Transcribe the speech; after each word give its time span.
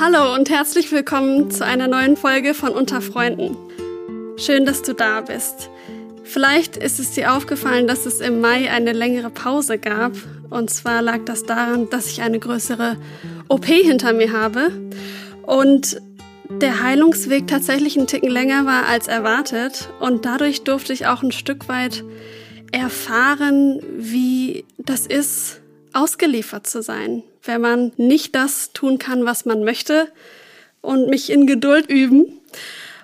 Hallo 0.00 0.34
und 0.34 0.50
herzlich 0.50 0.90
willkommen 0.90 1.52
zu 1.52 1.64
einer 1.64 1.86
neuen 1.86 2.16
Folge 2.16 2.52
von 2.52 2.70
Unter 2.70 3.00
Freunden. 3.00 3.56
Schön, 4.36 4.66
dass 4.66 4.82
du 4.82 4.92
da 4.92 5.20
bist. 5.20 5.70
Vielleicht 6.24 6.76
ist 6.76 6.98
es 6.98 7.12
dir 7.12 7.32
aufgefallen, 7.32 7.86
dass 7.86 8.04
es 8.04 8.18
im 8.18 8.40
Mai 8.40 8.68
eine 8.72 8.92
längere 8.92 9.30
Pause 9.30 9.78
gab. 9.78 10.12
Und 10.50 10.68
zwar 10.70 11.00
lag 11.00 11.20
das 11.26 11.44
daran, 11.44 11.88
dass 11.90 12.08
ich 12.10 12.22
eine 12.22 12.40
größere 12.40 12.96
OP 13.46 13.66
hinter 13.66 14.12
mir 14.12 14.32
habe. 14.32 14.72
Und 15.46 16.02
der 16.50 16.82
Heilungsweg 16.82 17.46
tatsächlich 17.46 17.96
einen 17.96 18.08
Ticken 18.08 18.30
länger 18.30 18.66
war 18.66 18.86
als 18.86 19.06
erwartet. 19.06 19.90
Und 20.00 20.24
dadurch 20.24 20.64
durfte 20.64 20.92
ich 20.92 21.06
auch 21.06 21.22
ein 21.22 21.30
Stück 21.30 21.68
weit 21.68 22.02
erfahren, 22.72 23.80
wie 23.96 24.64
das 24.76 25.06
ist, 25.06 25.60
ausgeliefert 25.92 26.66
zu 26.66 26.82
sein, 26.82 27.22
wenn 27.44 27.60
man 27.60 27.92
nicht 27.96 28.34
das 28.34 28.72
tun 28.72 28.98
kann, 28.98 29.24
was 29.24 29.44
man 29.44 29.64
möchte 29.64 30.08
und 30.80 31.08
mich 31.08 31.30
in 31.30 31.46
Geduld 31.46 31.88
üben. 31.90 32.40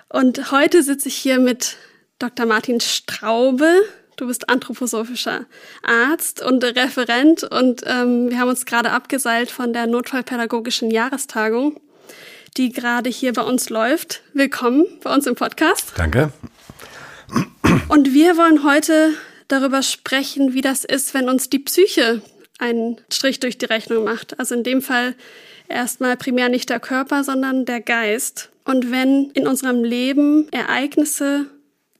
Und 0.09 0.51
heute 0.51 0.83
sitze 0.83 1.07
ich 1.07 1.15
hier 1.15 1.39
mit 1.39 1.77
Dr. 2.19 2.45
Martin 2.45 2.79
Straube. 2.79 3.69
Du 4.17 4.27
bist 4.27 4.49
anthroposophischer 4.49 5.45
Arzt 5.83 6.43
und 6.43 6.63
Referent 6.63 7.43
und 7.43 7.81
ähm, 7.85 8.29
wir 8.29 8.39
haben 8.39 8.49
uns 8.49 8.65
gerade 8.65 8.91
abgeseilt 8.91 9.49
von 9.49 9.73
der 9.73 9.87
Notfallpädagogischen 9.87 10.91
Jahrestagung, 10.91 11.79
die 12.57 12.71
gerade 12.71 13.09
hier 13.09 13.33
bei 13.33 13.41
uns 13.41 13.69
läuft. 13.69 14.21
Willkommen 14.33 14.85
bei 15.03 15.13
uns 15.13 15.25
im 15.25 15.35
Podcast. 15.35 15.93
Danke. 15.97 16.31
Und 17.87 18.13
wir 18.13 18.37
wollen 18.37 18.63
heute 18.63 19.13
darüber 19.47 19.81
sprechen, 19.81 20.53
wie 20.53 20.61
das 20.61 20.83
ist, 20.83 21.13
wenn 21.13 21.29
uns 21.29 21.49
die 21.49 21.59
Psyche 21.59 22.21
einen 22.61 23.01
Strich 23.11 23.39
durch 23.39 23.57
die 23.57 23.65
Rechnung 23.65 24.03
macht. 24.03 24.39
Also 24.39 24.55
in 24.55 24.63
dem 24.63 24.81
Fall 24.81 25.15
erstmal 25.67 26.15
primär 26.17 26.49
nicht 26.49 26.69
der 26.69 26.79
Körper, 26.79 27.23
sondern 27.23 27.65
der 27.65 27.81
Geist. 27.81 28.49
Und 28.65 28.91
wenn 28.91 29.31
in 29.31 29.47
unserem 29.47 29.83
Leben 29.83 30.47
Ereignisse 30.51 31.47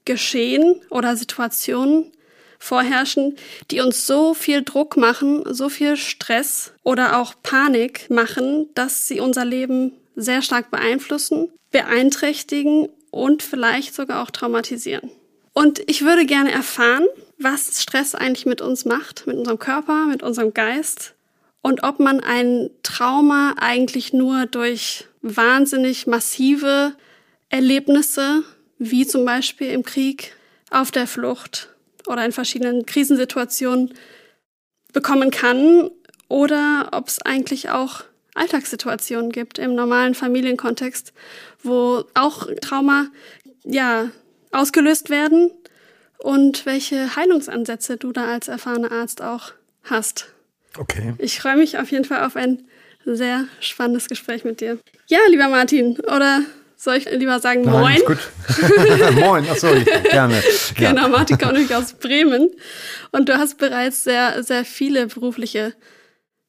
geschehen 0.06 0.81
oder 0.90 1.16
Situationen 1.16 2.12
vorherrschen, 2.59 3.36
die 3.72 3.81
uns 3.81 4.06
so 4.06 4.34
viel 4.34 4.62
Druck 4.62 4.96
machen, 4.96 5.44
so 5.50 5.69
viel 5.69 5.97
Stress 5.97 6.74
oder 6.84 7.18
auch 7.18 7.34
Panik 7.41 8.09
machen, 8.09 8.69
dass 8.75 9.07
sie 9.07 9.19
unser 9.19 9.46
Leben 9.46 9.94
sehr 10.16 10.44
stark 10.44 10.69
beeinflussen, 10.69 11.50
beeinträchtigen 11.72 12.90
und 13.09 13.41
vielleicht 13.41 13.96
sogar 13.96 14.22
auch 14.22 14.30
traumatisieren. 14.30 15.09
Und 15.53 15.81
ich 15.90 16.03
würde 16.03 16.25
gerne 16.25 16.52
erfahren, 16.52 17.07
was 17.44 17.81
Stress 17.81 18.16
eigentlich 18.16 18.46
mit 18.46 18.62
uns 18.62 18.85
macht, 18.85 19.28
mit 19.28 19.38
unserem 19.38 19.59
Körper, 19.59 20.06
mit 20.06 20.24
unserem 20.24 20.53
Geist. 20.53 21.16
Und 21.62 21.84
ob 21.84 22.00
man 22.00 22.19
ein 22.19 22.69
Trauma 22.84 23.56
eigentlich 23.57 24.13
nur 24.13 24.46
durch 24.46 25.07
wahnsinnig 25.22 26.07
massive 26.07 26.94
Erlebnisse, 27.50 28.44
wie 28.78 29.06
zum 29.06 29.25
Beispiel 29.25 29.69
im 29.72 29.84
Krieg, 29.84 30.35
auf 30.72 30.90
der 30.90 31.06
Flucht 31.06 31.69
oder 32.07 32.25
in 32.25 32.31
verschiedenen 32.31 32.85
Krisensituationen 32.85 33.94
bekommen 34.94 35.30
kann 35.30 35.91
oder 36.30 36.90
ob 36.94 37.09
es 37.09 37.22
eigentlich 37.22 37.69
auch 37.69 38.03
Alltagssituationen 38.34 39.31
gibt 39.31 39.59
im 39.59 39.75
normalen 39.75 40.16
Familienkontext, 40.16 41.13
wo 41.62 42.06
auch 42.13 42.47
Trauma 42.62 43.07
ja 43.63 44.09
ausgelöst 44.51 45.09
werden 45.09 45.51
und 46.22 46.66
welche 46.66 47.16
Heilungsansätze 47.16 47.98
du 47.98 48.12
da 48.12 48.28
als 48.28 48.48
erfahrener 48.48 48.92
Arzt 48.92 49.22
auch 49.22 49.52
hast. 49.84 50.28
Okay. 50.78 51.14
Ich 51.18 51.40
freue 51.40 51.58
mich 51.58 51.78
auf 51.78 51.92
jeden 51.92 52.06
Fall 52.06 52.24
auf 52.24 52.36
ein 52.36 52.64
sehr 53.06 53.46
spannendes 53.59 54.08
Gespräch 54.08 54.44
mit 54.44 54.62
dir. 54.62 54.78
Ja, 55.08 55.20
lieber 55.30 55.50
Martin, 55.50 56.00
oder 56.02 56.42
soll 56.78 56.96
ich 56.96 57.10
lieber 57.12 57.40
sagen 57.40 57.62
Nein, 57.62 57.80
Moin? 57.80 57.96
Ist 57.96 58.06
gut. 58.06 59.16
Moin, 59.16 59.50
achso, 59.50 59.68
gerne. 60.10 60.42
Genau, 60.76 61.10
Martin 61.10 61.38
kommt 61.38 61.54
nämlich 61.54 61.76
aus 61.76 61.94
Bremen 61.94 62.50
und 63.12 63.28
du 63.28 63.38
hast 63.38 63.58
bereits 63.58 64.04
sehr, 64.04 64.44
sehr 64.44 64.66
viele 64.66 65.08
berufliche 65.08 65.74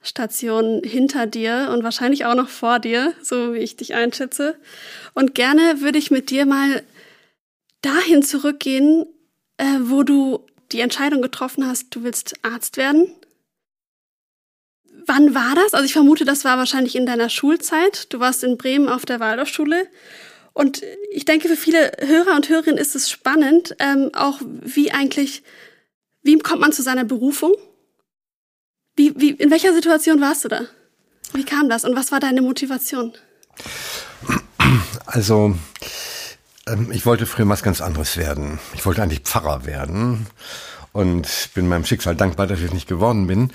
Stationen 0.03 0.83
hinter 0.83 1.27
dir 1.27 1.71
und 1.73 1.85
wahrscheinlich 1.85 2.25
auch 2.25 2.35
noch 2.35 2.49
vor 2.49 2.79
dir, 2.79 3.15
so 3.23 3.55
wie 3.55 3.59
ich 3.59 3.77
dich 3.77 3.95
einschätze. 3.95 4.57
Und 5.15 5.35
gerne 5.35 5.81
würde 5.81 5.99
ich 5.99 6.11
mit 6.11 6.31
dir 6.31 6.45
mal 6.45 6.83
dahin 7.83 8.23
zurückgehen, 8.23 9.07
äh, 9.63 9.79
wo 9.83 10.03
du 10.03 10.45
die 10.73 10.81
Entscheidung 10.81 11.23
getroffen 11.23 11.67
hast, 11.67 11.95
du 11.95 12.03
willst 12.03 12.35
Arzt 12.43 12.77
werden. 12.77 13.15
Wann 15.07 15.35
war 15.35 15.55
das? 15.55 15.73
Also 15.73 15.85
ich 15.85 15.93
vermute, 15.93 16.25
das 16.25 16.45
war 16.45 16.59
wahrscheinlich 16.59 16.97
in 16.97 17.07
deiner 17.07 17.29
Schulzeit. 17.29 18.13
Du 18.13 18.19
warst 18.19 18.43
in 18.43 18.57
Bremen 18.57 18.89
auf 18.89 19.07
der 19.07 19.21
Waldorfschule. 19.21 19.87
Und 20.53 20.83
ich 21.11 21.25
denke, 21.25 21.49
für 21.49 21.57
viele 21.57 21.93
Hörer 22.01 22.35
und 22.35 22.49
Hörerinnen 22.49 22.79
ist 22.79 22.95
es 22.97 23.09
spannend, 23.09 23.75
ähm, 23.79 24.11
auch 24.15 24.41
wie 24.43 24.91
eigentlich, 24.91 25.43
wie 26.23 26.39
kommt 26.39 26.61
man 26.61 26.73
zu 26.73 26.83
seiner 26.83 27.05
Berufung? 27.05 27.55
Wie, 28.97 29.15
wie, 29.17 29.31
in 29.31 29.51
welcher 29.51 29.73
Situation 29.73 30.21
warst 30.21 30.45
du 30.45 30.49
da? 30.49 30.67
Wie 31.33 31.45
kam 31.45 31.69
das 31.69 31.85
und 31.85 31.97
was 31.97 32.13
war 32.13 32.21
deine 32.21 32.43
Motivation? 32.43 33.13
Also, 35.07 35.55
ich 36.93 37.07
wollte 37.07 37.27
früher 37.27 37.49
was 37.49 37.63
ganz 37.63 37.81
anderes 37.81 38.17
werden. 38.17 38.59
Ich 38.75 38.87
wollte 38.87 39.03
eigentlich 39.03 39.21
Pfarrer 39.21 39.67
werden 39.67 40.27
und 40.93 41.51
bin 41.55 41.69
meinem 41.69 41.85
Schicksal 41.85 42.15
dankbar, 42.15 42.47
dass 42.47 42.61
ich 42.61 42.67
es 42.67 42.73
nicht 42.73 42.89
geworden 42.89 43.27
bin. 43.27 43.51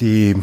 Die 0.00 0.34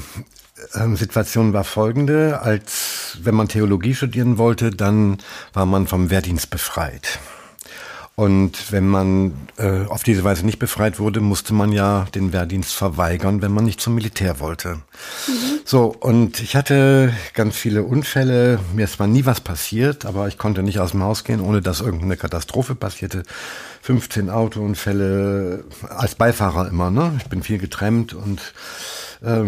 ähm, 0.74 0.96
Situation 0.96 1.54
war 1.54 1.64
folgende, 1.64 2.42
als 2.42 3.18
wenn 3.22 3.36
man 3.36 3.48
Theologie 3.48 3.96
studieren 3.96 4.38
wollte, 4.38 4.72
dann 4.72 5.18
war 5.54 5.66
man 5.66 5.88
vom 5.88 6.10
Wehrdienst 6.10 6.50
befreit. 6.50 7.20
Und 8.20 8.72
wenn 8.72 8.88
man 8.88 9.34
äh, 9.58 9.86
auf 9.86 10.02
diese 10.02 10.24
Weise 10.24 10.44
nicht 10.44 10.58
befreit 10.58 10.98
wurde, 10.98 11.20
musste 11.20 11.54
man 11.54 11.72
ja 11.72 12.08
den 12.16 12.34
Wehrdienst 12.34 12.74
verweigern, 12.74 13.44
wenn 13.44 13.52
man 13.52 13.64
nicht 13.64 13.80
zum 13.80 13.94
Militär 13.94 14.40
wollte. 14.40 14.80
Mhm. 15.28 15.60
So, 15.66 15.96
und 16.00 16.42
ich 16.42 16.56
hatte 16.56 17.14
ganz 17.36 17.56
viele 17.56 17.84
Unfälle. 17.84 18.58
Mir 18.74 18.86
ist 18.86 18.94
zwar 18.94 19.06
nie 19.06 19.28
was 19.28 19.40
passiert, 19.40 20.08
aber 20.08 20.28
ich 20.28 20.40
konnte 20.40 20.64
nicht 20.64 20.80
aus 20.80 20.92
dem 20.92 21.04
Haus 21.04 21.26
gehen, 21.26 21.40
ohne 21.40 21.62
dass 21.62 21.80
irgendeine 21.80 22.18
Katastrophe 22.18 22.74
passierte. 22.74 23.22
15 23.84 24.32
Autounfälle 24.32 25.64
als 25.88 26.16
Beifahrer 26.16 26.70
immer, 26.70 26.90
ne? 26.90 27.14
Ich 27.20 27.28
bin 27.28 27.44
viel 27.44 27.60
getrennt 27.60 28.16
und 28.16 28.42
äh, 29.24 29.42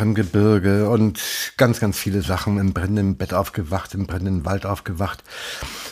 im 0.00 0.14
Gebirge 0.14 0.88
und 0.88 1.20
ganz, 1.56 1.80
ganz 1.80 1.98
viele 1.98 2.22
Sachen 2.22 2.58
im 2.58 2.72
brennenden 2.72 3.16
Bett 3.16 3.34
aufgewacht, 3.34 3.94
im 3.94 4.06
brennenden 4.06 4.44
Wald 4.44 4.66
aufgewacht. 4.66 5.22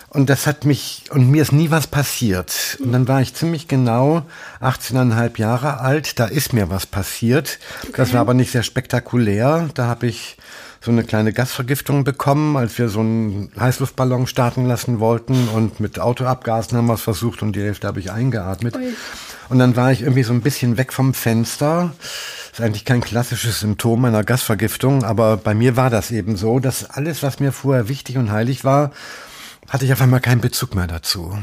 Und 0.08 0.28
das 0.28 0.46
hat 0.46 0.64
mich, 0.64 1.04
und 1.10 1.30
mir 1.30 1.42
ist 1.42 1.52
nie 1.52 1.70
was 1.70 1.86
passiert. 1.86 2.78
Und 2.80 2.90
dann 2.92 3.06
war 3.06 3.20
ich 3.20 3.34
ziemlich 3.34 3.68
genau 3.68 4.22
18,5 4.60 5.38
Jahre 5.38 5.80
alt. 5.80 6.18
Da 6.18 6.24
ist 6.24 6.52
mir 6.52 6.68
was 6.68 6.84
passiert. 6.86 7.60
Okay. 7.82 7.92
Das 7.96 8.12
war 8.12 8.20
aber 8.20 8.34
nicht 8.34 8.50
sehr 8.50 8.64
spektakulär. 8.64 9.68
Da 9.74 9.86
habe 9.86 10.08
ich 10.08 10.36
so 10.80 10.90
eine 10.90 11.04
kleine 11.04 11.32
Gasvergiftung 11.32 12.04
bekommen, 12.04 12.56
als 12.56 12.76
wir 12.78 12.88
so 12.88 13.00
einen 13.00 13.52
Heißluftballon 13.58 14.26
starten 14.26 14.66
lassen 14.66 14.98
wollten. 14.98 15.48
Und 15.48 15.78
mit 15.78 16.00
Autoabgasen 16.00 16.76
haben 16.76 16.86
wir 16.86 16.94
es 16.94 17.02
versucht 17.02 17.42
und 17.42 17.54
die 17.54 17.60
Hälfte 17.60 17.86
habe 17.86 18.00
ich 18.00 18.10
eingeatmet. 18.10 18.76
Ui. 18.76 18.94
Und 19.48 19.58
dann 19.58 19.76
war 19.76 19.92
ich 19.92 20.02
irgendwie 20.02 20.22
so 20.22 20.32
ein 20.32 20.40
bisschen 20.40 20.76
weg 20.76 20.92
vom 20.92 21.12
Fenster 21.14 21.92
ist 22.52 22.60
eigentlich 22.60 22.84
kein 22.84 23.00
klassisches 23.00 23.60
Symptom 23.60 24.04
einer 24.04 24.24
Gasvergiftung, 24.24 25.04
aber 25.04 25.36
bei 25.36 25.54
mir 25.54 25.76
war 25.76 25.90
das 25.90 26.10
eben 26.10 26.36
so, 26.36 26.58
dass 26.58 26.88
alles, 26.88 27.22
was 27.22 27.40
mir 27.40 27.52
vorher 27.52 27.88
wichtig 27.88 28.16
und 28.18 28.30
heilig 28.30 28.64
war, 28.64 28.92
hatte 29.68 29.84
ich 29.84 29.92
auf 29.92 30.02
einmal 30.02 30.20
keinen 30.20 30.40
Bezug 30.40 30.74
mehr 30.74 30.86
dazu. 30.86 31.38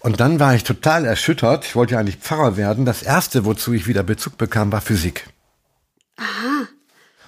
Und 0.00 0.20
dann 0.20 0.40
war 0.40 0.54
ich 0.54 0.64
total 0.64 1.04
erschüttert. 1.04 1.64
Ich 1.64 1.76
wollte 1.76 1.94
ja 1.94 2.00
eigentlich 2.00 2.16
Pfarrer 2.16 2.56
werden. 2.56 2.84
Das 2.84 3.02
erste, 3.02 3.44
wozu 3.44 3.72
ich 3.72 3.86
wieder 3.86 4.02
Bezug 4.02 4.38
bekam, 4.38 4.72
war 4.72 4.80
Physik. 4.80 5.28
Aha. 6.16 6.68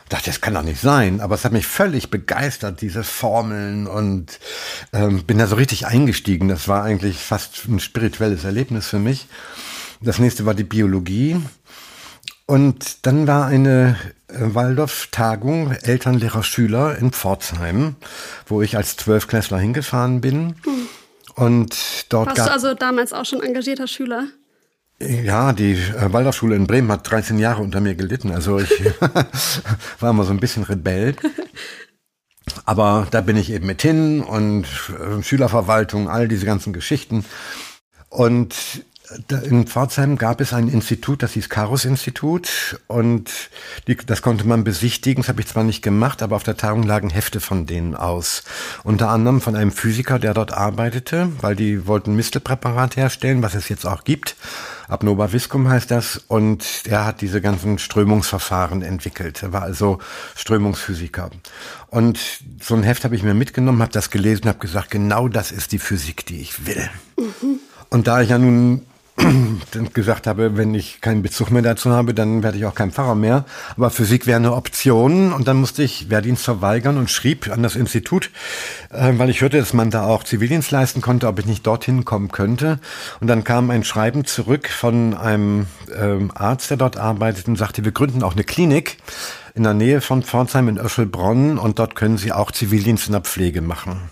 Ich 0.05 0.09
dachte, 0.11 0.27
das 0.31 0.41
kann 0.41 0.55
doch 0.55 0.63
nicht 0.63 0.81
sein, 0.81 1.21
aber 1.21 1.35
es 1.35 1.45
hat 1.45 1.53
mich 1.53 1.67
völlig 1.67 2.11
begeistert, 2.11 2.83
diese 2.83 3.05
Formeln 3.05 3.87
und 3.87 4.39
ähm, 4.93 5.25
bin 5.25 5.39
da 5.39 5.47
so 5.47 5.57
richtig 5.57 5.87
eingestiegen. 5.87 6.49
Das 6.49 6.69
war 6.69 6.85
eigentlich 6.85 7.19
fast 7.19 7.67
ein 7.67 7.81
spirituelles 7.81 8.45
Erlebnis 8.45 8.87
für 8.87 8.99
mich. 8.99 9.27
Das 10.01 10.19
nächste 10.19 10.45
war 10.45 10.55
die 10.55 10.65
Biologie. 10.65 11.41
Und 12.47 13.07
dann 13.07 13.27
war 13.27 13.47
eine 13.47 13.97
äh, 14.29 14.35
Waldorf-Tagung 14.39 15.73
Eltern, 15.73 16.15
Lehrer, 16.15 16.43
Schüler 16.43 16.99
in 16.99 17.11
Pforzheim, 17.13 17.97
wo 18.47 18.61
ich 18.61 18.77
als 18.77 18.97
Zwölfklässler 18.97 19.59
hingefahren 19.59 20.21
bin. 20.21 20.57
Hm. 20.65 20.89
Und 21.37 22.07
dort 22.11 22.29
Warst 22.29 22.47
du 22.47 22.53
also 22.53 22.75
damals 22.75 23.13
auch 23.13 23.25
schon 23.25 23.43
engagierter 23.43 23.87
Schüler? 23.87 24.27
Ja, 25.01 25.53
die 25.53 25.73
äh, 25.73 26.13
Waldorfschule 26.13 26.55
in 26.55 26.67
Bremen 26.67 26.91
hat 26.93 27.11
13 27.11 27.39
Jahre 27.39 27.63
unter 27.63 27.81
mir 27.81 27.95
gelitten. 27.95 28.31
Also 28.31 28.59
ich 28.59 28.71
war 30.01 30.11
immer 30.11 30.25
so 30.25 30.33
ein 30.33 30.41
bisschen 30.41 30.63
Rebell. 30.63 31.17
Aber 32.67 33.09
da 33.11 33.21
bin 33.21 33.37
ich 33.37 33.51
eben 33.51 33.67
mit 33.67 33.83
hin 33.83 34.23
und 34.23 34.67
äh, 34.91 35.23
Schülerverwaltung, 35.23 36.09
all 36.09 36.29
diese 36.29 36.47
ganzen 36.47 36.73
Geschichten. 36.73 37.25
Und 38.11 38.55
in 39.45 39.67
Pforzheim 39.67 40.17
gab 40.17 40.41
es 40.41 40.53
ein 40.53 40.69
Institut, 40.69 41.23
das 41.23 41.33
hieß 41.33 41.49
Karus-Institut 41.49 42.81
und 42.87 43.31
die, 43.87 43.97
das 43.97 44.23
konnte 44.23 44.47
man 44.47 44.65
besichtigen. 44.65 45.23
Das 45.23 45.29
habe 45.29 45.41
ich 45.41 45.47
zwar 45.47 45.65
nicht 45.65 45.83
gemacht, 45.83 46.23
aber 46.23 46.37
auf 46.37 46.43
der 46.43 46.57
Tagung 46.57 46.83
lagen 46.83 47.11
Hefte 47.11 47.41
von 47.41 47.67
denen 47.67 47.95
aus. 47.95 48.45
Unter 48.83 49.09
anderem 49.11 49.41
von 49.41 49.57
einem 49.57 49.73
Physiker, 49.73 50.19
der 50.19 50.35
dort 50.35 50.53
arbeitete, 50.53 51.29
weil 51.41 51.57
die 51.57 51.87
wollten 51.87 52.15
Mistelpräparat 52.15 52.97
herstellen, 52.97 53.43
was 53.43 53.55
es 53.55 53.69
jetzt 53.69 53.87
auch 53.87 54.05
gibt. 54.05 54.37
Abnova 54.89 55.33
Viscum 55.33 55.69
heißt 55.69 55.91
das 55.91 56.19
und 56.29 56.83
er 56.87 57.07
hat 57.07 57.21
diese 57.21 57.41
ganzen 57.41 57.79
Strömungsverfahren 57.79 58.83
entwickelt. 58.83 59.43
Er 59.43 59.53
war 59.53 59.63
also 59.63 59.99
Strömungsphysiker. 60.37 61.31
Und 61.89 62.19
so 62.61 62.75
ein 62.75 62.83
Heft 62.83 63.05
habe 63.05 63.17
ich 63.17 63.23
mir 63.23 63.35
mitgenommen, 63.35 63.81
habe 63.81 63.93
das 63.93 64.11
gelesen, 64.11 64.47
habe 64.47 64.59
gesagt, 64.59 64.91
genau 64.91 65.29
das 65.29 65.53
ist 65.53 65.73
die 65.73 65.79
Physik, 65.79 66.27
die 66.27 66.41
ich 66.41 66.67
will. 66.67 66.91
Mhm. 67.17 67.61
Und 67.91 68.09
da 68.09 68.21
ich 68.21 68.31
ja 68.31 68.39
nun 68.39 68.85
gesagt 69.95 70.27
habe, 70.27 70.57
wenn 70.57 70.75
ich 70.75 71.01
keinen 71.01 71.23
Bezug 71.23 71.51
mehr 71.51 71.63
dazu 71.63 71.91
habe, 71.91 72.15
dann 72.15 72.43
werde 72.43 72.59
ich 72.59 72.67
auch 72.67 72.75
kein 72.75 72.91
Pfarrer 72.91 73.15
mehr. 73.15 73.45
Aber 73.77 73.91
Physik 73.91 74.27
wäre 74.27 74.37
eine 74.37 74.55
Option 74.55 75.33
und 75.33 75.47
dann 75.47 75.59
musste 75.59 75.83
ich 75.83 76.11
Wehrdienst 76.11 76.45
verweigern 76.45 76.99
und 76.99 77.11
schrieb 77.11 77.51
an 77.51 77.63
das 77.63 77.77
Institut, 77.77 78.31
äh, 78.91 79.13
weil 79.17 79.31
ich 79.31 79.41
hörte, 79.41 79.59
dass 79.59 79.73
man 79.73 79.91
da 79.91 80.05
auch 80.05 80.25
Zivildienst 80.25 80.71
leisten 80.71 81.01
konnte, 81.01 81.29
ob 81.29 81.39
ich 81.39 81.47
nicht 81.47 81.67
dorthin 81.67 82.05
kommen 82.05 82.31
könnte. 82.31 82.81
Und 83.21 83.29
dann 83.29 83.45
kam 83.45 83.71
ein 83.71 83.85
Schreiben 83.85 84.25
zurück 84.25 84.69
von 84.69 85.15
einem 85.15 85.67
ähm, 85.97 86.31
Arzt, 86.35 86.71
der 86.71 86.77
dort 86.77 86.97
arbeitet 86.97 87.47
und 87.47 87.57
sagte, 87.57 87.85
wir 87.85 87.93
gründen 87.93 88.23
auch 88.23 88.33
eine 88.33 88.45
Klinik 88.45 88.99
in 89.55 89.63
der 89.63 89.75
Nähe 89.75 90.01
von 90.01 90.23
Pforzheim 90.23 90.69
in 90.69 90.79
Öschelbronn 90.79 91.59
und 91.59 91.79
dort 91.79 91.95
können 91.95 92.19
Sie 92.19 92.33
auch 92.33 92.51
Zivildienst 92.51 93.07
in 93.07 93.13
der 93.13 93.21
Pflege 93.21 93.61
machen. 93.61 94.11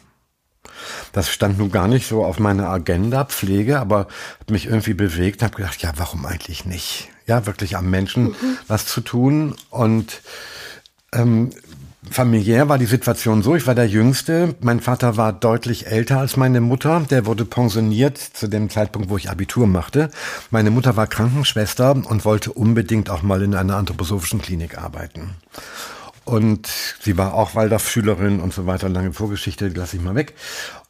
Das 1.12 1.29
stand 1.31 1.58
nun 1.58 1.70
gar 1.70 1.88
nicht 1.88 2.06
so 2.06 2.25
auf 2.25 2.38
meiner 2.38 2.69
Agenda, 2.69 3.25
Pflege, 3.25 3.79
aber 3.79 4.08
hat 4.40 4.50
mich 4.50 4.67
irgendwie 4.67 4.94
bewegt 4.94 5.40
und 5.40 5.46
habe 5.46 5.56
gedacht, 5.56 5.82
ja, 5.82 5.93
warum 5.96 6.26
eigentlich 6.26 6.64
nicht? 6.64 7.08
Ja, 7.26 7.46
wirklich 7.46 7.76
am 7.76 7.90
Menschen 7.90 8.25
mhm. 8.25 8.58
was 8.69 8.87
zu 8.87 9.00
tun. 9.00 9.55
Und 9.70 10.23
ähm, 11.12 11.50
familiär 12.11 12.69
war 12.69 12.79
die 12.79 12.87
Situation 12.87 13.43
so, 13.43 13.55
ich 13.55 13.67
war 13.67 13.75
der 13.75 13.87
Jüngste, 13.87 14.55
mein 14.61 14.81
Vater 14.81 15.17
war 15.17 15.32
deutlich 15.32 15.87
älter 15.87 16.19
als 16.19 16.37
meine 16.37 16.61
Mutter, 16.61 17.00
der 17.11 17.26
wurde 17.26 17.44
pensioniert 17.44 18.19
zu 18.19 18.49
dem 18.49 18.70
Zeitpunkt, 18.70 19.08
wo 19.08 19.17
ich 19.17 19.31
Abitur 19.31 19.67
machte. 19.67 20.11
Meine 20.50 20.70
Mutter 20.70 20.96
war 20.96 21.06
Krankenschwester 21.06 21.93
und 21.93 22.25
wollte 22.25 22.52
unbedingt 22.52 23.11
auch 23.11 23.23
mal 23.23 23.43
in 23.43 23.55
einer 23.55 23.76
anthroposophischen 23.76 24.43
Klinik 24.43 24.78
arbeiten. 24.78 25.37
Und 26.25 26.69
sie 27.01 27.19
war 27.19 27.35
auch 27.35 27.55
Waldorf-Schülerin 27.55 28.41
und 28.41 28.53
so 28.53 28.67
weiter, 28.67 28.89
lange 28.89 29.13
Vorgeschichte, 29.13 29.69
lasse 29.69 29.97
ich 29.97 30.03
mal 30.03 30.15
weg. 30.15 30.35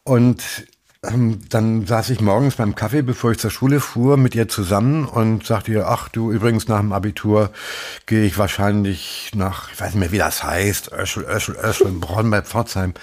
Und 0.05 0.43
ähm, 1.05 1.40
dann 1.49 1.84
saß 1.87 2.11
ich 2.11 2.20
morgens 2.20 2.56
beim 2.56 2.76
Kaffee, 2.76 3.02
bevor 3.02 3.32
ich 3.32 3.38
zur 3.38 3.50
Schule 3.50 3.81
fuhr, 3.81 4.17
mit 4.17 4.34
ihr 4.37 4.49
zusammen 4.49 5.05
und 5.05 5.44
sagte 5.44 5.73
ihr, 5.73 5.88
ach 5.88 6.08
du, 6.08 6.31
übrigens 6.31 6.69
nach 6.69 6.79
dem 6.79 6.93
Abitur 6.93 7.50
gehe 8.06 8.25
ich 8.25 8.38
wahrscheinlich 8.38 9.32
nach, 9.34 9.73
ich 9.73 9.81
weiß 9.81 9.94
nicht 9.94 10.00
mehr, 10.00 10.12
wie 10.12 10.19
das 10.19 10.44
heißt, 10.44 10.93
Öschel, 10.93 11.25
Öschel, 11.25 11.56
Öschel, 11.56 11.90
Bronn 11.93 12.31
bei 12.31 12.43
Pforzheim. 12.43 12.94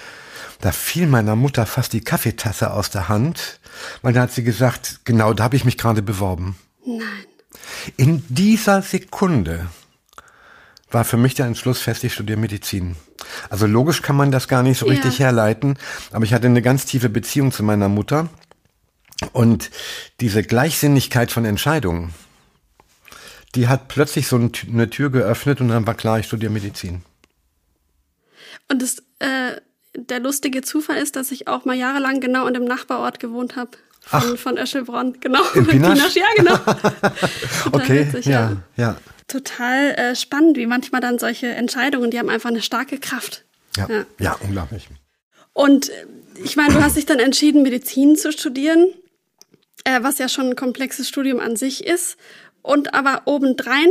Da 0.60 0.72
fiel 0.72 1.06
meiner 1.06 1.36
Mutter 1.36 1.66
fast 1.66 1.92
die 1.92 2.00
Kaffeetasse 2.00 2.72
aus 2.72 2.90
der 2.90 3.08
Hand, 3.08 3.60
weil 4.02 4.12
da 4.12 4.22
hat 4.22 4.32
sie 4.32 4.44
gesagt, 4.44 5.00
genau, 5.04 5.34
da 5.34 5.44
habe 5.44 5.56
ich 5.56 5.64
mich 5.64 5.76
gerade 5.76 6.02
beworben. 6.02 6.56
Nein. 6.86 7.02
In 7.96 8.22
dieser 8.28 8.82
Sekunde 8.82 9.68
war 10.90 11.04
für 11.04 11.16
mich 11.16 11.34
der 11.34 11.46
Entschluss 11.46 11.80
fest, 11.80 12.04
ich 12.04 12.14
studiere 12.14 12.38
Medizin. 12.38 12.96
Also 13.48 13.66
logisch 13.66 14.02
kann 14.02 14.16
man 14.16 14.30
das 14.30 14.48
gar 14.48 14.62
nicht 14.62 14.78
so 14.78 14.86
ja. 14.86 14.92
richtig 14.92 15.18
herleiten, 15.18 15.78
aber 16.10 16.24
ich 16.24 16.34
hatte 16.34 16.46
eine 16.46 16.62
ganz 16.62 16.86
tiefe 16.86 17.08
Beziehung 17.08 17.52
zu 17.52 17.62
meiner 17.62 17.88
Mutter 17.88 18.28
und 19.32 19.70
diese 20.20 20.42
Gleichsinnigkeit 20.42 21.30
von 21.30 21.44
Entscheidungen, 21.44 22.14
die 23.54 23.68
hat 23.68 23.88
plötzlich 23.88 24.26
so 24.26 24.36
eine 24.36 24.90
Tür 24.90 25.10
geöffnet 25.10 25.60
und 25.60 25.68
dann 25.68 25.86
war 25.86 25.94
klar, 25.94 26.18
ich 26.18 26.26
studiere 26.26 26.52
Medizin. 26.52 27.02
Und 28.68 28.82
das, 28.82 28.98
äh, 29.18 29.60
der 29.96 30.20
lustige 30.20 30.62
Zufall 30.62 30.96
ist, 30.96 31.16
dass 31.16 31.32
ich 31.32 31.48
auch 31.48 31.64
mal 31.64 31.76
jahrelang 31.76 32.20
genau 32.20 32.46
in 32.46 32.54
dem 32.54 32.64
Nachbarort 32.64 33.18
gewohnt 33.20 33.56
habe. 33.56 33.70
Von, 34.02 34.38
von 34.38 34.56
Öschelbronn, 34.56 35.20
genau. 35.20 35.42
In 35.54 35.66
Pinasch? 35.66 35.98
Pinasch 35.98 36.16
ja, 36.16 36.24
genau. 36.36 36.54
okay, 37.72 38.06
witzig, 38.06 38.26
ja, 38.26 38.56
ja 38.76 38.96
total 39.30 39.92
äh, 39.92 40.16
spannend, 40.16 40.56
wie 40.56 40.66
manchmal 40.66 41.00
dann 41.00 41.18
solche 41.18 41.48
Entscheidungen, 41.48 42.10
die 42.10 42.18
haben 42.18 42.28
einfach 42.28 42.50
eine 42.50 42.62
starke 42.62 42.98
Kraft. 42.98 43.44
Ja, 43.76 43.88
ja. 43.88 44.06
ja 44.18 44.36
unglaublich. 44.40 44.88
Und 45.52 45.88
äh, 45.90 46.06
ich 46.42 46.56
meine, 46.56 46.74
du 46.74 46.82
hast 46.82 46.96
dich 46.96 47.06
dann 47.06 47.18
entschieden, 47.18 47.62
Medizin 47.62 48.16
zu 48.16 48.32
studieren, 48.32 48.88
äh, 49.84 50.02
was 50.02 50.18
ja 50.18 50.28
schon 50.28 50.50
ein 50.50 50.56
komplexes 50.56 51.08
Studium 51.08 51.40
an 51.40 51.56
sich 51.56 51.86
ist. 51.86 52.16
Und 52.62 52.94
aber 52.94 53.22
obendrein 53.24 53.88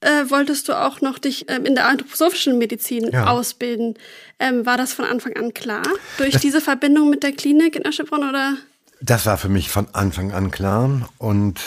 äh, 0.00 0.28
wolltest 0.28 0.68
du 0.68 0.74
auch 0.74 1.00
noch 1.00 1.18
dich 1.18 1.46
ähm, 1.48 1.64
in 1.64 1.74
der 1.74 1.86
anthroposophischen 1.88 2.58
Medizin 2.58 3.10
ja. 3.10 3.26
ausbilden. 3.26 3.94
Ähm, 4.38 4.66
war 4.66 4.76
das 4.76 4.92
von 4.92 5.04
Anfang 5.04 5.34
an 5.36 5.54
klar? 5.54 5.82
Durch 6.18 6.32
das, 6.32 6.42
diese 6.42 6.60
Verbindung 6.60 7.10
mit 7.10 7.22
der 7.22 7.32
Klinik 7.32 7.76
in 7.76 7.86
Öschebronn 7.86 8.28
oder? 8.28 8.56
Das 9.00 9.26
war 9.26 9.38
für 9.38 9.48
mich 9.48 9.70
von 9.70 9.86
Anfang 9.92 10.32
an 10.32 10.50
klar 10.50 11.08
und 11.18 11.60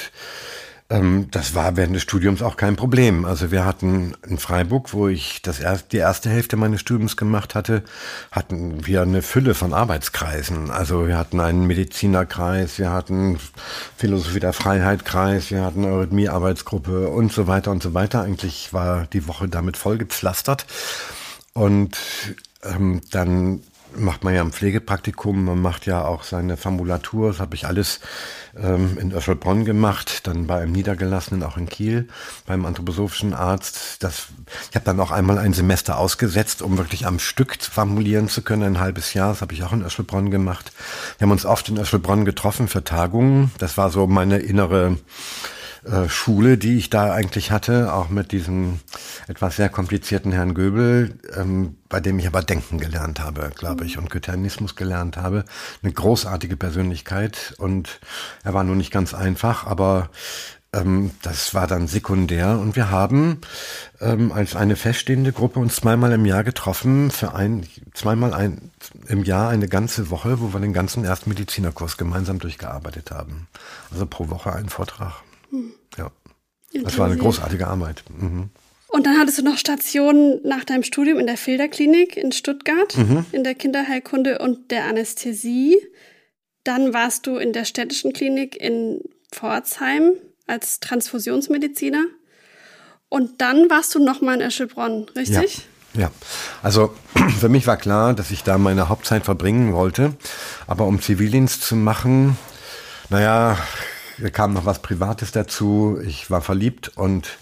ähm, 0.89 1.27
das 1.31 1.53
war 1.53 1.75
während 1.75 1.95
des 1.95 2.03
Studiums 2.03 2.41
auch 2.41 2.55
kein 2.55 2.77
Problem. 2.77 3.25
Also 3.25 3.51
wir 3.51 3.65
hatten 3.65 4.15
in 4.25 4.37
Freiburg, 4.37 4.93
wo 4.93 5.09
ich 5.09 5.41
das 5.41 5.59
erst, 5.59 5.91
die 5.91 5.97
erste 5.97 6.29
Hälfte 6.29 6.55
meines 6.55 6.79
Studiums 6.79 7.17
gemacht 7.17 7.55
hatte, 7.55 7.83
hatten 8.31 8.85
wir 8.85 9.01
eine 9.01 9.21
Fülle 9.21 9.53
von 9.53 9.73
Arbeitskreisen. 9.73 10.71
Also 10.71 11.07
wir 11.07 11.17
hatten 11.17 11.41
einen 11.41 11.67
Medizinerkreis, 11.67 12.79
wir 12.79 12.91
hatten 12.91 13.37
Philosophie 13.97 14.39
der 14.39 14.53
Freiheit-Kreis, 14.53 15.51
wir 15.51 15.63
hatten 15.63 15.83
Eurythmie-Arbeitsgruppe 15.83 17.09
und 17.09 17.33
so 17.33 17.47
weiter 17.47 17.71
und 17.71 17.83
so 17.83 17.93
weiter. 17.93 18.21
Eigentlich 18.21 18.71
war 18.71 19.07
die 19.07 19.27
Woche 19.27 19.49
damit 19.49 19.75
vollgepflastert. 19.75 20.65
Und 21.53 21.97
ähm, 22.63 23.01
dann 23.11 23.61
macht 23.97 24.23
man 24.23 24.33
ja 24.33 24.41
ein 24.41 24.51
Pflegepraktikum, 24.51 25.45
man 25.45 25.61
macht 25.61 25.85
ja 25.85 26.05
auch 26.05 26.23
seine 26.23 26.57
Formulatur, 26.57 27.29
das 27.29 27.39
habe 27.39 27.55
ich 27.55 27.65
alles 27.65 27.99
ähm, 28.55 28.97
in 28.99 29.11
Öschelbronn 29.11 29.65
gemacht, 29.65 30.27
dann 30.27 30.47
bei 30.47 30.61
einem 30.61 30.71
Niedergelassenen 30.71 31.43
auch 31.43 31.57
in 31.57 31.67
Kiel, 31.67 32.07
beim 32.45 32.65
anthroposophischen 32.65 33.33
Arzt. 33.33 34.03
Das, 34.03 34.27
ich 34.69 34.75
habe 34.75 34.85
dann 34.85 34.99
auch 34.99 35.11
einmal 35.11 35.37
ein 35.37 35.53
Semester 35.53 35.97
ausgesetzt, 35.97 36.61
um 36.61 36.77
wirklich 36.77 37.05
am 37.05 37.19
Stück 37.19 37.57
formulieren 37.61 38.29
zu 38.29 38.41
können, 38.41 38.63
ein 38.63 38.79
halbes 38.79 39.13
Jahr, 39.13 39.29
das 39.29 39.41
habe 39.41 39.53
ich 39.53 39.63
auch 39.63 39.73
in 39.73 39.83
Öschelbronn 39.83 40.31
gemacht. 40.31 40.71
Wir 41.17 41.25
haben 41.25 41.31
uns 41.31 41.45
oft 41.45 41.69
in 41.69 41.77
Öschelbronn 41.77 42.25
getroffen 42.25 42.67
für 42.67 42.83
Tagungen, 42.83 43.51
das 43.57 43.77
war 43.77 43.89
so 43.89 44.07
meine 44.07 44.39
innere 44.39 44.97
äh, 45.89 46.09
Schule, 46.09 46.57
die 46.57 46.77
ich 46.77 46.89
da 46.89 47.13
eigentlich 47.13 47.51
hatte, 47.51 47.93
auch 47.93 48.09
mit 48.09 48.31
diesem 48.31 48.79
etwas 49.27 49.55
sehr 49.55 49.69
komplizierten 49.69 50.31
Herrn 50.31 50.53
Göbel, 50.53 51.17
ähm, 51.35 51.77
bei 51.89 51.99
dem 51.99 52.19
ich 52.19 52.27
aber 52.27 52.41
denken 52.41 52.77
gelernt 52.79 53.19
habe, 53.19 53.51
glaube 53.55 53.85
ich, 53.85 53.97
und 53.97 54.09
Goetheanismus 54.09 54.75
gelernt 54.75 55.17
habe. 55.17 55.45
Eine 55.81 55.93
großartige 55.93 56.57
Persönlichkeit 56.57 57.55
und 57.57 57.99
er 58.43 58.53
war 58.53 58.63
nur 58.63 58.75
nicht 58.75 58.91
ganz 58.91 59.13
einfach, 59.13 59.65
aber 59.65 60.09
ähm, 60.73 61.11
das 61.21 61.53
war 61.53 61.67
dann 61.67 61.87
sekundär 61.87 62.59
und 62.59 62.75
wir 62.75 62.91
haben 62.91 63.39
ähm, 64.01 64.31
als 64.31 64.55
eine 64.55 64.75
feststehende 64.75 65.31
Gruppe 65.31 65.59
uns 65.59 65.77
zweimal 65.77 66.11
im 66.11 66.25
Jahr 66.25 66.43
getroffen 66.43 67.11
für 67.11 67.33
ein, 67.33 67.65
zweimal 67.93 68.33
ein, 68.33 68.71
im 69.07 69.23
Jahr 69.23 69.49
eine 69.49 69.67
ganze 69.67 70.09
Woche, 70.09 70.41
wo 70.41 70.53
wir 70.53 70.59
den 70.59 70.73
ganzen 70.73 71.05
ersten 71.05 71.29
Medizinerkurs 71.29 71.97
gemeinsam 71.97 72.39
durchgearbeitet 72.39 73.11
haben. 73.11 73.47
Also 73.91 74.05
pro 74.05 74.29
Woche 74.29 74.51
ein 74.53 74.69
Vortrag. 74.69 75.26
Ja. 75.97 76.11
Das 76.73 76.97
war 76.97 77.07
eine 77.07 77.17
großartige 77.17 77.67
Arbeit. 77.67 78.03
Mhm. 78.09 78.49
Und 78.89 79.05
dann 79.05 79.19
hattest 79.19 79.37
du 79.37 79.43
noch 79.43 79.57
Stationen 79.57 80.39
nach 80.43 80.63
deinem 80.63 80.83
Studium 80.83 81.19
in 81.19 81.27
der 81.27 81.37
Filderklinik 81.37 82.15
in 82.15 82.31
Stuttgart, 82.31 82.97
mhm. 82.97 83.25
in 83.31 83.43
der 83.43 83.53
Kinderheilkunde 83.53 84.39
und 84.39 84.71
der 84.71 84.85
Anästhesie. 84.85 85.77
Dann 86.63 86.93
warst 86.93 87.27
du 87.27 87.37
in 87.37 87.53
der 87.53 87.65
städtischen 87.65 88.13
Klinik 88.13 88.55
in 88.55 89.01
Pforzheim 89.31 90.13
als 90.47 90.79
Transfusionsmediziner. 90.79 92.05
Und 93.09 93.41
dann 93.41 93.69
warst 93.69 93.93
du 93.95 94.03
nochmal 94.03 94.35
in 94.35 94.41
Eschelbronn, 94.41 95.05
richtig? 95.15 95.67
Ja. 95.93 96.01
ja. 96.01 96.11
also 96.63 96.93
für 97.39 97.49
mich 97.49 97.67
war 97.67 97.77
klar, 97.77 98.13
dass 98.13 98.31
ich 98.31 98.43
da 98.43 98.57
meine 98.57 98.89
Hauptzeit 98.89 99.25
verbringen 99.25 99.73
wollte. 99.73 100.13
Aber 100.65 100.85
um 100.85 101.01
Zivildienst 101.01 101.61
zu 101.61 101.75
machen, 101.75 102.37
naja, 103.09 103.57
kam 104.31 104.53
noch 104.53 104.65
was 104.65 104.81
Privates 104.81 105.31
dazu. 105.31 105.99
Ich 106.05 106.29
war 106.31 106.41
verliebt 106.41 106.91
und 106.95 107.37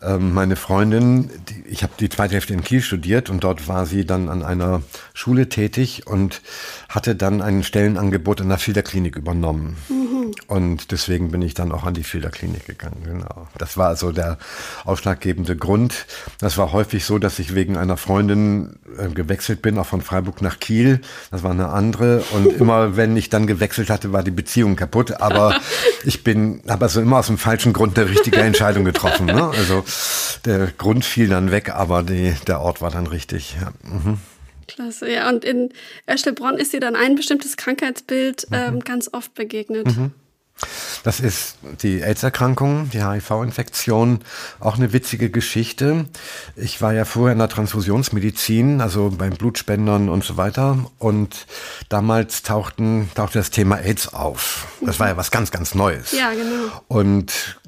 ähm, 0.00 0.32
meine 0.32 0.56
Freundin, 0.56 1.30
die, 1.48 1.64
ich 1.68 1.82
habe 1.82 1.92
die 1.98 2.08
zweite 2.08 2.34
Hälfte 2.34 2.54
in 2.54 2.62
Kiel 2.62 2.82
studiert 2.82 3.30
und 3.30 3.42
dort 3.44 3.68
war 3.68 3.84
sie 3.86 4.06
dann 4.06 4.28
an 4.28 4.42
einer 4.42 4.82
Schule 5.12 5.48
tätig 5.48 6.06
und 6.06 6.40
hatte 6.88 7.14
dann 7.14 7.42
ein 7.42 7.62
Stellenangebot 7.62 8.40
in 8.40 8.48
der 8.48 8.56
Filterklinik 8.56 9.16
übernommen. 9.16 9.76
Mhm. 9.90 10.32
Und 10.46 10.90
deswegen 10.90 11.30
bin 11.30 11.42
ich 11.42 11.52
dann 11.52 11.70
auch 11.70 11.84
an 11.84 11.92
die 11.92 12.02
Filterklinik 12.02 12.66
gegangen. 12.66 13.02
Genau. 13.04 13.46
Das 13.58 13.76
war 13.76 13.88
also 13.88 14.10
der 14.10 14.38
ausschlaggebende 14.84 15.54
Grund. 15.56 16.06
Das 16.40 16.56
war 16.56 16.72
häufig 16.72 17.04
so, 17.04 17.18
dass 17.18 17.38
ich 17.38 17.54
wegen 17.54 17.76
einer 17.76 17.98
Freundin 17.98 18.78
äh, 18.96 19.08
gewechselt 19.08 19.60
bin, 19.60 19.78
auch 19.78 19.86
von 19.86 20.00
Freiburg 20.00 20.40
nach 20.40 20.58
Kiel. 20.60 21.00
Das 21.30 21.42
war 21.42 21.50
eine 21.50 21.68
andere. 21.68 22.24
Und 22.32 22.46
immer 22.58 22.96
wenn 22.96 23.16
ich 23.18 23.28
dann 23.28 23.46
gewechselt 23.46 23.90
hatte, 23.90 24.12
war 24.12 24.22
die 24.22 24.30
Beziehung 24.30 24.74
kaputt. 24.74 25.20
Aber 25.20 25.60
ich 26.04 26.24
bin, 26.24 26.62
habe 26.68 26.86
also 26.86 27.02
immer 27.02 27.18
aus 27.18 27.26
dem 27.26 27.38
falschen 27.38 27.74
Grund 27.74 27.98
eine 27.98 28.08
richtige 28.08 28.40
Entscheidung 28.40 28.84
getroffen. 28.84 29.26
Ne? 29.26 29.50
Also 29.50 29.84
der 30.46 30.68
Grund 30.68 31.04
fiel 31.04 31.28
dann 31.28 31.50
weg, 31.50 31.70
aber 31.74 32.02
die, 32.02 32.34
der 32.46 32.60
Ort 32.60 32.80
war 32.80 32.90
dann 32.90 33.06
richtig. 33.06 33.58
Ja. 33.60 33.72
Mhm. 33.82 34.18
Klasse, 34.68 35.10
ja. 35.10 35.28
Und 35.28 35.44
in 35.44 35.70
Öschelbronn 36.08 36.56
ist 36.56 36.72
dir 36.72 36.80
dann 36.80 36.94
ein 36.94 37.16
bestimmtes 37.16 37.56
Krankheitsbild 37.56 38.50
mhm. 38.50 38.56
ähm, 38.56 38.80
ganz 38.80 39.10
oft 39.12 39.34
begegnet. 39.34 39.86
Mhm. 39.86 40.12
Das 41.04 41.20
ist 41.20 41.56
die 41.82 42.02
AIDS-Erkrankung, 42.02 42.90
die 42.90 43.04
HIV-Infektion, 43.04 44.20
auch 44.58 44.76
eine 44.76 44.92
witzige 44.92 45.30
Geschichte. 45.30 46.06
Ich 46.56 46.82
war 46.82 46.92
ja 46.92 47.04
vorher 47.04 47.32
in 47.32 47.38
der 47.38 47.48
Transfusionsmedizin, 47.48 48.80
also 48.80 49.10
beim 49.10 49.34
Blutspendern 49.34 50.08
und 50.08 50.24
so 50.24 50.36
weiter. 50.36 50.90
Und 50.98 51.46
damals 51.88 52.42
tauchten, 52.42 53.08
tauchte 53.14 53.38
das 53.38 53.50
Thema 53.50 53.76
AIDS 53.76 54.12
auf. 54.12 54.66
Das 54.80 54.98
war 54.98 55.08
ja 55.08 55.16
was 55.16 55.30
ganz, 55.30 55.52
ganz 55.52 55.74
Neues. 55.74 56.12
Ja, 56.12 56.32
genau. 56.32 56.82
Und 56.88 57.60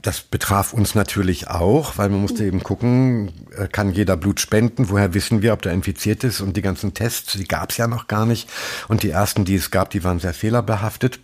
das 0.00 0.22
betraf 0.22 0.72
uns 0.72 0.94
natürlich 0.94 1.48
auch, 1.48 1.98
weil 1.98 2.08
man 2.08 2.22
musste 2.22 2.44
eben 2.46 2.62
gucken, 2.62 3.30
äh, 3.56 3.68
kann 3.68 3.92
jeder 3.92 4.16
Blut 4.16 4.40
spenden? 4.40 4.88
Woher 4.88 5.12
wissen 5.12 5.42
wir, 5.42 5.52
ob 5.52 5.60
der 5.60 5.72
infiziert 5.72 6.24
ist? 6.24 6.40
Und 6.40 6.56
die 6.56 6.62
ganzen 6.62 6.94
Tests, 6.94 7.34
die 7.34 7.46
gab 7.46 7.70
es 7.70 7.76
ja 7.76 7.86
noch 7.86 8.06
gar 8.06 8.24
nicht. 8.24 8.48
Und 8.88 9.02
die 9.02 9.10
ersten, 9.10 9.44
die 9.44 9.56
es 9.56 9.70
gab, 9.70 9.90
die 9.90 10.02
waren 10.02 10.18
sehr 10.18 10.32
fehlerbehaftet. 10.32 11.20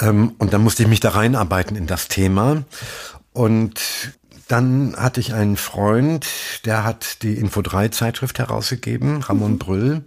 Ähm, 0.00 0.34
und 0.38 0.52
dann 0.52 0.62
musste 0.62 0.84
ich 0.84 0.88
mich 0.88 1.00
da 1.00 1.10
reinarbeiten 1.10 1.76
in 1.76 1.88
das 1.88 2.06
Thema. 2.06 2.62
Und 3.32 3.80
dann 4.46 4.94
hatte 4.96 5.18
ich 5.18 5.34
einen 5.34 5.56
Freund, 5.56 6.26
der 6.64 6.84
hat 6.84 7.22
die 7.22 7.34
Info 7.34 7.60
3 7.60 7.88
Zeitschrift 7.88 8.38
herausgegeben, 8.38 9.22
Ramon 9.22 9.52
mhm. 9.52 9.58
Brüll. 9.58 10.02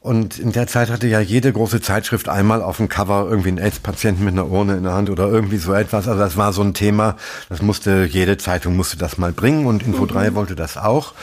Und 0.00 0.38
in 0.38 0.52
der 0.52 0.66
Zeit 0.66 0.90
hatte 0.90 1.08
ja 1.08 1.20
jede 1.20 1.52
große 1.52 1.80
Zeitschrift 1.80 2.28
einmal 2.28 2.62
auf 2.62 2.76
dem 2.76 2.88
Cover 2.88 3.26
irgendwie 3.28 3.48
einen 3.48 3.58
AIDS-Patienten 3.58 4.24
mit 4.24 4.34
einer 4.34 4.46
Urne 4.46 4.76
in 4.76 4.84
der 4.84 4.92
Hand 4.92 5.10
oder 5.10 5.28
irgendwie 5.28 5.56
so 5.58 5.72
etwas. 5.72 6.06
Also 6.06 6.20
das 6.20 6.36
war 6.36 6.52
so 6.52 6.62
ein 6.62 6.74
Thema, 6.74 7.16
das 7.48 7.62
musste, 7.62 8.04
jede 8.04 8.36
Zeitung 8.36 8.76
musste 8.76 8.96
das 8.96 9.18
mal 9.18 9.32
bringen 9.32 9.66
und 9.66 9.82
Info 9.82 10.06
3 10.06 10.30
mhm. 10.30 10.34
wollte 10.36 10.54
das 10.54 10.76
auch. 10.76 11.14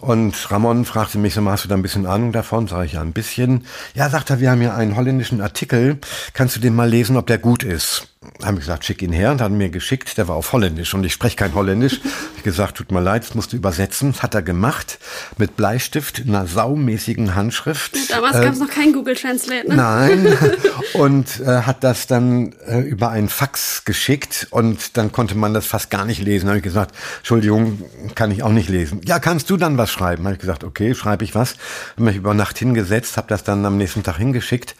Und 0.00 0.50
Ramon 0.50 0.84
fragte 0.84 1.16
mich 1.16 1.32
so, 1.34 1.48
hast 1.48 1.64
du 1.64 1.68
da 1.68 1.76
ein 1.76 1.82
bisschen 1.82 2.06
Ahnung 2.06 2.32
davon? 2.32 2.66
Sag 2.66 2.84
ich 2.84 2.92
ja, 2.92 3.00
ein 3.00 3.12
bisschen. 3.12 3.66
Ja, 3.94 4.10
sagt 4.10 4.28
er, 4.30 4.40
wir 4.40 4.50
haben 4.50 4.60
hier 4.60 4.74
einen 4.74 4.96
holländischen 4.96 5.40
Artikel. 5.40 5.98
Kannst 6.34 6.56
du 6.56 6.60
den 6.60 6.74
mal 6.74 6.90
lesen, 6.90 7.16
ob 7.16 7.26
der 7.26 7.38
gut 7.38 7.62
ist? 7.62 8.08
Haben 8.42 8.58
gesagt, 8.58 8.84
schick 8.84 9.02
ihn 9.02 9.12
her 9.12 9.30
und 9.30 9.40
haben 9.40 9.56
mir 9.56 9.70
geschickt. 9.70 10.18
Der 10.18 10.28
war 10.28 10.36
auf 10.36 10.52
Holländisch 10.52 10.94
und 10.94 11.04
ich 11.04 11.12
spreche 11.12 11.36
kein 11.36 11.54
Holländisch. 11.54 12.00
ich 12.36 12.42
gesagt, 12.42 12.76
tut 12.76 12.92
mir 12.92 13.00
leid, 13.00 13.24
das 13.24 13.34
musst 13.34 13.52
du 13.52 13.56
übersetzen. 13.56 14.12
Das 14.12 14.22
hat 14.22 14.34
er 14.34 14.42
gemacht 14.42 14.98
mit 15.38 15.56
Bleistift 15.56 16.18
in 16.18 16.34
einer 16.34 16.46
saumäßigen 16.46 17.34
Handschrift. 17.34 17.96
Damals 18.10 18.36
äh, 18.36 18.44
gab 18.44 18.52
es 18.54 18.60
noch 18.60 18.70
kein 18.70 18.92
Google 18.92 19.16
Translate, 19.16 19.68
ne? 19.68 19.76
Nein. 19.76 20.38
und 20.94 21.40
äh, 21.40 21.62
hat 21.62 21.84
das 21.84 22.06
dann 22.06 22.52
äh, 22.66 22.80
über 22.80 23.10
einen 23.10 23.28
Fax 23.28 23.84
geschickt 23.84 24.48
und 24.50 24.96
dann 24.96 25.12
konnte 25.12 25.34
man 25.36 25.54
das 25.54 25.66
fast 25.66 25.90
gar 25.90 26.04
nicht 26.04 26.22
lesen. 26.22 26.46
Da 26.46 26.50
habe 26.50 26.58
ich 26.58 26.64
gesagt, 26.64 26.94
Entschuldigung, 27.18 27.82
kann 28.14 28.30
ich 28.30 28.42
auch 28.42 28.52
nicht 28.52 28.68
lesen. 28.68 29.00
Ja, 29.04 29.18
kannst 29.18 29.50
du 29.50 29.56
dann 29.56 29.78
was 29.78 29.90
schreiben? 29.90 30.24
Habe 30.24 30.34
ich 30.34 30.40
gesagt, 30.40 30.64
okay, 30.64 30.94
schreibe 30.94 31.24
ich 31.24 31.34
was. 31.34 31.56
Habe 31.92 32.04
mich 32.04 32.16
über 32.16 32.34
Nacht 32.34 32.58
hingesetzt, 32.58 33.16
habe 33.16 33.28
das 33.28 33.44
dann 33.44 33.64
am 33.64 33.76
nächsten 33.76 34.02
Tag 34.02 34.16
hingeschickt. 34.16 34.74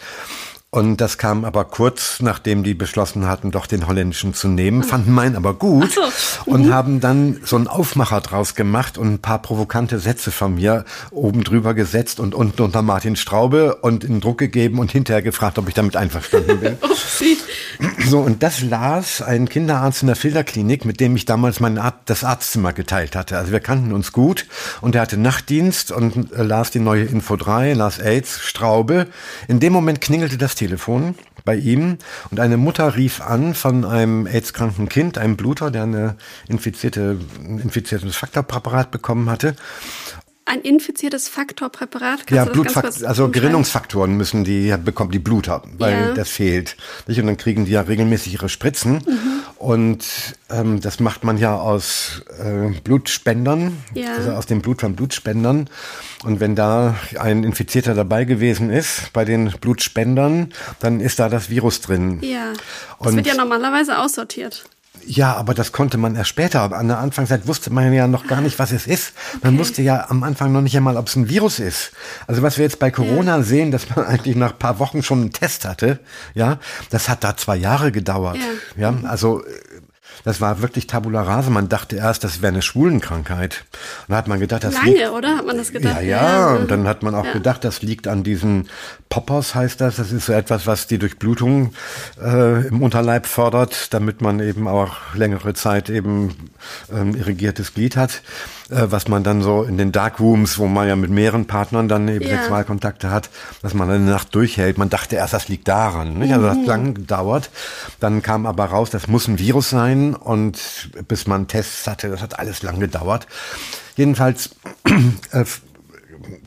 Und 0.74 0.96
das 1.00 1.18
kam 1.18 1.44
aber 1.44 1.66
kurz, 1.66 2.18
nachdem 2.18 2.64
die 2.64 2.74
beschlossen 2.74 3.28
hatten, 3.28 3.52
doch 3.52 3.68
den 3.68 3.86
holländischen 3.86 4.34
zu 4.34 4.48
nehmen, 4.48 4.82
fanden 4.82 5.12
meinen 5.12 5.36
aber 5.36 5.54
gut 5.54 5.92
so. 5.92 6.00
mhm. 6.00 6.52
und 6.52 6.72
haben 6.72 6.98
dann 6.98 7.40
so 7.44 7.54
einen 7.54 7.68
Aufmacher 7.68 8.20
draus 8.20 8.56
gemacht 8.56 8.98
und 8.98 9.12
ein 9.12 9.18
paar 9.20 9.40
provokante 9.40 10.00
Sätze 10.00 10.32
von 10.32 10.56
mir 10.56 10.84
oben 11.12 11.44
drüber 11.44 11.74
gesetzt 11.74 12.18
und 12.18 12.34
unten 12.34 12.60
unter 12.60 12.82
Martin 12.82 13.14
Straube 13.14 13.76
und 13.82 14.02
in 14.02 14.20
Druck 14.20 14.38
gegeben 14.38 14.80
und 14.80 14.90
hinterher 14.90 15.22
gefragt, 15.22 15.60
ob 15.60 15.68
ich 15.68 15.74
damit 15.74 15.94
einverstanden 15.96 16.58
bin. 16.58 16.76
so, 18.08 18.18
und 18.18 18.42
das 18.42 18.60
las 18.60 19.22
ein 19.22 19.48
Kinderarzt 19.48 20.02
in 20.02 20.08
der 20.08 20.16
Filterklinik, 20.16 20.84
mit 20.84 20.98
dem 20.98 21.14
ich 21.14 21.24
damals 21.24 21.60
mein 21.60 21.78
Arzt, 21.78 22.00
das 22.06 22.24
Arztzimmer 22.24 22.72
geteilt 22.72 23.14
hatte. 23.14 23.38
Also 23.38 23.52
wir 23.52 23.60
kannten 23.60 23.92
uns 23.92 24.10
gut 24.10 24.46
und 24.80 24.96
er 24.96 25.02
hatte 25.02 25.18
Nachtdienst 25.18 25.92
und 25.92 26.32
äh, 26.32 26.42
las 26.42 26.72
die 26.72 26.80
neue 26.80 27.04
Info 27.04 27.36
3, 27.36 27.74
las 27.74 28.00
AIDS, 28.00 28.40
Straube. 28.40 29.06
In 29.46 29.60
dem 29.60 29.72
Moment 29.72 30.00
klingelte 30.00 30.36
das 30.36 30.56
Telefon 30.56 30.63
bei 31.44 31.56
ihm 31.56 31.98
und 32.30 32.40
eine 32.40 32.56
Mutter 32.56 32.96
rief 32.96 33.20
an 33.20 33.54
von 33.54 33.84
einem 33.84 34.26
AIDS-kranken 34.26 34.88
Kind, 34.88 35.18
einem 35.18 35.36
Bluter, 35.36 35.70
der 35.70 35.82
eine 35.82 36.16
infizierte, 36.48 37.18
ein 37.38 37.58
infiziertes 37.58 38.16
Faktorpräparat 38.16 38.90
bekommen 38.90 39.30
hatte 39.30 39.56
ein 40.44 40.60
infiziertes 40.60 41.28
Faktorpräparat? 41.28 42.30
ja, 42.30 42.44
Blutfaktor, 42.44 43.08
also 43.08 43.30
Gerinnungsfaktoren 43.30 44.16
müssen 44.16 44.44
die 44.44 44.74
bekommen, 44.82 45.10
die 45.10 45.18
Blut 45.18 45.48
haben, 45.48 45.74
weil 45.78 45.92
ja. 45.92 46.14
das 46.14 46.28
fehlt. 46.28 46.76
Und 47.06 47.16
dann 47.16 47.36
kriegen 47.36 47.64
die 47.64 47.72
ja 47.72 47.82
regelmäßig 47.82 48.34
ihre 48.34 48.48
Spritzen. 48.48 48.94
Mhm. 48.94 49.42
Und 49.56 50.04
ähm, 50.50 50.80
das 50.80 51.00
macht 51.00 51.24
man 51.24 51.38
ja 51.38 51.56
aus 51.56 52.22
äh, 52.38 52.78
Blutspendern, 52.80 53.78
ja. 53.94 54.14
also 54.14 54.32
aus 54.32 54.46
dem 54.46 54.60
Blut 54.60 54.80
von 54.80 54.94
Blutspendern. 54.94 55.70
Und 56.24 56.40
wenn 56.40 56.54
da 56.54 56.96
ein 57.18 57.44
Infizierter 57.44 57.94
dabei 57.94 58.24
gewesen 58.24 58.70
ist 58.70 59.12
bei 59.12 59.24
den 59.24 59.50
Blutspendern, 59.60 60.52
dann 60.80 61.00
ist 61.00 61.18
da 61.18 61.28
das 61.28 61.50
Virus 61.50 61.80
drin. 61.80 62.18
Ja. 62.22 62.52
Das 62.98 63.08
Und 63.08 63.16
wird 63.16 63.26
ja 63.26 63.34
normalerweise 63.34 63.98
aussortiert. 63.98 64.64
Ja, 65.06 65.34
aber 65.36 65.54
das 65.54 65.72
konnte 65.72 65.98
man 65.98 66.16
erst 66.16 66.30
später. 66.30 66.72
An 66.72 66.88
der 66.88 66.98
Anfangszeit 66.98 67.46
wusste 67.46 67.70
man 67.70 67.92
ja 67.92 68.06
noch 68.06 68.26
gar 68.26 68.40
nicht, 68.40 68.58
was 68.58 68.72
es 68.72 68.86
ist. 68.86 69.12
Man 69.42 69.58
wusste 69.58 69.82
ja 69.82 70.06
am 70.08 70.22
Anfang 70.22 70.52
noch 70.52 70.62
nicht 70.62 70.76
einmal, 70.76 70.96
ob 70.96 71.08
es 71.08 71.16
ein 71.16 71.28
Virus 71.28 71.58
ist. 71.58 71.92
Also 72.26 72.42
was 72.42 72.58
wir 72.58 72.64
jetzt 72.64 72.78
bei 72.78 72.90
Corona 72.90 73.38
ja. 73.38 73.42
sehen, 73.42 73.70
dass 73.70 73.94
man 73.94 74.04
eigentlich 74.06 74.36
nach 74.36 74.58
paar 74.58 74.78
Wochen 74.78 75.02
schon 75.02 75.20
einen 75.20 75.32
Test 75.32 75.64
hatte, 75.64 76.00
ja, 76.34 76.58
das 76.90 77.08
hat 77.08 77.24
da 77.24 77.36
zwei 77.36 77.56
Jahre 77.56 77.92
gedauert. 77.92 78.38
Ja, 78.76 78.90
ja 78.90 79.08
also 79.08 79.42
das 80.24 80.40
war 80.40 80.62
wirklich 80.62 80.86
Tabula 80.86 81.22
rasa. 81.22 81.50
Man 81.50 81.68
dachte 81.68 81.96
erst, 81.96 82.24
das 82.24 82.40
wäre 82.40 82.52
eine 82.52 82.62
Schwulenkrankheit. 82.62 83.64
Und 84.06 84.12
da 84.12 84.16
hat 84.16 84.28
man 84.28 84.40
gedacht, 84.40 84.64
das 84.64 84.74
Lange, 84.74 84.92
liegt, 84.92 85.10
oder? 85.10 85.36
Hat 85.36 85.46
man 85.46 85.56
das 85.56 85.72
gedacht? 85.72 85.96
Ja, 85.96 86.00
ja. 86.00 86.28
ja. 86.28 86.56
Und 86.56 86.70
dann 86.70 86.86
hat 86.86 87.02
man 87.02 87.14
auch 87.14 87.26
ja. 87.26 87.32
gedacht, 87.32 87.64
das 87.64 87.82
liegt 87.82 88.08
an 88.08 88.22
diesen 88.22 88.68
Poppers, 89.14 89.54
heißt 89.54 89.80
das. 89.80 89.94
Das 89.94 90.10
ist 90.10 90.26
so 90.26 90.32
etwas, 90.32 90.66
was 90.66 90.88
die 90.88 90.98
Durchblutung 90.98 91.72
äh, 92.20 92.66
im 92.66 92.82
Unterleib 92.82 93.26
fördert, 93.26 93.94
damit 93.94 94.20
man 94.20 94.40
eben 94.40 94.66
auch 94.66 95.14
längere 95.14 95.54
Zeit 95.54 95.88
eben 95.88 96.34
ähm, 96.92 97.14
irrigiertes 97.14 97.74
Glied 97.74 97.96
hat. 97.96 98.22
Äh, 98.70 98.86
was 98.90 99.06
man 99.06 99.22
dann 99.22 99.40
so 99.40 99.62
in 99.62 99.78
den 99.78 99.92
Darkrooms, 99.92 100.58
wo 100.58 100.66
man 100.66 100.88
ja 100.88 100.96
mit 100.96 101.10
mehreren 101.10 101.46
Partnern 101.46 101.86
dann 101.86 102.08
eben 102.08 102.24
ja. 102.24 102.38
Sexualkontakte 102.38 103.12
hat, 103.12 103.30
dass 103.62 103.72
man 103.72 103.88
eine 103.88 104.04
Nacht 104.04 104.34
durchhält. 104.34 104.78
Man 104.78 104.90
dachte 104.90 105.14
erst, 105.14 105.32
das 105.32 105.46
liegt 105.46 105.68
daran. 105.68 106.18
Nicht? 106.18 106.32
Also 106.32 106.46
das 106.46 106.56
hat 106.56 106.62
mhm. 106.62 106.68
lange 106.68 106.92
gedauert. 106.94 107.50
Dann 108.00 108.20
kam 108.20 108.46
aber 108.46 108.64
raus, 108.64 108.90
das 108.90 109.06
muss 109.06 109.28
ein 109.28 109.38
Virus 109.38 109.70
sein 109.70 110.14
und 110.14 110.90
bis 111.06 111.28
man 111.28 111.46
Tests 111.46 111.86
hatte, 111.86 112.08
das 112.08 112.20
hat 112.20 112.40
alles 112.40 112.64
lang 112.64 112.80
gedauert. 112.80 113.28
Jedenfalls 113.94 114.50
äh, 115.30 115.44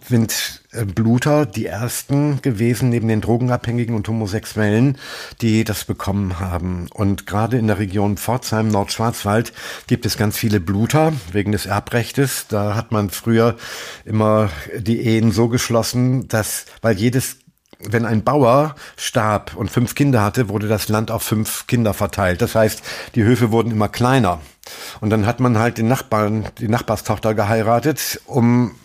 sind 0.10 0.64
Bluter 0.86 1.46
die 1.46 1.66
ersten 1.66 2.42
gewesen, 2.42 2.90
neben 2.90 3.08
den 3.08 3.22
Drogenabhängigen 3.22 3.96
und 3.96 4.08
Homosexuellen, 4.08 4.98
die 5.42 5.64
das 5.64 5.86
bekommen 5.86 6.40
haben. 6.40 6.88
Und 6.94 7.26
gerade 7.26 7.58
in 7.58 7.68
der 7.68 7.80
Region 7.80 8.18
Pforzheim, 8.18 8.70
Nordschwarzwald, 8.70 9.54
gibt 9.88 10.06
es 10.06 10.18
ganz 10.18 10.38
viele 10.38 10.60
Bluter 10.60 11.14
wegen 11.32 11.52
des 11.52 11.66
Erbrechtes. 11.66 12.48
Da 12.48 12.76
hat 12.76 12.92
man 12.92 13.10
früher 13.10 13.56
immer 14.06 14.50
die 14.78 15.02
Ehen 15.02 15.32
so 15.32 15.48
geschlossen, 15.48 16.28
dass, 16.28 16.66
weil 16.82 16.98
jedes 16.98 17.38
wenn 17.80 18.06
ein 18.06 18.24
Bauer 18.24 18.76
starb 18.96 19.56
und 19.56 19.70
fünf 19.70 19.94
Kinder 19.94 20.24
hatte, 20.24 20.50
wurde 20.50 20.68
das 20.68 20.90
Land 20.90 21.12
auf 21.12 21.24
fünf 21.24 21.68
Kinder 21.68 21.94
verteilt. 21.94 22.42
Das 22.42 22.56
heißt, 22.56 22.82
die 23.16 23.24
Höfe 23.24 23.52
wurden 23.52 23.72
immer 23.72 23.88
kleiner. 23.88 24.42
Und 25.00 25.10
dann 25.12 25.26
hat 25.26 25.40
man 25.40 25.58
halt 25.58 25.78
den 25.78 25.88
Nachbarn, 25.88 26.48
die 26.60 26.68
Nachbarstochter 26.68 27.34
geheiratet, 27.34 28.22
um 28.26 28.76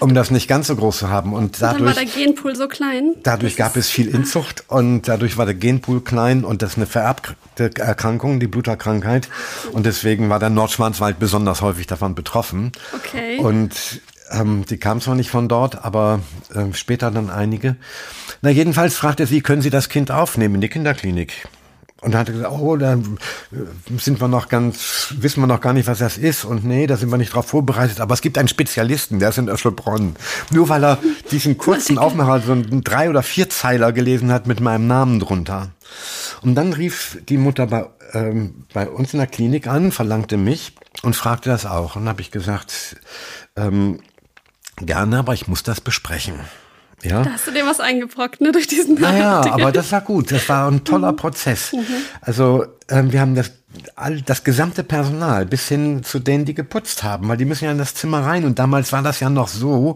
um 0.00 0.14
das 0.14 0.30
nicht 0.30 0.48
ganz 0.48 0.66
so 0.66 0.76
groß 0.76 0.98
zu 0.98 1.10
haben. 1.10 1.32
Und 1.32 1.62
dadurch, 1.62 1.78
dann 1.78 1.86
war 1.86 1.94
der 1.94 2.04
Genpool 2.06 2.56
so 2.56 2.66
klein. 2.66 3.14
Dadurch 3.22 3.56
gab 3.56 3.76
es 3.76 3.88
viel 3.88 4.08
Inzucht 4.08 4.64
und 4.68 5.08
dadurch 5.08 5.36
war 5.36 5.46
der 5.46 5.54
Genpool 5.54 6.00
klein 6.00 6.44
und 6.44 6.62
das 6.62 6.72
ist 6.72 6.76
eine 6.78 6.86
vererbte 6.86 7.36
Erkrankung, 7.76 8.40
die 8.40 8.46
Bluterkrankheit. 8.46 9.28
Und 9.72 9.86
deswegen 9.86 10.28
war 10.30 10.38
der 10.38 10.50
Nordschwarzwald 10.50 11.18
besonders 11.18 11.60
häufig 11.60 11.86
davon 11.86 12.14
betroffen. 12.14 12.72
Okay. 12.94 13.38
Und 13.38 14.00
ähm, 14.30 14.64
die 14.68 14.78
kam 14.78 15.00
zwar 15.00 15.14
nicht 15.14 15.30
von 15.30 15.48
dort, 15.48 15.84
aber 15.84 16.20
äh, 16.54 16.72
später 16.72 17.10
dann 17.10 17.30
einige. 17.30 17.76
Na, 18.42 18.50
jedenfalls 18.50 18.96
fragte 18.96 19.26
sie, 19.26 19.42
können 19.42 19.62
Sie 19.62 19.70
das 19.70 19.88
Kind 19.88 20.10
aufnehmen 20.10 20.56
in 20.56 20.60
die 20.60 20.68
Kinderklinik? 20.68 21.48
Und 22.02 22.12
dann 22.12 22.20
hat 22.20 22.28
er 22.28 22.34
gesagt, 22.34 22.54
oh, 22.58 22.76
da 22.76 22.98
sind 23.98 24.20
wir 24.20 24.28
noch 24.28 24.48
ganz, 24.48 25.14
wissen 25.18 25.42
wir 25.42 25.46
noch 25.46 25.60
gar 25.60 25.74
nicht, 25.74 25.86
was 25.86 25.98
das 25.98 26.16
ist. 26.16 26.44
Und 26.44 26.64
nee, 26.64 26.86
da 26.86 26.96
sind 26.96 27.10
wir 27.10 27.18
nicht 27.18 27.34
drauf 27.34 27.46
vorbereitet. 27.46 28.00
Aber 28.00 28.14
es 28.14 28.22
gibt 28.22 28.38
einen 28.38 28.48
Spezialisten, 28.48 29.18
der 29.18 29.28
ist 29.28 29.38
in 29.38 29.48
Öschelbronn. 29.48 30.16
Nur 30.50 30.70
weil 30.70 30.82
er 30.82 30.98
diesen 31.30 31.58
kurzen 31.58 31.98
Aufmacher, 31.98 32.40
so 32.40 32.52
einen 32.52 32.82
drei- 32.82 33.10
oder 33.10 33.22
vierzeiler 33.22 33.92
gelesen 33.92 34.32
hat 34.32 34.46
mit 34.46 34.60
meinem 34.60 34.86
Namen 34.86 35.20
drunter. 35.20 35.72
Und 36.40 36.54
dann 36.54 36.72
rief 36.72 37.18
die 37.28 37.36
Mutter 37.36 37.66
bei, 37.66 37.86
ähm, 38.14 38.64
bei 38.72 38.88
uns 38.88 39.12
in 39.12 39.18
der 39.18 39.26
Klinik 39.26 39.66
an, 39.66 39.92
verlangte 39.92 40.38
mich 40.38 40.72
und 41.02 41.16
fragte 41.16 41.50
das 41.50 41.66
auch. 41.66 41.96
Und 41.96 42.08
habe 42.08 42.22
ich 42.22 42.30
gesagt, 42.30 42.96
ähm, 43.56 44.00
gerne, 44.78 45.18
aber 45.18 45.34
ich 45.34 45.48
muss 45.48 45.62
das 45.62 45.82
besprechen. 45.82 46.40
Ja. 47.02 47.22
Da 47.22 47.32
hast 47.32 47.46
du 47.46 47.50
dir 47.50 47.66
was 47.66 47.80
eingebrockt, 47.80 48.40
ne, 48.40 48.52
durch 48.52 48.66
diesen 48.66 48.96
Naja, 49.00 49.42
aber 49.50 49.72
das 49.72 49.90
war 49.92 50.02
gut. 50.02 50.30
Das 50.32 50.48
war 50.48 50.70
ein 50.70 50.84
toller 50.84 51.12
mhm. 51.12 51.16
Prozess. 51.16 51.72
Mhm. 51.72 51.86
Also 52.20 52.66
ähm, 52.88 53.12
wir 53.12 53.20
haben 53.20 53.34
das 53.34 53.52
all 53.94 54.20
das 54.22 54.42
gesamte 54.42 54.82
Personal 54.82 55.46
bis 55.46 55.68
hin 55.68 56.02
zu 56.02 56.18
denen, 56.18 56.44
die 56.44 56.54
geputzt 56.54 57.02
haben, 57.02 57.28
weil 57.28 57.36
die 57.36 57.44
müssen 57.44 57.64
ja 57.64 57.70
in 57.70 57.78
das 57.78 57.94
Zimmer 57.94 58.24
rein 58.24 58.44
und 58.44 58.58
damals 58.58 58.92
war 58.92 59.02
das 59.02 59.20
ja 59.20 59.30
noch 59.30 59.48
so, 59.48 59.94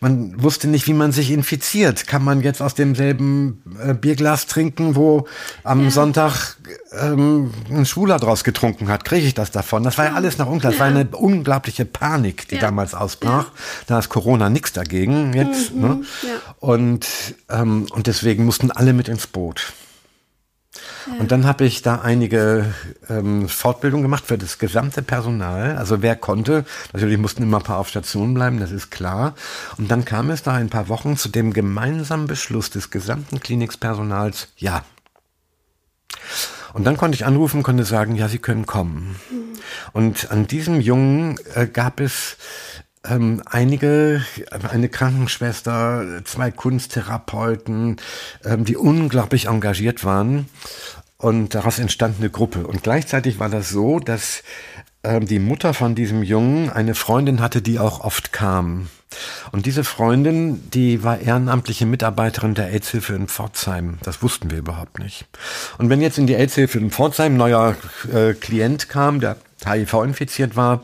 man 0.00 0.42
wusste 0.42 0.68
nicht, 0.68 0.86
wie 0.86 0.92
man 0.92 1.12
sich 1.12 1.30
infiziert. 1.30 2.06
Kann 2.06 2.24
man 2.24 2.42
jetzt 2.42 2.60
aus 2.60 2.74
demselben 2.74 3.62
äh, 3.80 3.94
Bierglas 3.94 4.46
trinken, 4.46 4.96
wo 4.96 5.28
am 5.62 5.84
ja. 5.84 5.90
Sonntag 5.90 6.56
ähm, 6.98 7.52
ein 7.70 7.86
Schwuler 7.86 8.18
draus 8.18 8.42
getrunken 8.42 8.88
hat? 8.88 9.04
Kriege 9.04 9.26
ich 9.26 9.34
das 9.34 9.50
davon? 9.50 9.84
Das 9.84 9.98
war 9.98 10.06
ja 10.06 10.14
alles 10.14 10.38
noch 10.38 10.48
unklar. 10.48 10.72
Das 10.72 10.80
war 10.80 10.88
eine 10.88 11.06
unglaubliche 11.06 11.84
Panik, 11.84 12.48
die 12.48 12.56
ja. 12.56 12.60
damals 12.60 12.94
ausbrach. 12.94 13.50
Da 13.86 14.00
ist 14.00 14.08
Corona 14.08 14.50
nichts 14.50 14.72
dagegen 14.72 15.32
jetzt. 15.32 15.74
Mhm. 15.74 15.80
Ne? 15.80 16.00
Und, 16.58 17.06
ähm, 17.48 17.86
und 17.90 18.06
deswegen 18.08 18.44
mussten 18.44 18.70
alle 18.72 18.92
mit 18.92 19.08
ins 19.08 19.26
Boot. 19.28 19.72
Und 21.18 21.32
dann 21.32 21.46
habe 21.46 21.64
ich 21.64 21.82
da 21.82 22.00
einige 22.00 22.72
ähm, 23.10 23.48
Fortbildungen 23.48 24.02
gemacht 24.02 24.24
für 24.26 24.38
das 24.38 24.58
gesamte 24.58 25.02
Personal. 25.02 25.76
Also 25.76 26.00
wer 26.00 26.16
konnte, 26.16 26.64
natürlich 26.92 27.18
mussten 27.18 27.42
immer 27.42 27.58
ein 27.58 27.62
paar 27.62 27.78
auf 27.78 27.88
Station 27.88 28.32
bleiben, 28.34 28.58
das 28.58 28.70
ist 28.70 28.90
klar. 28.90 29.34
Und 29.76 29.90
dann 29.90 30.04
kam 30.04 30.30
es 30.30 30.42
da 30.42 30.54
ein 30.54 30.70
paar 30.70 30.88
Wochen 30.88 31.16
zu 31.16 31.28
dem 31.28 31.52
gemeinsamen 31.52 32.26
Beschluss 32.26 32.70
des 32.70 32.90
gesamten 32.90 33.40
Klinikspersonals, 33.40 34.48
ja. 34.56 34.84
Und 36.72 36.84
dann 36.84 36.96
konnte 36.96 37.16
ich 37.16 37.26
anrufen, 37.26 37.62
konnte 37.62 37.84
sagen, 37.84 38.14
ja, 38.14 38.28
Sie 38.28 38.38
können 38.38 38.64
kommen. 38.64 39.16
Mhm. 39.30 39.42
Und 39.92 40.30
an 40.30 40.46
diesem 40.46 40.80
Jungen 40.80 41.38
äh, 41.54 41.66
gab 41.66 42.00
es 42.00 42.38
ähm, 43.08 43.42
einige, 43.46 44.24
eine 44.70 44.88
Krankenschwester, 44.88 46.22
zwei 46.24 46.50
Kunsttherapeuten, 46.50 47.96
ähm, 48.44 48.64
die 48.64 48.76
unglaublich 48.76 49.46
engagiert 49.46 50.04
waren. 50.04 50.48
Und 51.18 51.54
daraus 51.54 51.78
entstand 51.78 52.16
eine 52.18 52.30
Gruppe. 52.30 52.66
Und 52.66 52.82
gleichzeitig 52.82 53.38
war 53.38 53.48
das 53.48 53.70
so, 53.70 54.00
dass 54.00 54.42
ähm, 55.04 55.26
die 55.26 55.38
Mutter 55.38 55.74
von 55.74 55.94
diesem 55.94 56.22
Jungen 56.22 56.70
eine 56.70 56.94
Freundin 56.94 57.40
hatte, 57.40 57.62
die 57.62 57.78
auch 57.78 58.00
oft 58.00 58.32
kam. 58.32 58.88
Und 59.50 59.66
diese 59.66 59.84
Freundin, 59.84 60.70
die 60.70 61.02
war 61.04 61.20
ehrenamtliche 61.20 61.86
Mitarbeiterin 61.86 62.54
der 62.54 62.68
AIDS-Hilfe 62.72 63.14
in 63.14 63.28
Pforzheim. 63.28 63.98
Das 64.02 64.22
wussten 64.22 64.50
wir 64.50 64.58
überhaupt 64.58 64.98
nicht. 64.98 65.26
Und 65.78 65.90
wenn 65.90 66.00
jetzt 66.00 66.18
in 66.18 66.26
die 66.26 66.34
AIDS-Hilfe 66.34 66.78
in 66.78 66.90
Pforzheim 66.90 67.34
ein 67.34 67.36
neuer 67.36 67.76
äh, 68.12 68.32
Klient 68.34 68.88
kam, 68.88 69.20
der 69.20 69.36
HIV 69.64 69.94
infiziert 70.02 70.56
war, 70.56 70.82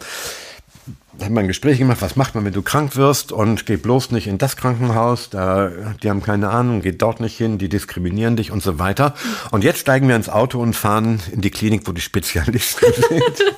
haben 1.20 1.34
wir 1.34 1.40
ein 1.40 1.48
Gespräch 1.48 1.78
gemacht, 1.78 2.00
was 2.00 2.16
macht 2.16 2.34
man, 2.34 2.44
wenn 2.44 2.52
du 2.52 2.62
krank 2.62 2.96
wirst 2.96 3.32
und 3.32 3.66
geh 3.66 3.76
bloß 3.76 4.12
nicht 4.12 4.26
in 4.26 4.38
das 4.38 4.56
Krankenhaus, 4.56 5.30
da, 5.30 5.70
die 6.02 6.10
haben 6.10 6.22
keine 6.22 6.50
Ahnung, 6.50 6.80
geht 6.80 7.02
dort 7.02 7.20
nicht 7.20 7.36
hin, 7.36 7.58
die 7.58 7.68
diskriminieren 7.68 8.36
dich 8.36 8.50
und 8.50 8.62
so 8.62 8.78
weiter. 8.78 9.14
Und 9.50 9.64
jetzt 9.64 9.80
steigen 9.80 10.08
wir 10.08 10.16
ins 10.16 10.28
Auto 10.28 10.60
und 10.60 10.74
fahren 10.74 11.20
in 11.32 11.40
die 11.40 11.50
Klinik, 11.50 11.82
wo 11.86 11.92
die 11.92 12.00
Spezialisten 12.00 12.86
sind. 13.08 13.56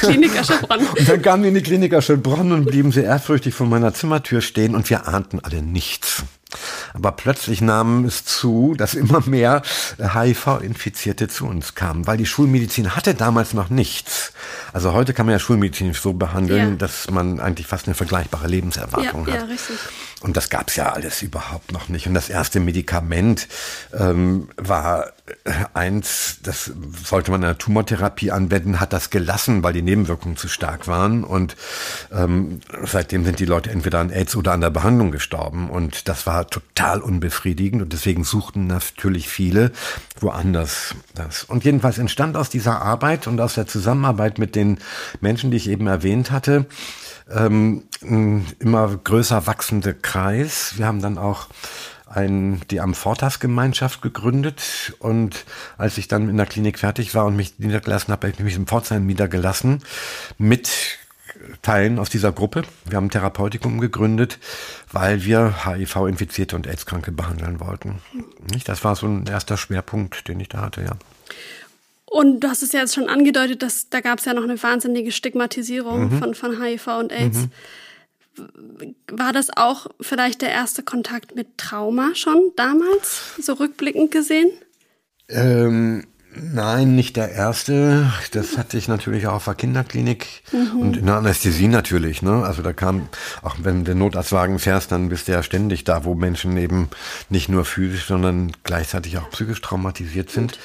Klinik 0.00 0.38
Aschelbronn. 0.38 0.86
Und 0.86 1.08
dann 1.08 1.22
kamen 1.22 1.42
wir 1.42 1.48
in 1.48 1.54
die 1.54 1.62
Klinik 1.62 1.94
Aschelbronn 1.94 2.52
und 2.52 2.66
blieben 2.66 2.92
sie 2.92 3.02
ehrfürchtig 3.02 3.54
vor 3.54 3.66
meiner 3.66 3.92
Zimmertür 3.92 4.40
stehen 4.40 4.74
und 4.74 4.88
wir 4.90 5.06
ahnten 5.06 5.40
alle 5.40 5.62
nichts. 5.62 6.24
Aber 6.94 7.12
plötzlich 7.12 7.60
nahm 7.60 8.04
es 8.04 8.24
zu, 8.24 8.74
dass 8.76 8.94
immer 8.94 9.20
mehr 9.26 9.62
HIV-Infizierte 9.98 11.28
zu 11.28 11.46
uns 11.46 11.74
kamen, 11.74 12.06
weil 12.06 12.16
die 12.16 12.26
Schulmedizin 12.26 12.96
hatte 12.96 13.14
damals 13.14 13.54
noch 13.54 13.70
nichts. 13.70 14.32
Also 14.72 14.92
heute 14.92 15.14
kann 15.14 15.26
man 15.26 15.34
ja 15.34 15.38
Schulmedizin 15.38 15.92
so 15.94 16.12
behandeln, 16.12 16.70
ja. 16.70 16.76
dass 16.76 17.10
man 17.10 17.40
eigentlich 17.40 17.66
fast 17.66 17.86
eine 17.86 17.94
vergleichbare 17.94 18.48
Lebenserwartung 18.48 19.26
ja, 19.26 19.34
hat. 19.34 19.40
Ja, 19.40 19.46
richtig. 19.46 19.76
Und 20.20 20.36
das 20.36 20.50
gab's 20.50 20.76
ja 20.76 20.92
alles 20.92 21.22
überhaupt 21.22 21.72
noch 21.72 21.88
nicht. 21.88 22.06
Und 22.06 22.12
das 22.12 22.28
erste 22.28 22.60
Medikament 22.60 23.48
ähm, 23.98 24.50
war 24.58 25.12
äh, 25.44 25.52
eins, 25.72 26.40
das 26.42 26.70
sollte 27.04 27.30
man 27.30 27.40
in 27.40 27.46
der 27.46 27.56
Tumortherapie 27.56 28.30
anwenden, 28.30 28.80
hat 28.80 28.92
das 28.92 29.08
gelassen, 29.08 29.62
weil 29.62 29.72
die 29.72 29.80
Nebenwirkungen 29.80 30.36
zu 30.36 30.48
stark 30.48 30.86
waren. 30.86 31.24
Und 31.24 31.56
ähm, 32.12 32.60
seitdem 32.84 33.24
sind 33.24 33.38
die 33.38 33.46
Leute 33.46 33.70
entweder 33.70 33.98
an 34.00 34.10
AIDS 34.10 34.36
oder 34.36 34.52
an 34.52 34.60
der 34.60 34.68
Behandlung 34.68 35.10
gestorben. 35.10 35.70
Und 35.70 36.06
das 36.06 36.26
war 36.26 36.46
total 36.48 37.00
unbefriedigend. 37.00 37.80
Und 37.80 37.94
deswegen 37.94 38.22
suchten 38.22 38.66
natürlich 38.66 39.26
viele 39.26 39.72
woanders 40.18 40.94
das. 41.14 41.44
Und 41.44 41.64
jedenfalls 41.64 41.96
entstand 41.96 42.36
aus 42.36 42.50
dieser 42.50 42.82
Arbeit 42.82 43.26
und 43.26 43.40
aus 43.40 43.54
der 43.54 43.66
Zusammenarbeit 43.66 44.38
mit 44.38 44.54
den 44.54 44.80
Menschen, 45.22 45.50
die 45.50 45.56
ich 45.56 45.70
eben 45.70 45.86
erwähnt 45.86 46.30
hatte, 46.30 46.66
ähm, 47.30 47.84
ein 48.02 48.46
immer 48.58 48.88
größer 48.88 49.46
wachsende 49.46 49.94
Kreis. 49.94 50.74
Wir 50.76 50.86
haben 50.86 51.02
dann 51.02 51.18
auch 51.18 51.48
ein, 52.06 52.60
die 52.70 52.80
Amfortas-Gemeinschaft 52.80 54.02
gegründet 54.02 54.94
und 54.98 55.44
als 55.78 55.96
ich 55.96 56.08
dann 56.08 56.28
in 56.28 56.36
der 56.36 56.46
Klinik 56.46 56.78
fertig 56.78 57.14
war 57.14 57.26
und 57.26 57.36
mich 57.36 57.58
niedergelassen 57.58 58.10
habe, 58.12 58.28
habe 58.28 58.36
ich 58.36 58.42
mich 58.42 58.56
im 58.56 58.66
Pforzheim 58.66 59.06
niedergelassen 59.06 59.82
mit 60.36 60.98
Teilen 61.62 61.98
aus 61.98 62.10
dieser 62.10 62.32
Gruppe. 62.32 62.62
Wir 62.84 62.96
haben 62.96 63.06
ein 63.06 63.10
Therapeutikum 63.10 63.80
gegründet, 63.80 64.38
weil 64.90 65.24
wir 65.24 65.64
HIV-Infizierte 65.64 66.56
und 66.56 66.66
AIDS-Kranke 66.66 67.12
behandeln 67.12 67.60
wollten. 67.60 68.00
Das 68.64 68.82
war 68.84 68.96
so 68.96 69.06
ein 69.06 69.26
erster 69.26 69.56
Schwerpunkt, 69.56 70.28
den 70.28 70.40
ich 70.40 70.48
da 70.48 70.62
hatte, 70.62 70.82
ja. 70.82 70.92
Und 72.10 72.40
du 72.40 72.48
hast 72.48 72.64
es 72.64 72.72
ja 72.72 72.80
jetzt 72.80 72.96
schon 72.96 73.08
angedeutet, 73.08 73.62
dass 73.62 73.88
da 73.88 74.00
gab 74.00 74.18
es 74.18 74.24
ja 74.24 74.34
noch 74.34 74.42
eine 74.42 74.60
wahnsinnige 74.60 75.12
Stigmatisierung 75.12 76.12
mhm. 76.12 76.18
von, 76.18 76.34
von 76.34 76.60
HIV 76.60 76.88
und 76.98 77.12
AIDS. 77.12 77.38
Mhm. 78.36 78.96
War 79.12 79.32
das 79.32 79.56
auch 79.56 79.86
vielleicht 80.00 80.42
der 80.42 80.50
erste 80.50 80.82
Kontakt 80.82 81.36
mit 81.36 81.56
Trauma 81.56 82.10
schon 82.14 82.50
damals, 82.56 83.36
so 83.40 83.52
rückblickend 83.52 84.10
gesehen? 84.10 84.50
Ähm, 85.28 86.04
Nein, 86.32 86.94
nicht 86.94 87.16
der 87.16 87.32
erste. 87.32 88.12
Das 88.30 88.56
hatte 88.56 88.78
ich 88.78 88.86
natürlich 88.86 89.26
auch 89.26 89.34
auf 89.34 89.44
der 89.46 89.54
Kinderklinik 89.54 90.26
mhm. 90.52 90.80
und 90.80 90.96
in 90.96 91.06
der 91.06 91.16
Anästhesie 91.16 91.66
natürlich. 91.66 92.22
Ne? 92.22 92.44
Also 92.44 92.62
da 92.62 92.72
kam, 92.72 93.08
auch 93.42 93.56
wenn 93.62 93.84
der 93.84 93.96
Notarztwagen 93.96 94.60
fährst, 94.60 94.92
dann 94.92 95.08
bist 95.08 95.26
du 95.26 95.32
ja 95.32 95.42
ständig 95.42 95.82
da, 95.82 96.04
wo 96.04 96.14
Menschen 96.14 96.56
eben 96.56 96.88
nicht 97.30 97.48
nur 97.48 97.64
physisch, 97.64 98.06
sondern 98.06 98.52
gleichzeitig 98.62 99.18
auch 99.18 99.28
psychisch 99.30 99.60
traumatisiert 99.60 100.30
sind. 100.30 100.58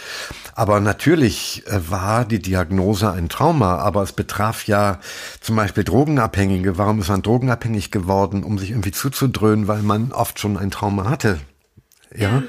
Aber 0.55 0.79
natürlich 0.79 1.67
äh, 1.67 1.91
war 1.91 2.23
die 2.23 2.41
Diagnose 2.41 3.11
ein 3.11 3.27
Trauma, 3.27 3.77
aber 3.77 4.01
es 4.01 4.13
betraf 4.13 4.65
ja 4.65 4.99
zum 5.41 5.57
Beispiel 5.57 5.83
Drogenabhängige. 5.83 6.77
Warum 6.77 6.99
ist 7.01 7.09
man 7.09 7.21
drogenabhängig 7.21 7.91
geworden, 7.91 8.43
um 8.43 8.57
sich 8.57 8.71
irgendwie 8.71 8.91
zuzudröhnen, 8.91 9.67
weil 9.67 9.83
man 9.83 10.13
oft 10.13 10.39
schon 10.39 10.57
ein 10.57 10.71
Trauma 10.71 11.09
hatte? 11.09 11.39
Ja, 12.15 12.43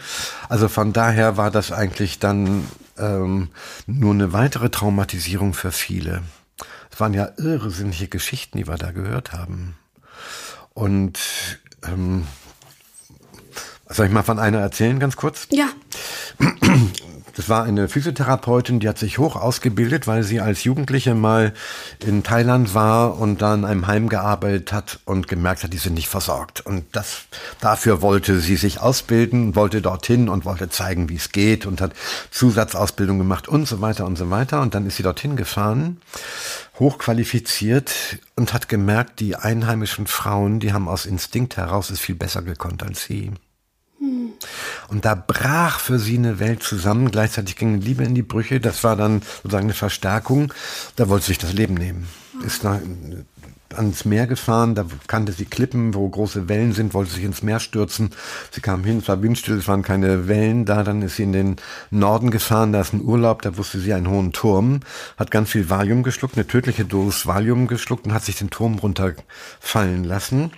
also 0.49 0.69
von 0.69 0.92
daher 0.92 1.37
war 1.37 1.51
das 1.51 1.73
eigentlich 1.73 2.21
dann 2.21 2.64
ähm, 2.97 3.49
nur 3.87 4.14
eine 4.14 4.33
weitere 4.33 4.71
Traumatisierung 4.71 5.55
für 5.55 5.73
viele. 5.73 6.23
Es 6.92 7.01
waren 7.01 7.12
ja 7.12 7.31
irrsinnige 7.37 8.07
Geschichten, 8.07 8.59
die 8.59 8.69
wir 8.69 8.77
da 8.77 8.92
gehört 8.92 9.33
haben. 9.33 9.77
Und 10.75 11.19
ähm, 11.85 12.27
soll 13.88 14.07
ich 14.07 14.12
mal 14.12 14.22
von 14.22 14.38
einer 14.38 14.59
erzählen, 14.59 14.99
ganz 14.99 15.16
kurz? 15.16 15.49
Ja. 15.51 15.68
Das 17.37 17.51
war 17.51 17.64
eine 17.64 17.87
Physiotherapeutin, 17.87 18.81
die 18.81 18.88
hat 18.88 18.96
sich 18.96 19.18
hoch 19.18 19.37
ausgebildet, 19.37 20.07
weil 20.07 20.22
sie 20.22 20.40
als 20.40 20.64
Jugendliche 20.64 21.14
mal 21.14 21.53
in 22.03 22.22
Thailand 22.22 22.72
war 22.72 23.18
und 23.18 23.42
dann 23.42 23.61
in 23.61 23.64
einem 23.66 23.87
Heim 23.87 24.09
gearbeitet 24.09 24.72
hat 24.72 25.01
und 25.05 25.29
gemerkt 25.29 25.62
hat, 25.62 25.75
die 25.75 25.77
sind 25.77 25.92
nicht 25.92 26.09
versorgt. 26.09 26.64
Und 26.64 26.85
das, 26.92 27.27
dafür 27.61 28.01
wollte 28.01 28.40
sie 28.40 28.57
sich 28.57 28.81
ausbilden, 28.81 29.55
wollte 29.55 29.83
dorthin 29.83 30.31
und 30.31 30.46
wollte 30.46 30.70
zeigen, 30.70 31.11
wie 31.11 31.16
es 31.16 31.31
geht 31.31 31.66
und 31.66 31.83
hat 31.83 31.92
Zusatzausbildung 32.31 33.18
gemacht 33.18 33.49
und 33.49 33.68
so 33.68 33.83
weiter 33.83 34.07
und 34.07 34.16
so 34.16 34.31
weiter. 34.31 34.62
Und 34.62 34.75
dann 34.75 34.87
ist 34.87 34.96
sie 34.96 35.03
dorthin 35.03 35.37
gefahren, 35.37 36.01
hochqualifiziert 36.79 38.18
und 38.37 38.55
hat 38.55 38.70
gemerkt, 38.70 39.20
die 39.20 39.37
einheimischen 39.37 40.07
Frauen, 40.07 40.59
die 40.59 40.72
haben 40.72 40.88
aus 40.88 41.05
Instinkt 41.05 41.59
heraus 41.59 41.90
es 41.90 42.01
viel 42.01 42.14
besser 42.14 42.40
gekonnt 42.40 42.83
als 42.83 43.05
sie. 43.05 43.33
Und 44.88 45.04
da 45.04 45.14
brach 45.14 45.80
für 45.80 45.98
sie 45.98 46.18
eine 46.18 46.38
Welt 46.38 46.62
zusammen. 46.62 47.11
Gleichzeitig 47.11 47.56
ging 47.56 47.80
Liebe 47.80 48.04
in 48.04 48.14
die 48.14 48.22
Brüche. 48.22 48.61
Das 48.61 48.85
war 48.85 48.96
dann 48.96 49.22
sozusagen 49.42 49.66
eine 49.66 49.74
Verstärkung. 49.74 50.52
Da 50.96 51.09
wollte 51.09 51.26
sie 51.26 51.32
sich 51.32 51.38
das 51.38 51.52
Leben 51.52 51.74
nehmen. 51.74 52.06
Ist 52.44 52.62
nach, 52.62 52.78
ans 53.74 54.04
Meer 54.04 54.26
gefahren, 54.26 54.74
da 54.74 54.87
kannte 55.06 55.32
sie 55.32 55.44
Klippen, 55.44 55.94
wo 55.94 56.09
große 56.09 56.48
Wellen 56.48 56.72
sind, 56.72 56.94
wollte 56.94 57.12
sich 57.12 57.24
ins 57.24 57.42
Meer 57.42 57.61
stürzen. 57.61 58.11
Sie 58.50 58.61
kam 58.61 58.85
hin, 58.85 58.98
es 58.98 59.09
war 59.09 59.22
windstill, 59.22 59.59
es 59.59 59.68
waren 59.68 59.82
keine 59.82 60.28
Wellen 60.28 60.64
da. 60.64 60.82
Dann 60.82 61.02
ist 61.02 61.16
sie 61.16 61.24
in 61.24 61.32
den 61.32 61.56
Norden 61.90 62.30
gefahren, 62.30 62.72
da 62.72 62.80
ist 62.80 62.92
ein 62.92 63.02
Urlaub, 63.02 63.42
da 63.42 63.56
wusste 63.56 63.78
sie 63.80 63.92
einen 63.92 64.09
hohen 64.09 64.32
Turm, 64.32 64.80
hat 65.16 65.30
ganz 65.30 65.50
viel 65.50 65.68
Valium 65.68 66.02
geschluckt, 66.02 66.37
eine 66.37 66.46
tödliche 66.46 66.85
Dosis 66.85 67.26
Valium 67.26 67.66
geschluckt 67.66 68.06
und 68.06 68.12
hat 68.12 68.24
sich 68.24 68.37
den 68.37 68.50
Turm 68.50 68.78
runterfallen 68.78 70.04
lassen. 70.04 70.50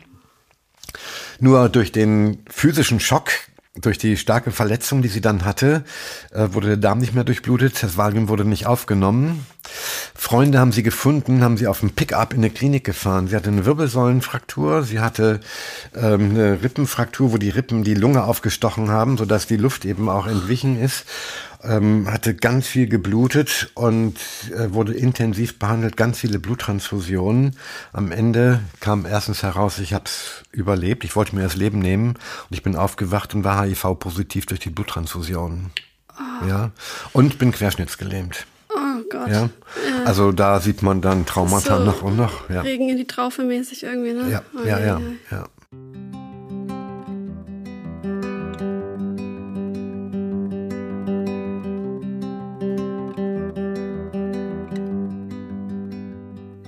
Nur 1.41 1.69
durch 1.69 1.93
den 1.93 2.39
physischen 2.49 3.01
Schock, 3.01 3.31
durch 3.81 3.99
die 3.99 4.17
starke 4.17 4.51
Verletzung, 4.51 5.03
die 5.03 5.09
sie 5.09 5.21
dann 5.21 5.45
hatte, 5.45 5.85
äh, 6.33 6.49
wurde 6.51 6.69
der 6.69 6.77
Darm 6.77 6.99
nicht 6.99 7.15
mehr 7.15 7.25
durchblutet, 7.25 7.83
das 7.83 7.97
Valium 7.97 8.29
wurde 8.29 8.45
nicht 8.45 8.67
aufgenommen. 8.67 9.47
Freunde 10.15 10.59
haben 10.59 10.73
sie 10.73 10.83
gefunden, 10.83 11.43
haben 11.43 11.57
sie 11.57 11.67
auf 11.67 11.81
dem 11.81 11.91
Pickup 11.91 12.33
in 12.33 12.41
eine 12.41 12.51
Klinik 12.51 12.85
gefahren. 12.85 13.29
Sie 13.29 13.37
hatte 13.37 13.51
eine 13.51 13.67
Wirbelsäulenfraktur, 13.67 14.83
sie 14.83 15.01
hatte 15.01 15.41
ähm, 15.95 16.31
eine 16.31 16.63
Rippenfraktur, 16.63 17.33
wo 17.33 17.37
die 17.37 17.51
Rippen 17.51 17.85
die 17.85 17.95
Lunge 17.95 18.25
aufgestochen 18.25 18.91
haben, 18.91 19.17
sodass 19.17 19.47
die 19.47 19.57
Luft 19.57 19.85
eben 19.85 20.09
auch 20.09 20.27
entwichen 20.27 20.81
ist 20.81 21.05
ähm, 21.63 22.11
hatte 22.11 22.35
ganz 22.35 22.67
viel 22.67 22.89
geblutet 22.89 23.71
und 23.75 24.17
äh, 24.55 24.73
wurde 24.73 24.95
intensiv 24.95 25.59
behandelt, 25.59 25.97
ganz 25.97 26.19
viele 26.19 26.39
Bluttransfusionen. 26.39 27.57
Am 27.93 28.13
Ende 28.13 28.61
kam 28.81 29.07
erstens 29.07 29.43
heraus, 29.43 29.79
ich 29.79 29.93
habe 29.93 30.05
es 30.07 30.43
überlebt, 30.53 31.05
ich 31.05 31.17
wollte 31.17 31.35
mir 31.35 31.43
das 31.43 31.57
Leben 31.57 31.79
nehmen 31.79 32.11
und 32.11 32.51
ich 32.51 32.63
bin 32.63 32.77
aufgewacht 32.77 33.35
und 33.35 33.45
war 33.45 33.65
HIV-positiv 33.65 34.47
durch 34.47 34.61
die 34.61 34.71
Bluttransfusionen. 34.71 35.71
Oh. 36.19 36.47
Ja, 36.47 36.71
und 37.13 37.39
bin 37.39 37.53
querschnittsgelähmt. 37.53 38.47
Oh 38.71 39.03
Gott. 39.11 39.29
Ja. 39.31 39.49
Also 40.05 40.33
da 40.33 40.61
sieht 40.61 40.83
man 40.83 41.01
dann 41.01 41.27
Traumata 41.27 41.79
so 41.79 41.85
noch 41.85 42.03
und 42.03 42.17
noch. 42.17 42.49
Ja. 42.51 42.61
Regen 42.61 42.89
in 42.89 42.97
die 42.97 43.07
Traufe 43.07 43.43
mäßig 43.43 43.83
irgendwie, 43.83 44.13
ne? 44.13 44.31
Ja, 44.31 44.43
oh, 44.55 44.67
ja, 44.67 44.79
ja, 44.79 45.01
ja. 45.31 45.49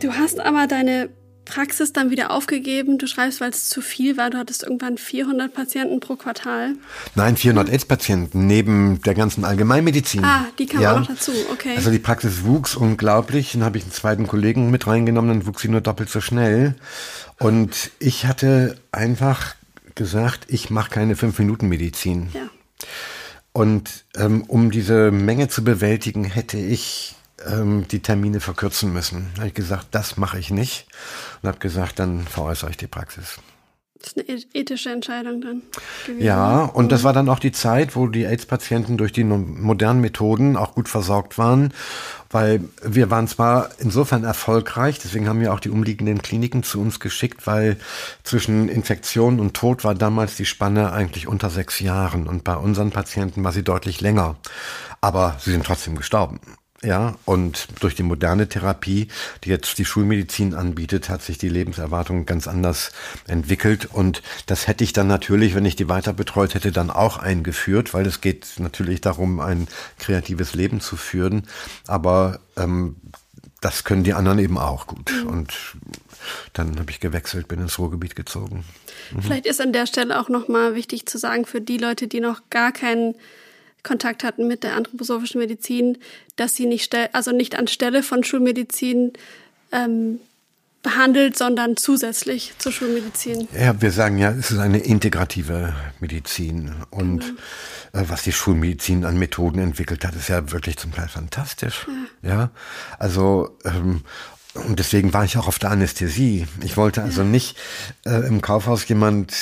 Du 0.01 0.15
hast 0.15 0.41
aber 0.41 0.67
deine 0.67 1.11
Praxis 1.45 1.93
dann 1.93 2.11
wieder 2.11 2.31
aufgegeben. 2.31 2.97
Du 2.97 3.07
schreibst, 3.07 3.41
weil 3.41 3.51
es 3.51 3.69
zu 3.69 3.81
viel 3.83 4.17
war. 4.17 4.31
Du 4.31 4.39
hattest 4.39 4.63
irgendwann 4.63 4.97
400 4.97 5.53
Patienten 5.53 6.01
pro 6.01 6.17
Quartal. 6.17 6.75
Nein, 7.15 7.37
400 7.37 7.69
AIDS-Patienten 7.71 8.47
neben 8.47 9.03
der 9.03 9.15
ganzen 9.15 9.45
Allgemeinmedizin. 9.45 10.25
Ah, 10.25 10.47
die 10.59 10.67
kam 10.67 10.81
ja. 10.81 10.95
auch 10.95 11.01
noch 11.01 11.09
dazu. 11.09 11.33
Okay. 11.53 11.75
Also 11.77 11.91
die 11.91 11.99
Praxis 11.99 12.45
wuchs 12.45 12.77
unglaublich. 12.77 13.53
Dann 13.53 13.65
habe 13.65 13.79
ich 13.79 13.85
einen 13.85 13.93
zweiten 13.93 14.27
Kollegen 14.27 14.71
mit 14.71 14.87
reingenommen. 14.87 15.31
Dann 15.31 15.47
wuchs 15.47 15.63
sie 15.63 15.69
nur 15.69 15.81
doppelt 15.81 16.09
so 16.09 16.21
schnell. 16.21 16.75
Und 17.39 17.91
ich 17.99 18.27
hatte 18.27 18.77
einfach 18.93 19.55
gesagt, 19.95 20.47
ich 20.49 20.71
mache 20.71 20.91
keine 20.91 21.17
Fünf-Minuten-Medizin. 21.17 22.29
Ja. 22.33 22.43
Und 23.53 24.05
ähm, 24.17 24.45
um 24.47 24.71
diese 24.71 25.11
Menge 25.11 25.49
zu 25.49 25.65
bewältigen, 25.65 26.25
hätte 26.25 26.59
ich 26.59 27.17
ähm, 27.47 27.87
die 27.89 28.01
Termine 28.01 28.41
verkürzen 28.41 28.93
müssen. 28.93 29.31
Da 29.35 29.41
habe 29.41 29.49
ich 29.49 29.55
gesagt, 29.55 29.89
das 29.93 30.17
mache 30.17 30.39
ich 30.39 30.51
nicht 30.51 30.87
und 31.43 31.49
habe 31.49 31.59
gesagt, 31.59 31.99
dann 31.99 32.27
veräußere 32.27 32.71
ich 32.71 32.77
die 32.77 32.87
Praxis. 32.87 33.39
Das 34.01 34.13
ist 34.13 34.17
eine 34.31 34.41
ethische 34.55 34.91
Entscheidung 34.91 35.43
dann. 35.43 35.63
Gewesen. 36.07 36.25
Ja, 36.25 36.65
und 36.65 36.91
das 36.91 37.05
war 37.05 37.13
dann 37.13 37.29
auch 37.29 37.39
die 37.39 37.53
Zeit, 37.53 37.97
wo 37.97 38.07
die 38.07 38.25
AIDS-Patienten 38.25 38.97
durch 38.97 39.13
die 39.13 39.25
modernen 39.25 40.01
Methoden 40.01 40.57
auch 40.57 40.75
gut 40.75 40.89
versorgt 40.89 41.37
waren, 41.37 41.75
weil 42.31 42.65
wir 42.83 43.11
waren 43.11 43.29
zwar 43.29 43.69
insofern 43.79 44.25
erfolgreich, 44.25 44.99
deswegen 45.01 45.29
haben 45.29 45.41
wir 45.41 45.53
auch 45.53 45.61
die 45.61 45.69
umliegenden 45.69 46.23
Kliniken 46.23 46.63
zu 46.63 46.81
uns 46.81 46.99
geschickt, 46.99 47.47
weil 47.47 47.77
zwischen 48.23 48.71
Infektion 48.71 49.39
und 49.39 49.53
Tod 49.53 49.85
war 49.85 49.95
damals 49.95 50.35
die 50.37 50.47
Spanne 50.47 50.93
eigentlich 50.93 51.29
unter 51.29 51.51
sechs 51.51 51.79
Jahren 51.81 52.27
und 52.27 52.43
bei 52.43 52.57
unseren 52.57 52.93
Patienten 52.93 53.45
war 53.45 53.53
sie 53.53 53.65
deutlich 53.65 54.01
länger. 54.01 54.37
Aber 55.03 55.37
sie 55.41 55.51
sind 55.51 55.67
trotzdem 55.67 55.97
gestorben. 55.97 56.41
Ja, 56.83 57.17
und 57.27 57.69
durch 57.81 57.95
die 57.95 58.03
moderne 58.03 58.49
Therapie, 58.49 59.09
die 59.45 59.51
jetzt 59.51 59.77
die 59.77 59.85
Schulmedizin 59.85 60.55
anbietet, 60.55 61.11
hat 61.11 61.21
sich 61.21 61.37
die 61.37 61.51
Lebenserwartung 61.51 62.25
ganz 62.25 62.49
anders 62.49 62.93
entwickelt. 63.27 63.87
Und 63.93 64.23
das 64.47 64.67
hätte 64.67 64.83
ich 64.83 64.95
dann 64.95 65.07
natürlich, 65.07 65.55
wenn 65.55 65.67
ich 65.67 65.77
die 65.77 65.91
weiter 65.91 66.15
betreut 66.15 66.55
hätte, 66.55 66.73
dann 66.73 66.91
auch 66.91 67.19
eingeführt, 67.19 67.93
weil 67.93 68.07
es 68.07 68.23
geht 68.23 68.55
natürlich 68.59 69.03
darum, 69.03 69.41
ein 69.41 69.69
kreatives 69.99 70.55
Leben 70.55 70.81
zu 70.81 70.97
führen. 70.97 71.47
Aber 71.87 72.41
ähm, 72.57 72.97
das 73.61 73.85
können 73.85 74.05
die 74.05 74.15
anderen 74.15 74.39
eben 74.39 74.57
auch 74.57 74.87
gut. 74.87 75.13
Mhm. 75.13 75.29
Und 75.29 75.55
dann 76.55 76.79
habe 76.79 76.91
ich 76.91 77.01
gewechselt, 77.01 77.47
bin 77.47 77.61
ins 77.61 77.79
Ruhrgebiet 77.79 78.17
gezogen. 78.17 78.65
Mhm. 79.13 79.23
Vielleicht 79.23 79.47
ist 79.47 79.61
an 79.61 79.75
der 79.75 79.87
Stelle 79.87 80.19
auch 80.19 80.31
nochmal 80.31 80.75
wichtig 80.75 81.05
zu 81.05 81.19
sagen, 81.19 81.45
für 81.45 81.61
die 81.61 81.77
Leute, 81.77 82.09
die 82.09 82.21
noch 82.21 82.41
gar 82.49 82.73
keinen 82.73 83.17
Kontakt 83.83 84.25
hatten 84.25 84.47
mit 84.47 84.63
der 84.63 84.77
anthroposophischen 84.77 85.41
Medizin, 85.41 85.99
dass 86.37 86.55
sie 86.55 86.67
nicht, 86.67 86.95
also 87.13 87.33
nicht 87.33 87.57
anstelle 87.57 88.03
von 88.03 88.25
Schulmedizin 88.25 89.13
ähm, 89.73 90.21
behandelt, 90.83 91.37
sondern 91.37 91.77
zusätzlich 91.77 92.55
zur 92.59 92.73
Schulmedizin. 92.73 93.49
Ja, 93.59 93.81
wir 93.81 93.91
sagen 93.93 94.17
ja, 94.19 94.31
es 94.31 94.51
ist 94.51 94.59
eine 94.59 94.79
integrative 94.79 95.75
Medizin. 96.01 96.73
Und 96.91 97.21
genau. 97.21 98.05
äh, 98.05 98.09
was 98.09 98.23
die 98.23 98.33
Schulmedizin 98.33 99.05
an 99.05 99.19
Methoden 99.19 99.59
entwickelt 99.59 100.05
hat, 100.05 100.17
ist 100.17 100.29
ja 100.29 100.51
wirklich 100.53 100.79
zum 100.79 100.93
Teil 100.93 101.09
fantastisch. 101.09 101.87
Ja, 102.23 102.29
ja? 102.29 102.51
also 102.99 103.59
ähm, 103.65 104.03
und 104.55 104.81
deswegen 104.81 105.13
war 105.13 105.25
ich 105.25 105.39
auch 105.39 105.47
auf 105.47 105.61
der 105.61 105.71
Anästhesie. 105.71 106.49
Ich 106.65 106.77
wollte 106.77 107.05
also 107.05 107.23
nicht 107.23 107.57
äh, 108.05 108.27
im 108.27 108.43
Kaufhaus 108.43 108.89
jemand 108.89 109.33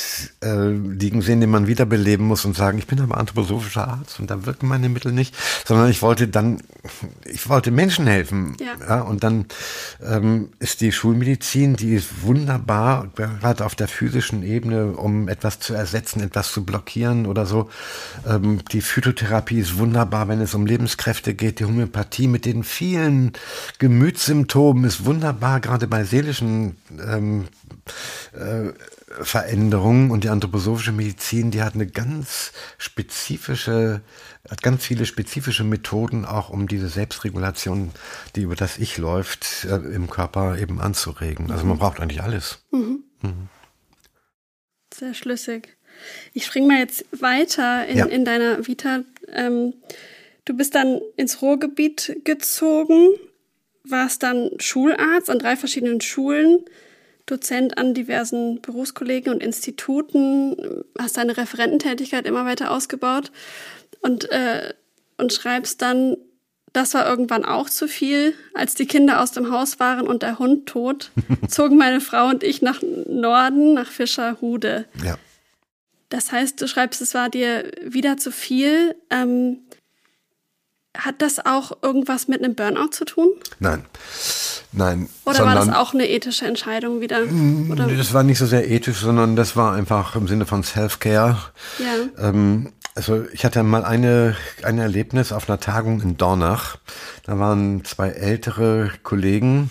äh, 0.44 0.68
liegen 0.68 1.22
sehen, 1.22 1.40
den 1.40 1.48
man 1.48 1.66
wiederbeleben 1.66 2.26
muss 2.26 2.44
und 2.44 2.54
sagen, 2.54 2.76
ich 2.76 2.86
bin 2.86 3.00
aber 3.00 3.16
anthroposophischer 3.16 3.88
Arzt 3.88 4.20
und 4.20 4.30
da 4.30 4.44
wirken 4.44 4.68
meine 4.68 4.90
Mittel 4.90 5.12
nicht, 5.12 5.34
sondern 5.64 5.88
ich 5.88 6.02
wollte 6.02 6.28
dann, 6.28 6.60
ich 7.24 7.48
wollte 7.48 7.70
Menschen 7.70 8.06
helfen. 8.06 8.54
Ja. 8.60 8.86
ja 8.86 9.00
und 9.00 9.24
dann 9.24 9.46
ähm, 10.06 10.50
ist 10.58 10.82
die 10.82 10.92
Schulmedizin, 10.92 11.76
die 11.76 11.94
ist 11.94 12.22
wunderbar, 12.22 13.08
gerade 13.14 13.64
auf 13.64 13.74
der 13.74 13.88
physischen 13.88 14.42
Ebene, 14.42 14.88
um 14.88 15.28
etwas 15.28 15.58
zu 15.58 15.72
ersetzen, 15.72 16.20
etwas 16.20 16.52
zu 16.52 16.66
blockieren 16.66 17.24
oder 17.24 17.46
so. 17.46 17.70
Ähm, 18.28 18.60
die 18.72 18.82
Phytotherapie 18.82 19.58
ist 19.58 19.78
wunderbar, 19.78 20.28
wenn 20.28 20.42
es 20.42 20.54
um 20.54 20.66
Lebenskräfte 20.66 21.32
geht. 21.32 21.60
Die 21.60 21.64
Homöopathie 21.64 22.26
mit 22.26 22.44
den 22.44 22.62
vielen 22.62 23.32
Gemütssymptomen 23.78 24.84
ist 24.84 24.97
wunderbar, 25.04 25.60
gerade 25.60 25.86
bei 25.86 26.04
seelischen 26.04 26.76
ähm, 27.00 27.48
äh, 28.32 28.72
Veränderungen 29.22 30.10
und 30.10 30.24
die 30.24 30.28
anthroposophische 30.28 30.92
Medizin, 30.92 31.50
die 31.50 31.62
hat 31.62 31.74
eine 31.74 31.86
ganz 31.86 32.52
spezifische, 32.76 34.02
hat 34.48 34.62
ganz 34.62 34.84
viele 34.84 35.06
spezifische 35.06 35.64
Methoden 35.64 36.24
auch, 36.24 36.50
um 36.50 36.68
diese 36.68 36.88
Selbstregulation, 36.88 37.92
die 38.36 38.42
über 38.42 38.54
das 38.54 38.78
Ich 38.78 38.98
läuft, 38.98 39.64
äh, 39.64 39.76
im 39.76 40.10
Körper 40.10 40.58
eben 40.58 40.80
anzuregen. 40.80 41.50
Also 41.50 41.64
man 41.64 41.76
mhm. 41.76 41.80
braucht 41.80 42.00
eigentlich 42.00 42.22
alles. 42.22 42.58
Mhm. 42.70 43.04
Mhm. 43.22 43.48
Sehr 44.92 45.14
schlüssig. 45.14 45.76
Ich 46.32 46.46
springe 46.46 46.68
mal 46.68 46.78
jetzt 46.78 47.04
weiter 47.12 47.86
in, 47.86 47.98
ja. 47.98 48.06
in 48.06 48.24
deiner 48.24 48.66
Vita. 48.66 49.00
Ähm, 49.32 49.74
du 50.44 50.56
bist 50.56 50.74
dann 50.74 51.00
ins 51.16 51.42
Ruhrgebiet 51.42 52.20
gezogen 52.24 53.08
warst 53.90 54.22
dann 54.22 54.50
Schularzt 54.58 55.30
an 55.30 55.38
drei 55.38 55.56
verschiedenen 55.56 56.00
Schulen, 56.00 56.64
Dozent 57.26 57.76
an 57.76 57.94
diversen 57.94 58.60
Berufskollegen 58.62 59.32
und 59.32 59.42
Instituten, 59.42 60.84
hast 60.98 61.16
deine 61.16 61.36
Referententätigkeit 61.36 62.26
immer 62.26 62.46
weiter 62.46 62.70
ausgebaut 62.70 63.30
und, 64.00 64.30
äh, 64.30 64.72
und 65.18 65.32
schreibst 65.32 65.82
dann, 65.82 66.16
das 66.72 66.94
war 66.94 67.08
irgendwann 67.08 67.44
auch 67.44 67.68
zu 67.68 67.88
viel. 67.88 68.34
Als 68.54 68.74
die 68.74 68.86
Kinder 68.86 69.22
aus 69.22 69.32
dem 69.32 69.50
Haus 69.50 69.80
waren 69.80 70.06
und 70.06 70.22
der 70.22 70.38
Hund 70.38 70.66
tot, 70.66 71.10
zogen 71.48 71.76
meine 71.76 72.00
Frau 72.00 72.28
und 72.28 72.42
ich 72.42 72.62
nach 72.62 72.82
Norden, 72.82 73.74
nach 73.74 73.90
Fischerhude. 73.90 74.86
Ja. 75.04 75.18
Das 76.08 76.32
heißt, 76.32 76.60
du 76.60 76.66
schreibst, 76.66 77.02
es 77.02 77.14
war 77.14 77.28
dir 77.28 77.70
wieder 77.82 78.16
zu 78.16 78.32
viel. 78.32 78.94
Ähm, 79.10 79.58
hat 80.98 81.22
das 81.22 81.44
auch 81.44 81.72
irgendwas 81.82 82.28
mit 82.28 82.42
einem 82.42 82.54
Burnout 82.54 82.88
zu 82.88 83.04
tun? 83.04 83.28
Nein. 83.60 83.84
Nein. 84.72 85.08
Oder 85.24 85.46
war 85.46 85.54
das 85.54 85.70
auch 85.70 85.94
eine 85.94 86.08
ethische 86.08 86.44
Entscheidung 86.46 87.00
wieder? 87.00 87.22
Oder? 87.70 87.86
Das 87.86 88.12
war 88.12 88.22
nicht 88.22 88.38
so 88.38 88.46
sehr 88.46 88.68
ethisch, 88.68 88.98
sondern 88.98 89.34
das 89.34 89.56
war 89.56 89.72
einfach 89.72 90.14
im 90.14 90.28
Sinne 90.28 90.44
von 90.44 90.62
Self-Care. 90.62 91.38
Ja. 91.78 92.28
Ähm, 92.28 92.72
also 92.94 93.24
ich 93.32 93.44
hatte 93.44 93.62
mal 93.62 93.84
eine, 93.84 94.36
ein 94.62 94.78
Erlebnis 94.78 95.32
auf 95.32 95.48
einer 95.48 95.60
Tagung 95.60 96.02
in 96.02 96.16
Dornach. 96.16 96.78
Da 97.24 97.38
waren 97.38 97.84
zwei 97.84 98.08
ältere 98.08 98.90
Kollegen, 99.04 99.70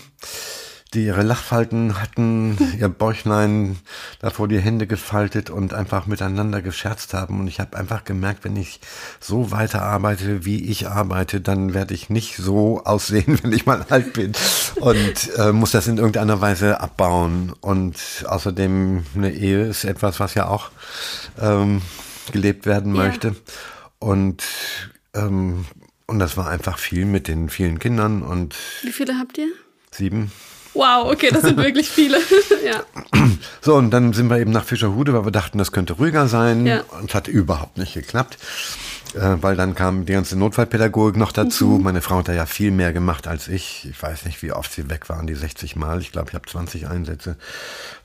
die 0.97 1.05
ihre 1.05 1.21
Lachfalten 1.21 2.01
hatten, 2.01 2.57
ihr 2.79 2.89
Bäuchlein 2.89 3.77
davor 4.19 4.47
die 4.47 4.59
Hände 4.59 4.87
gefaltet 4.87 5.49
und 5.49 5.73
einfach 5.73 6.07
miteinander 6.07 6.61
gescherzt 6.61 7.13
haben. 7.13 7.39
Und 7.39 7.47
ich 7.47 7.59
habe 7.59 7.77
einfach 7.77 8.03
gemerkt, 8.03 8.43
wenn 8.43 8.55
ich 8.55 8.79
so 9.19 9.51
weiter 9.51 9.83
arbeite, 9.83 10.43
wie 10.43 10.69
ich 10.69 10.87
arbeite, 10.87 11.39
dann 11.39 11.73
werde 11.73 11.93
ich 11.93 12.09
nicht 12.09 12.35
so 12.35 12.83
aussehen, 12.83 13.39
wenn 13.43 13.53
ich 13.53 13.65
mal 13.65 13.85
alt 13.89 14.13
bin. 14.13 14.33
Und 14.75 15.31
äh, 15.37 15.51
muss 15.51 15.71
das 15.71 15.87
in 15.87 15.97
irgendeiner 15.97 16.41
Weise 16.41 16.81
abbauen. 16.81 17.53
Und 17.61 17.97
außerdem 18.27 19.05
eine 19.15 19.31
Ehe 19.31 19.67
ist 19.67 19.83
etwas, 19.83 20.19
was 20.19 20.33
ja 20.33 20.47
auch 20.47 20.71
ähm, 21.39 21.81
gelebt 22.31 22.65
werden 22.65 22.91
möchte. 22.91 23.29
Ja. 23.29 23.33
Und 23.99 24.43
ähm, 25.13 25.65
und 26.09 26.19
das 26.19 26.37
war 26.37 26.47
einfach 26.49 26.79
viel 26.79 27.05
mit 27.05 27.27
den 27.27 27.49
vielen 27.49 27.79
Kindern 27.79 28.21
und. 28.23 28.55
Wie 28.81 28.93
viele 28.93 29.19
habt 29.19 29.37
ihr? 29.37 29.49
Sieben. 29.91 30.31
Wow, 30.77 31.11
okay, 31.11 31.29
das 31.31 31.41
sind 31.41 31.57
wirklich 31.57 31.89
viele. 31.89 32.17
ja. 32.65 32.83
So, 33.61 33.75
und 33.75 33.89
dann 33.89 34.13
sind 34.13 34.29
wir 34.29 34.37
eben 34.37 34.51
nach 34.51 34.63
Fischerhude, 34.63 35.13
weil 35.13 35.25
wir 35.25 35.31
dachten, 35.31 35.57
das 35.57 35.71
könnte 35.71 35.93
ruhiger 35.93 36.27
sein. 36.27 36.65
Ja. 36.65 36.81
Und 36.99 37.09
es 37.09 37.15
hat 37.15 37.27
überhaupt 37.27 37.77
nicht 37.77 37.95
geklappt. 37.95 38.37
Äh, 39.15 39.37
weil 39.41 39.55
dann 39.55 39.73
kam 39.73 40.05
die 40.05 40.13
ganze 40.13 40.37
Notfallpädagogik 40.37 41.17
noch 41.17 41.31
dazu. 41.31 41.65
Mhm. 41.65 41.83
Meine 41.83 42.01
Frau 42.01 42.17
hat 42.17 42.27
da 42.27 42.33
ja 42.33 42.45
viel 42.45 42.71
mehr 42.71 42.93
gemacht 42.93 43.27
als 43.27 43.47
ich. 43.47 43.87
Ich 43.89 44.01
weiß 44.01 44.25
nicht, 44.25 44.43
wie 44.43 44.51
oft 44.51 44.71
sie 44.71 44.89
weg 44.89 45.09
waren, 45.09 45.25
die 45.25 45.33
60 45.33 45.75
Mal. 45.75 46.01
Ich 46.01 46.11
glaube, 46.11 46.29
ich 46.29 46.35
habe 46.35 46.45
20 46.47 46.87
Einsätze. 46.87 47.37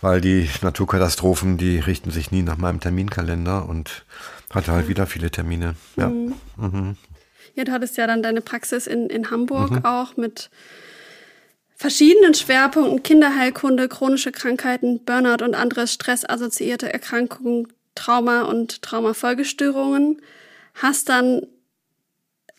Weil 0.00 0.20
die 0.20 0.48
Naturkatastrophen, 0.62 1.58
die 1.58 1.78
richten 1.78 2.10
sich 2.10 2.30
nie 2.30 2.42
nach 2.42 2.56
meinem 2.56 2.80
Terminkalender 2.80 3.68
und 3.68 4.04
hatte 4.50 4.72
halt 4.72 4.88
wieder 4.88 5.06
viele 5.06 5.30
Termine. 5.30 5.74
Ja. 5.96 6.08
Mhm. 6.08 6.34
Mhm. 6.56 6.96
Ja, 7.54 7.64
du 7.64 7.72
hattest 7.72 7.98
ja 7.98 8.06
dann 8.06 8.22
deine 8.22 8.40
Praxis 8.40 8.86
in, 8.86 9.08
in 9.10 9.30
Hamburg 9.30 9.70
mhm. 9.72 9.84
auch 9.84 10.16
mit 10.16 10.50
verschiedenen 11.82 12.32
Schwerpunkten 12.32 13.02
Kinderheilkunde, 13.02 13.88
chronische 13.88 14.30
Krankheiten, 14.30 15.00
Burnout 15.04 15.44
und 15.44 15.56
andere 15.56 15.88
stressassoziierte 15.88 16.92
Erkrankungen, 16.92 17.66
Trauma 17.96 18.42
und 18.42 18.82
Traumafolgestörungen. 18.82 20.22
Hast 20.74 21.08
dann, 21.08 21.44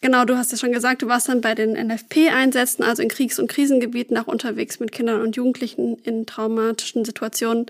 genau, 0.01 0.25
du 0.25 0.37
hast 0.37 0.51
ja 0.51 0.57
schon 0.57 0.73
gesagt, 0.73 1.03
du 1.03 1.07
warst 1.07 1.29
dann 1.29 1.39
bei 1.39 1.55
den 1.55 1.71
NFP-Einsätzen, 1.71 2.83
also 2.83 3.01
in 3.01 3.07
Kriegs- 3.07 3.39
und 3.39 3.47
Krisengebieten, 3.47 4.17
auch 4.17 4.27
unterwegs 4.27 4.81
mit 4.81 4.91
Kindern 4.91 5.21
und 5.21 5.37
Jugendlichen 5.37 5.97
in 5.99 6.25
traumatischen 6.25 7.05
Situationen 7.05 7.67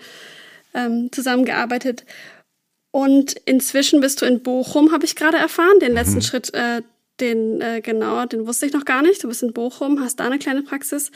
ähm, 0.73 1.11
zusammengearbeitet. 1.11 2.03
Und 2.89 3.33
inzwischen 3.45 4.01
bist 4.01 4.23
du 4.23 4.25
in 4.25 4.41
Bochum, 4.41 4.91
habe 4.91 5.05
ich 5.05 5.15
gerade 5.15 5.37
erfahren. 5.37 5.79
Den 5.79 5.93
letzten 5.93 6.15
mhm. 6.15 6.21
Schritt 6.21 6.51
äh, 6.55 6.81
den, 7.19 7.61
äh, 7.61 7.81
genau, 7.81 8.25
den 8.25 8.47
wusste 8.47 8.65
ich 8.65 8.73
noch 8.73 8.85
gar 8.85 9.01
nicht. 9.01 9.23
Du 9.23 9.27
bist 9.27 9.43
in 9.43 9.53
Bochum, 9.53 9.99
hast 9.99 10.19
da 10.19 10.25
eine 10.25 10.39
kleine 10.39 10.63
Praxis 10.63 11.11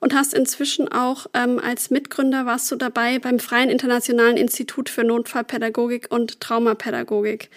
und 0.00 0.14
hast 0.14 0.32
inzwischen 0.32 0.90
auch 0.90 1.26
ähm, 1.34 1.58
als 1.58 1.90
Mitgründer 1.90 2.46
warst 2.46 2.70
du 2.70 2.76
dabei 2.76 3.18
beim 3.18 3.38
Freien 3.38 3.68
Internationalen 3.68 4.36
Institut 4.36 4.88
für 4.88 5.04
Notfallpädagogik 5.04 6.06
und 6.10 6.40
Traumapädagogik, 6.40 7.50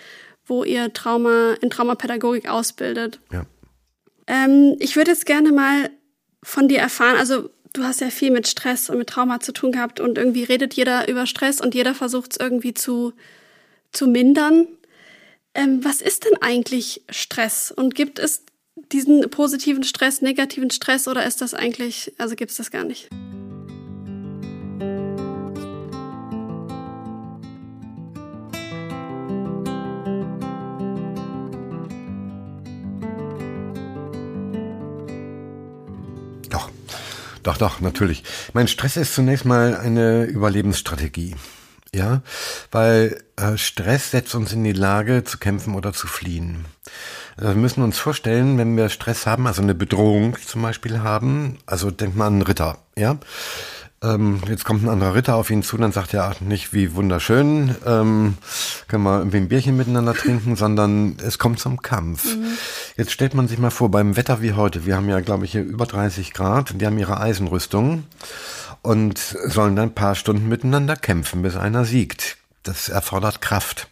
wo 0.45 0.63
ihr 0.63 0.91
Trauma 0.93 1.53
in 1.61 1.69
Traumapädagogik 1.69 2.49
ausbildet. 2.49 3.19
Ja. 3.31 3.45
Ähm, 4.27 4.75
ich 4.79 4.95
würde 4.95 5.11
jetzt 5.11 5.25
gerne 5.25 5.51
mal 5.51 5.89
von 6.43 6.67
dir 6.67 6.79
erfahren, 6.79 7.17
also 7.17 7.49
du 7.73 7.83
hast 7.83 8.01
ja 8.01 8.09
viel 8.09 8.31
mit 8.31 8.47
Stress 8.47 8.89
und 8.89 8.97
mit 8.97 9.09
Trauma 9.09 9.39
zu 9.39 9.51
tun 9.51 9.71
gehabt 9.71 9.99
und 9.99 10.17
irgendwie 10.17 10.43
redet 10.43 10.73
jeder 10.73 11.07
über 11.07 11.25
Stress 11.25 11.61
und 11.61 11.75
jeder 11.75 11.93
versucht 11.93 12.33
es 12.33 12.37
irgendwie 12.39 12.73
zu, 12.73 13.13
zu 13.91 14.07
mindern. 14.07 14.67
Ähm, 15.55 15.79
was 15.83 16.01
ist 16.01 16.25
denn 16.25 16.37
eigentlich 16.41 17.01
Stress? 17.09 17.71
Und 17.71 17.95
gibt 17.95 18.19
es 18.19 18.43
diesen 18.91 19.21
positiven 19.29 19.83
Stress, 19.83 20.21
negativen 20.21 20.69
Stress 20.69 21.07
oder 21.07 21.25
ist 21.25 21.39
das 21.39 21.53
eigentlich, 21.53 22.11
also 22.17 22.35
gibt 22.35 22.51
es 22.51 22.57
das 22.57 22.71
gar 22.71 22.83
nicht? 22.83 23.07
Doch, 36.49 36.69
doch, 37.43 37.57
doch, 37.57 37.79
natürlich. 37.79 38.23
Mein 38.51 38.67
Stress 38.67 38.97
ist 38.97 39.15
zunächst 39.15 39.45
mal 39.45 39.77
eine 39.77 40.25
Überlebensstrategie. 40.25 41.33
Ja, 41.95 42.21
weil 42.71 43.23
äh, 43.37 43.55
Stress 43.55 44.11
setzt 44.11 44.35
uns 44.35 44.51
in 44.51 44.65
die 44.65 44.73
Lage 44.73 45.23
zu 45.23 45.37
kämpfen 45.37 45.75
oder 45.75 45.93
zu 45.93 46.07
fliehen. 46.07 46.65
Also 47.37 47.51
wir 47.51 47.55
müssen 47.55 47.83
uns 47.83 47.97
vorstellen, 47.97 48.57
wenn 48.57 48.75
wir 48.75 48.89
Stress 48.89 49.25
haben, 49.25 49.47
also 49.47 49.61
eine 49.61 49.75
Bedrohung 49.75 50.35
zum 50.45 50.61
Beispiel 50.61 50.99
haben, 50.99 51.57
also 51.65 51.91
denkt 51.91 52.17
mal 52.17 52.27
an 52.27 52.33
einen 52.33 52.41
Ritter, 52.41 52.79
ja. 52.97 53.17
Ähm, 54.03 54.41
jetzt 54.49 54.65
kommt 54.65 54.83
ein 54.83 54.89
anderer 54.89 55.15
Ritter 55.15 55.35
auf 55.35 55.49
ihn 55.49 55.63
zu, 55.63 55.77
dann 55.77 55.93
sagt 55.93 56.13
er 56.13 56.25
ach, 56.25 56.41
nicht 56.41 56.73
wie 56.73 56.95
wunderschön, 56.95 57.75
ähm, 57.85 58.37
können 58.89 59.03
wir 59.03 59.19
irgendwie 59.19 59.37
ein 59.37 59.47
Bierchen 59.47 59.77
miteinander 59.77 60.13
trinken, 60.13 60.55
sondern 60.57 61.15
es 61.25 61.39
kommt 61.39 61.61
zum 61.61 61.81
Kampf. 61.81 62.25
Mhm. 62.25 62.45
Jetzt 62.97 63.13
stellt 63.13 63.35
man 63.35 63.47
sich 63.47 63.57
mal 63.57 63.69
vor, 63.69 63.89
beim 63.89 64.17
Wetter 64.17 64.41
wie 64.41 64.51
heute, 64.51 64.85
wir 64.85 64.97
haben 64.97 65.07
ja, 65.07 65.21
glaube 65.21 65.45
ich, 65.45 65.53
hier 65.53 65.63
über 65.63 65.85
30 65.85 66.33
Grad, 66.33 66.73
die 66.81 66.85
haben 66.85 66.99
ihre 66.99 67.21
Eisenrüstung 67.21 68.03
und 68.85 69.17
sollen 69.17 69.75
dann 69.75 69.89
ein 69.89 69.95
paar 69.95 70.15
Stunden 70.15 70.47
miteinander 70.47 70.95
kämpfen, 70.95 71.41
bis 71.41 71.55
einer 71.55 71.85
siegt. 71.85 72.37
Das 72.63 72.89
erfordert 72.89 73.41
Kraft. 73.41 73.87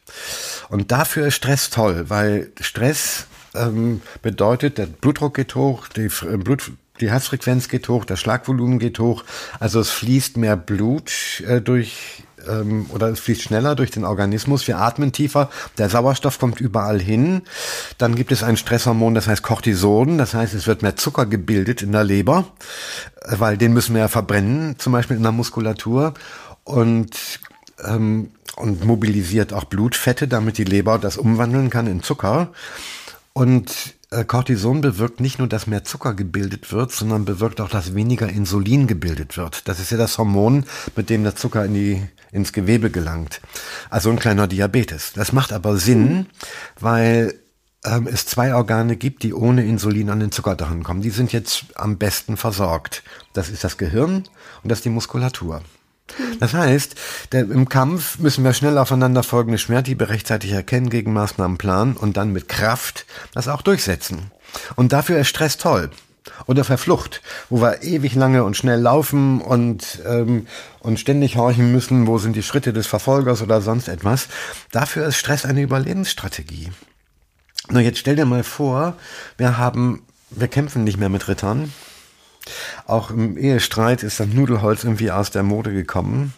Und 0.70 0.92
dafür 0.92 1.28
ist 1.28 1.36
Stress 1.36 1.70
toll, 1.70 2.10
weil 2.10 2.52
Stress 2.60 3.28
ähm, 3.54 4.02
bedeutet, 4.22 4.78
der 4.78 4.88
Blutdruck 4.88 5.36
geht 5.36 5.56
hoch, 5.56 5.88
die 5.88 6.06
äh, 6.06 6.38
Blut, 6.38 6.72
die 7.00 7.10
Herzfrequenz 7.10 7.70
geht 7.70 7.90
hoch, 7.90 8.06
das 8.06 8.20
Schlagvolumen 8.20 8.80
geht 8.80 9.00
hoch, 9.00 9.24
also 9.60 9.80
es 9.80 9.90
fließt 9.90 10.38
mehr 10.38 10.58
Blut 10.58 11.44
äh, 11.48 11.62
durch 11.62 12.23
ähm, 12.48 12.86
oder 12.90 13.08
es 13.10 13.20
fließt 13.20 13.42
schneller 13.42 13.76
durch 13.76 13.92
den 13.92 14.06
Organismus, 14.06 14.68
wir 14.68 14.78
atmen 14.78 15.12
tiefer, 15.12 15.50
der 15.78 15.90
Sauerstoff 15.90 16.40
kommt 16.40 16.60
überall 16.62 17.00
hin. 17.00 17.42
Dann 17.98 18.16
gibt 18.16 18.32
es 18.32 18.44
ein 18.44 18.58
Stresshormon, 18.58 19.16
das 19.16 19.28
heißt 19.28 19.44
Cortison, 19.44 20.18
das 20.18 20.34
heißt, 20.34 20.54
es 20.54 20.68
wird 20.68 20.82
mehr 20.82 20.96
Zucker 20.96 21.26
gebildet 21.26 21.82
in 21.82 21.92
der 21.92 22.04
Leber, 22.04 22.46
äh, 23.22 23.36
weil 23.40 23.58
den 23.58 23.74
müssen 23.74 23.94
wir 23.94 24.02
ja 24.02 24.08
verbrennen, 24.08 24.80
zum 24.80 24.94
Beispiel 24.94 25.18
in 25.18 25.24
der 25.24 25.32
Muskulatur. 25.32 26.14
Und 26.66 27.40
ähm, 27.84 28.30
und 28.56 28.86
mobilisiert 28.86 29.52
auch 29.54 29.64
Blutfette, 29.64 30.28
damit 30.28 30.58
die 30.58 30.64
Leber 30.64 31.00
das 31.00 31.18
umwandeln 31.18 31.70
kann 31.70 31.88
in 31.88 32.04
Zucker. 32.04 32.50
Und 33.34 33.96
Cortison 34.26 34.82
bewirkt 34.82 35.20
nicht 35.20 35.40
nur, 35.40 35.48
dass 35.48 35.68
mehr 35.68 35.84
Zucker 35.84 36.14
gebildet 36.14 36.72
wird, 36.72 36.92
sondern 36.92 37.26
bewirkt 37.26 37.60
auch, 37.62 37.70
dass 37.70 37.96
weniger 37.96 38.30
Insulin 38.30 38.88
gebildet 38.88 39.38
wird. 39.38 39.68
Das 39.68 39.80
ist 39.80 39.92
ja 39.92 39.98
das 39.98 40.18
Hormon, 40.18 40.66
mit 40.96 41.10
dem 41.10 41.24
der 41.24 41.36
Zucker 41.36 41.66
in 41.66 41.74
die, 41.74 42.02
ins 42.32 42.54
Gewebe 42.54 42.90
gelangt. 42.90 43.42
Also 43.90 44.10
ein 44.10 44.20
kleiner 44.20 44.48
Diabetes. 44.48 45.14
Das 45.14 45.32
macht 45.32 45.52
aber 45.52 45.78
Sinn, 45.78 46.28
weil 46.80 47.34
ähm, 47.86 48.08
es 48.08 48.26
zwei 48.26 48.56
Organe 48.56 48.96
gibt, 48.96 49.24
die 49.24 49.34
ohne 49.34 49.66
Insulin 49.66 50.10
an 50.10 50.20
den 50.20 50.32
Zucker 50.32 50.56
drankommen. 50.56 51.02
Die 51.02 51.10
sind 51.10 51.34
jetzt 51.34 51.66
am 51.76 51.98
besten 51.98 52.38
versorgt. 52.38 53.04
Das 53.34 53.50
ist 53.50 53.64
das 53.64 53.78
Gehirn 53.78 54.24
und 54.64 54.70
das 54.70 54.80
ist 54.80 54.86
die 54.86 54.90
Muskulatur. 54.90 55.62
Das 56.40 56.54
heißt, 56.54 56.96
der, 57.32 57.42
im 57.42 57.70
Kampf 57.70 58.20
müssen 58.20 58.44
wir 58.44 58.54
schnell 58.54 58.78
aufeinander 58.78 59.24
folgende 59.24 59.58
Schwerthiebe 59.58 60.10
rechtzeitig 60.10 60.52
erkennen, 60.52 60.90
gegen 60.90 61.14
Maßnahmen 61.14 61.58
planen 61.58 61.96
und 61.96 62.18
dann 62.18 62.34
mit 62.34 62.50
Kraft 62.50 63.06
das 63.34 63.48
auch 63.48 63.62
durchsetzen. 63.62 64.32
Und 64.76 64.94
dafür 64.94 65.20
ist 65.20 65.30
Stress 65.30 65.58
toll. 65.58 65.90
Oder 66.46 66.64
Verflucht, 66.64 67.22
wo 67.50 67.62
wir 67.62 67.84
ewig 67.84 68.16
lange 68.16 68.44
und 68.44 68.56
schnell 68.56 68.80
laufen 68.80 69.42
und, 69.42 70.02
ähm, 70.06 70.48
und 70.80 71.00
ständig 71.00 71.36
horchen 71.36 71.72
müssen, 71.72 72.08
wo 72.08 72.18
sind 72.18 72.36
die 72.36 72.44
Schritte 72.44 72.72
des 72.72 72.88
Verfolgers 72.88 73.42
oder 73.42 73.62
sonst 73.62 73.90
etwas. 73.90 74.28
Dafür 74.72 75.06
ist 75.06 75.18
Stress 75.18 75.46
eine 75.46 75.62
Überlebensstrategie. 75.62 76.72
Nur 77.70 77.82
jetzt 77.82 78.00
stell 78.00 78.16
dir 78.16 78.26
mal 78.26 78.44
vor, 78.44 78.96
wir 79.38 79.58
haben, 79.58 80.04
wir 80.30 80.48
kämpfen 80.48 80.84
nicht 80.84 80.98
mehr 80.98 81.10
mit 81.10 81.28
Rittern, 81.28 81.74
auch 82.86 83.10
im 83.10 83.38
Ehestreit 83.38 84.04
ist 84.04 84.20
das 84.20 84.28
Nudelholz 84.28 84.84
irgendwie 84.84 85.12
aus 85.12 85.32
der 85.32 85.44
Mode 85.44 85.72
gekommen. 85.72 86.34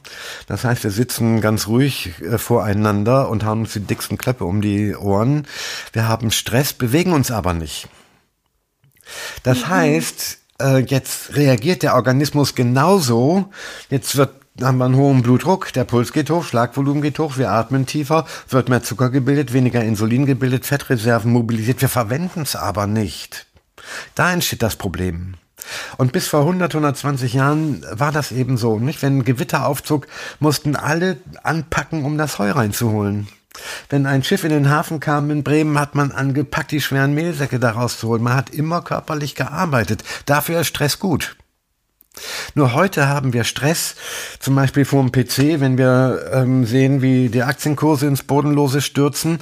Das 0.48 0.64
heißt, 0.64 0.84
wir 0.84 0.92
sitzen 0.92 1.42
ganz 1.42 1.68
ruhig 1.68 2.14
äh, 2.22 2.38
voreinander 2.38 3.30
und 3.30 3.44
haben 3.44 3.62
uns 3.62 3.74
die 3.74 3.80
dicksten 3.80 4.18
Klöppe 4.18 4.46
um 4.46 4.62
die 4.62 4.96
Ohren. 4.96 5.48
Wir 5.94 6.08
haben 6.08 6.32
Stress, 6.32 6.74
bewegen 6.74 7.14
uns 7.14 7.32
aber 7.32 7.54
nicht. 7.54 7.88
Das 9.44 9.62
mhm. 9.62 9.70
heißt, 9.70 10.38
äh, 10.62 10.78
jetzt 10.80 11.36
reagiert 11.36 11.84
der 11.84 11.96
Organismus 11.96 12.56
genauso. 12.56 13.52
Jetzt 13.90 14.16
wird 14.16 14.46
haben 14.62 14.78
wir 14.78 14.86
einen 14.86 14.96
hohen 14.96 15.22
Blutdruck, 15.22 15.74
der 15.74 15.84
Puls 15.84 16.14
geht 16.14 16.30
hoch, 16.30 16.46
Schlagvolumen 16.46 17.02
geht 17.02 17.20
hoch, 17.20 17.38
wir 17.38 17.52
atmen 17.52 17.86
tiefer, 17.86 18.26
wird 18.48 18.70
mehr 18.70 18.84
Zucker 18.84 19.10
gebildet, 19.10 19.52
weniger 19.52 19.84
Insulin 19.84 20.26
gebildet, 20.26 20.66
Fettreserven 20.66 21.30
mobilisiert, 21.30 21.82
wir 21.82 21.90
verwenden 21.90 22.44
es 22.44 22.56
aber 22.56 22.88
nicht. 22.88 23.48
Da 24.16 24.32
entsteht 24.32 24.64
das 24.64 24.78
Problem. 24.78 25.36
Und 25.98 26.12
bis 26.12 26.28
vor 26.28 26.42
100, 26.42 26.74
120 26.74 27.34
Jahren 27.34 27.86
war 27.92 28.12
das 28.12 28.32
eben 28.32 28.58
so, 28.58 28.80
nicht? 28.80 29.02
Wenn 29.02 29.20
ein 29.20 29.26
Gewitter 29.26 29.66
aufzog, 29.66 30.08
mussten 30.40 30.76
alle 30.76 31.18
anpacken, 31.44 32.04
um 32.06 32.18
das 32.18 32.40
Heu 32.40 32.52
reinzuholen. 32.52 33.28
Wenn 33.90 34.06
ein 34.06 34.24
Schiff 34.24 34.44
in 34.44 34.50
den 34.50 34.70
Hafen 34.70 35.00
kam 35.00 35.32
in 35.32 35.44
Bremen, 35.44 35.80
hat 35.80 35.96
man 35.96 36.12
angepackt, 36.12 36.72
die 36.72 36.82
schweren 36.82 37.14
Mehlsäcke 37.14 37.60
da 37.60 37.72
rauszuholen. 37.72 38.24
Man 38.24 38.36
hat 38.36 38.50
immer 38.50 38.82
körperlich 38.82 39.36
gearbeitet. 39.36 40.04
Dafür 40.26 40.62
ist 40.62 40.68
Stress 40.68 41.00
gut. 41.00 41.38
Nur 42.54 42.74
heute 42.74 43.08
haben 43.08 43.34
wir 43.34 43.44
Stress, 43.44 43.96
zum 44.40 44.56
Beispiel 44.56 44.86
vor 44.86 45.04
dem 45.04 45.12
PC, 45.12 45.60
wenn 45.60 45.78
wir 45.78 46.30
ähm, 46.32 46.66
sehen, 46.66 47.02
wie 47.02 47.28
die 47.28 47.44
Aktienkurse 47.44 48.08
ins 48.08 48.24
Bodenlose 48.24 48.82
stürzen. 48.82 49.40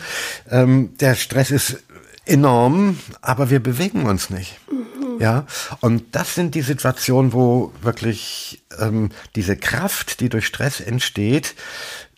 Ähm, 0.49 0.97
der 0.99 1.13
Stress 1.13 1.51
ist 1.51 1.83
enorm, 2.25 2.97
aber 3.21 3.51
wir 3.51 3.62
bewegen 3.62 4.05
uns 4.07 4.31
nicht. 4.31 4.57
Mhm. 4.71 4.92
Ja, 5.19 5.45
und 5.82 6.04
das 6.15 6.36
sind 6.36 6.56
die 6.56 6.62
Situationen, 6.62 7.34
wo 7.34 7.71
wirklich 7.82 8.63
ähm, 8.80 9.10
diese 9.36 9.58
Kraft, 9.58 10.19
die 10.19 10.30
durch 10.30 10.45
Stress 10.45 10.80
entsteht, 10.80 11.56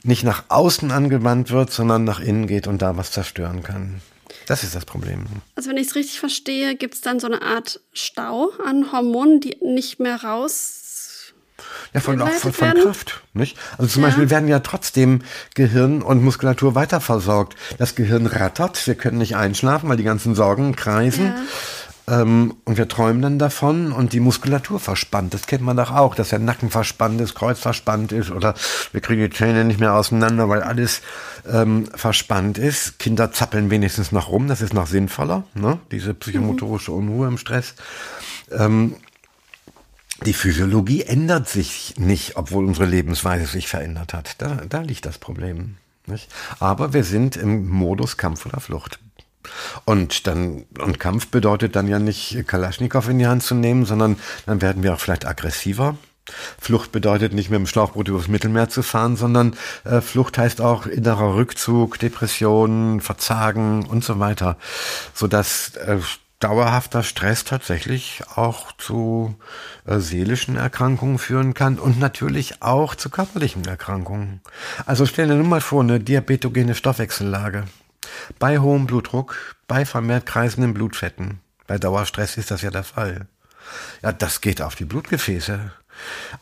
nicht 0.04 0.24
nach 0.24 0.44
außen 0.50 0.92
angewandt 0.92 1.52
wird, 1.52 1.72
sondern 1.72 2.04
nach 2.04 2.20
innen 2.20 2.48
geht 2.48 2.68
und 2.68 2.82
da 2.82 2.98
was 2.98 3.12
zerstören 3.12 3.64
kann. 3.64 4.02
Das 4.46 4.64
ist 4.64 4.76
das 4.76 4.86
Problem. 4.86 5.26
Also 5.56 5.70
wenn 5.70 5.78
ich 5.78 5.88
es 5.88 5.96
richtig 5.96 6.20
verstehe, 6.20 6.76
gibt 6.76 6.94
es 6.94 7.02
dann 7.02 7.20
so 7.20 7.28
eine 7.28 7.42
Art 7.42 7.80
Stau 7.94 8.52
an 8.66 8.92
Hormonen, 8.92 9.42
die 9.42 9.58
nicht 9.62 10.00
mehr 10.00 10.24
raus. 10.24 10.82
Ja, 11.94 12.02
von, 12.02 12.22
auch 12.22 12.30
von, 12.30 12.54
von 12.54 12.74
Kraft. 12.74 13.24
Nicht? 13.34 13.58
Also 13.78 13.88
zum 13.88 14.02
ja. 14.02 14.10
Beispiel 14.10 14.30
werden 14.30 14.50
ja 14.50 14.60
trotzdem 14.60 15.22
Gehirn 15.54 16.02
und 16.02 16.24
Muskulatur 16.24 16.76
weiterversorgt. 16.76 17.56
Das 17.78 17.96
Gehirn 17.96 18.26
rattert, 18.26 18.86
wir 18.86 18.96
können 18.96 19.18
nicht 19.18 19.36
einschlafen, 19.36 19.90
weil 19.90 19.98
die 19.98 20.04
ganzen 20.04 20.36
Sorgen 20.36 20.76
kreisen. 20.76 21.28
Ja. 21.28 21.42
Ähm, 22.08 22.56
und 22.65 22.78
wir 22.78 22.88
träumen 22.88 23.22
dann 23.22 23.39
davon 23.39 23.91
und 23.91 24.13
die 24.13 24.20
Muskulatur 24.20 24.80
verspannt. 24.80 25.34
Das 25.34 25.48
kennt 25.48 25.63
man 25.63 25.78
doch 25.78 25.91
auch, 25.91 26.15
dass 26.15 26.30
der 26.30 26.39
Nacken 26.39 26.70
verspannt 26.70 27.20
ist, 27.20 27.34
Kreuz 27.36 27.60
verspannt 27.60 28.12
ist 28.12 28.32
oder 28.32 28.54
wir 28.91 29.02
kriegen 29.02 29.22
die 29.22 29.30
Zähne 29.30 29.63
nicht 29.63 29.80
mehr 29.80 29.94
auseinander, 29.94 30.48
weil 30.48 30.62
alles 30.62 31.02
ähm, 31.52 31.88
verspannt 31.96 32.58
ist. 32.58 33.00
Kinder 33.00 33.32
zappeln 33.32 33.70
wenigstens 33.70 34.12
noch 34.12 34.30
rum, 34.30 34.48
das 34.48 34.62
ist 34.62 34.74
noch 34.74 34.88
sinnvoller, 34.88 35.44
ne? 35.56 35.80
diese 35.91 36.13
psychomotorische 36.13 36.91
Unruhe 36.91 37.28
im 37.28 37.38
Stress. 37.38 37.74
Ähm, 38.52 38.96
die 40.24 40.34
Physiologie 40.34 41.04
ändert 41.04 41.50
sich 41.50 41.96
nicht, 41.98 42.38
obwohl 42.38 42.65
unsere 42.65 42.86
Lebensweise 42.86 43.46
sich 43.46 43.68
verändert 43.68 44.13
hat. 44.13 44.41
Da, 44.41 44.62
da 44.68 44.82
liegt 44.82 45.06
das 45.06 45.18
Problem. 45.18 45.78
Nicht? 46.08 46.30
Aber 46.60 46.94
wir 46.94 47.04
sind 47.04 47.36
im 47.36 47.68
Modus 47.68 48.15
Kampf 48.15 48.46
oder 48.46 48.60
Flucht. 48.60 49.00
Und 49.86 50.28
dann, 50.28 50.66
und 50.80 51.00
Kampf 51.00 51.28
bedeutet 51.28 51.76
dann 51.76 51.88
ja 51.88 52.00
nicht 52.00 52.46
Kalaschnikow 52.48 53.08
in 53.10 53.20
die 53.20 53.28
Hand 53.28 53.44
zu 53.44 53.56
nehmen, 53.56 53.86
sondern 53.86 54.18
dann 54.46 54.62
werden 54.62 54.84
wir 54.84 54.94
auch 54.94 55.00
vielleicht 55.00 55.26
aggressiver. 55.26 55.98
Flucht 56.60 56.92
bedeutet 56.92 57.34
nicht 57.34 57.50
mit 57.50 57.60
dem 57.60 57.68
Schlauchboot 57.68 58.08
übers 58.08 58.28
Mittelmeer 58.28 58.70
zu 58.70 58.82
fahren, 58.82 59.16
sondern 59.16 59.56
äh, 59.84 60.02
Flucht 60.02 60.38
heißt 60.38 60.60
auch 60.60 60.88
innerer 60.88 61.36
Rückzug, 61.36 62.00
Depression, 62.00 63.00
Verzagen 63.00 63.86
und 63.86 64.04
so 64.04 64.20
weiter, 64.20 64.58
sodass 65.14 65.76
äh, 65.76 66.00
dauerhafter 66.40 67.04
Stress 67.04 67.44
tatsächlich 67.44 68.24
auch 68.36 68.72
zu 68.74 69.36
äh, 69.86 70.00
seelischen 70.00 70.58
Erkrankungen 70.58 71.20
führen 71.20 71.54
kann 71.54 71.80
und 71.80 72.00
natürlich 72.00 72.62
auch 72.62 72.96
zu 72.96 73.10
körperlichen 73.10 73.66
Erkrankungen. 73.66 74.42
Also 74.86 75.06
stell 75.06 75.28
dir 75.28 75.36
nur 75.36 75.48
mal 75.48 75.62
vor, 75.62 75.82
eine 75.82 76.00
diabetogene 76.00 76.76
Stoffwechsellage. 76.76 77.66
Bei 78.39 78.60
hohem 78.60 78.86
Blutdruck, 78.88 79.56
bei 79.68 79.86
vermehrt 79.86 80.26
kreisenden 80.26 80.74
Blutfetten. 80.74 81.39
Bei 81.68 81.78
Dauerstress 81.78 82.38
ist 82.38 82.52
das 82.52 82.62
ja 82.62 82.72
der 82.72 82.84
Fall. 82.84 83.28
Ja, 84.02 84.12
das 84.12 84.41
geht 84.41 84.62
auf 84.62 84.76
die 84.76 84.86
Blutgefäße. 84.86 85.72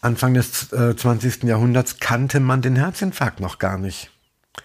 Anfang 0.01 0.33
des 0.33 0.73
äh, 0.73 0.95
20. 0.95 1.43
Jahrhunderts 1.43 1.99
kannte 1.99 2.39
man 2.39 2.61
den 2.61 2.75
Herzinfarkt 2.75 3.39
noch 3.39 3.59
gar 3.59 3.77
nicht. 3.77 4.09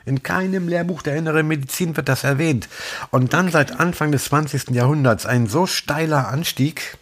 In 0.05 0.23
keinem 0.23 0.69
Lehrbuch 0.69 1.03
der 1.03 1.17
inneren 1.17 1.47
Medizin 1.47 1.97
wird 1.97 2.09
das 2.09 2.25
erwähnt. 2.25 2.69
Und 3.11 3.33
dann 3.33 3.51
seit 3.51 3.79
Anfang 3.79 4.13
des 4.13 4.25
20. 4.25 4.71
Jahrhunderts 4.71 5.27
ein 5.27 5.47
so 5.47 5.67
steiler 5.67 6.29
Anstieg, 6.29 6.99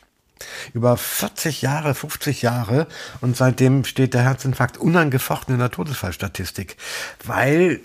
über 0.74 0.96
40 0.96 1.62
Jahre, 1.62 1.94
50 1.94 2.42
Jahre 2.42 2.86
und 3.20 3.36
seitdem 3.36 3.84
steht 3.84 4.14
der 4.14 4.22
Herzinfarkt 4.22 4.76
unangefochten 4.76 5.54
in 5.54 5.60
der 5.60 5.70
Todesfallstatistik, 5.70 6.76
weil 7.24 7.80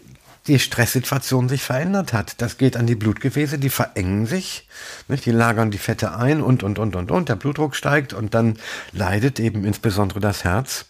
die 0.47 0.59
Stresssituation 0.59 1.49
sich 1.49 1.61
verändert 1.61 2.13
hat. 2.13 2.41
Das 2.41 2.57
geht 2.57 2.75
an 2.75 2.87
die 2.87 2.95
Blutgefäße, 2.95 3.59
die 3.59 3.69
verengen 3.69 4.25
sich, 4.25 4.67
nicht? 5.07 5.25
die 5.25 5.31
lagern 5.31 5.71
die 5.71 5.77
Fette 5.77 6.15
ein 6.15 6.41
und, 6.41 6.63
und, 6.63 6.79
und, 6.79 6.95
und, 6.95 7.11
und. 7.11 7.29
Der 7.29 7.35
Blutdruck 7.35 7.75
steigt 7.75 8.13
und 8.13 8.33
dann 8.33 8.57
leidet 8.91 9.39
eben 9.39 9.65
insbesondere 9.65 10.19
das 10.19 10.43
Herz. 10.43 10.85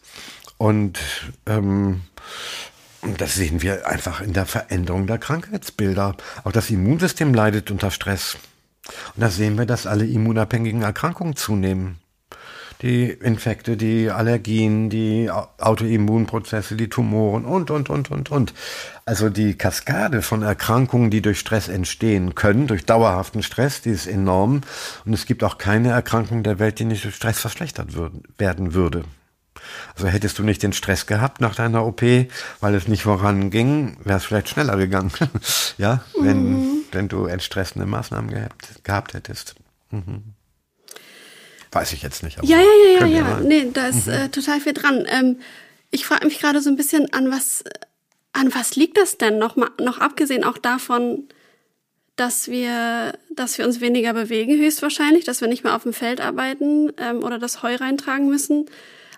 Und 0.58 1.00
ähm, 1.48 2.02
das 3.18 3.36
sehen 3.36 3.62
wir 3.62 3.88
einfach 3.88 4.22
in 4.22 4.34
der 4.34 4.46
Veränderung 4.46 5.08
der 5.08 5.18
Krankheitsbilder. 5.18 6.16
Auch 6.44 6.52
das 6.52 6.70
Immunsystem 6.70 7.34
leidet 7.34 7.72
unter 7.72 7.92
Stress. 7.92 8.38
Und 9.16 9.22
da 9.22 9.30
sehen 9.30 9.58
wir, 9.58 9.66
dass 9.66 9.88
alle 9.88 10.06
immunabhängigen 10.06 10.84
Erkrankungen 10.84 11.36
zunehmen 11.36 12.01
die 12.82 13.10
Infekte, 13.10 13.78
die 13.78 14.10
Allergien, 14.10 14.90
die 14.90 15.30
Autoimmunprozesse, 15.30 16.76
die 16.76 16.90
Tumoren 16.90 17.46
und, 17.46 17.70
und, 17.70 17.90
und, 17.90 18.10
und, 18.10 18.32
und. 18.32 18.54
Also 19.06 19.30
die 19.30 19.56
Kaskade 19.56 20.22
von 20.22 20.42
Erkrankungen, 20.42 21.12
die 21.12 21.22
durch 21.22 21.40
Stress 21.40 21.68
entstehen 21.68 22.34
können, 22.34 22.68
durch 22.68 22.86
dauerhaften 22.86 23.44
Stress, 23.44 23.82
die 23.82 23.92
ist 23.92 24.08
enorm. 24.08 24.62
Und 25.06 25.14
es 25.14 25.26
gibt 25.26 25.44
auch 25.44 25.58
keine 25.58 25.90
Erkrankung 25.90 26.44
der 26.44 26.60
Welt, 26.60 26.80
die 26.80 26.86
nicht 26.86 27.04
durch 27.04 27.16
Stress 27.16 27.40
verschlechtert 27.40 27.90
werden 28.38 28.74
würde. 28.74 29.04
Also 29.96 30.08
hättest 30.08 30.40
du 30.40 30.44
nicht 30.44 30.64
den 30.64 30.74
Stress 30.74 31.06
gehabt 31.06 31.40
nach 31.40 31.56
deiner 31.56 31.86
OP, 31.86 32.02
weil 32.62 32.76
es 32.76 32.88
nicht 32.88 33.04
voranging, 33.04 33.98
wäre 34.04 34.18
es 34.18 34.26
vielleicht 34.26 34.50
schneller 34.50 34.78
gegangen. 34.78 35.12
ja, 35.78 36.04
wenn, 36.20 36.52
mhm. 36.52 36.72
wenn 36.92 37.08
du 37.08 37.26
entstressende 37.26 37.86
Maßnahmen 37.86 38.32
gehabt, 38.32 38.84
gehabt 38.84 39.14
hättest. 39.14 39.56
Mhm. 39.92 40.34
Weiß 41.72 41.94
ich 41.94 42.02
jetzt 42.02 42.24
nicht. 42.24 42.38
ja, 42.44 42.58
ja, 42.58 42.66
ja, 43.00 43.06
ja, 43.06 43.30
ja. 43.30 43.40
Nee, 43.40 43.70
da 43.74 43.88
ist 43.88 44.08
mhm. 44.08 44.14
äh, 44.14 44.30
total 44.30 44.60
viel 44.60 44.74
dran. 44.74 45.06
Ähm, 45.08 45.40
ich 45.90 46.06
frage 46.06 46.26
mich 46.26 46.40
gerade 46.40 46.62
so 46.62 46.70
ein 46.70 46.76
bisschen, 46.76 47.14
an 47.14 47.32
was, 47.32 47.64
an 48.34 48.54
was 48.54 48.76
liegt 48.76 48.98
das 48.98 49.18
denn? 49.18 49.38
Noch, 49.38 49.56
mal, 49.56 49.70
noch 49.80 50.00
abgesehen 50.00 50.44
auch 50.44 50.58
davon, 50.58 51.28
dass 52.18 52.50
wir, 52.50 53.14
dass 53.34 53.58
wir 53.58 53.66
uns 53.66 53.80
weniger 53.80 54.14
bewegen, 54.14 54.58
höchstwahrscheinlich, 54.58 55.24
dass 55.24 55.40
wir 55.42 55.48
nicht 55.48 55.64
mehr 55.64 55.76
auf 55.76 55.84
dem 55.84 55.94
Feld 55.94 56.20
arbeiten 56.20 56.92
ähm, 56.98 57.24
oder 57.24 57.40
das 57.40 57.64
Heu 57.64 57.76
reintragen 57.76 58.28
müssen. 58.30 58.66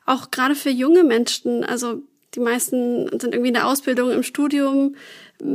Auch 0.06 0.32
gerade 0.32 0.56
für 0.56 0.70
junge 0.70 1.04
Menschen, 1.04 1.64
also 1.64 2.04
die 2.36 2.40
meisten 2.40 3.08
sind 3.20 3.34
irgendwie 3.34 3.50
in 3.50 3.56
der 3.56 3.68
Ausbildung, 3.68 4.12
im 4.12 4.24
Studium, 4.24 4.96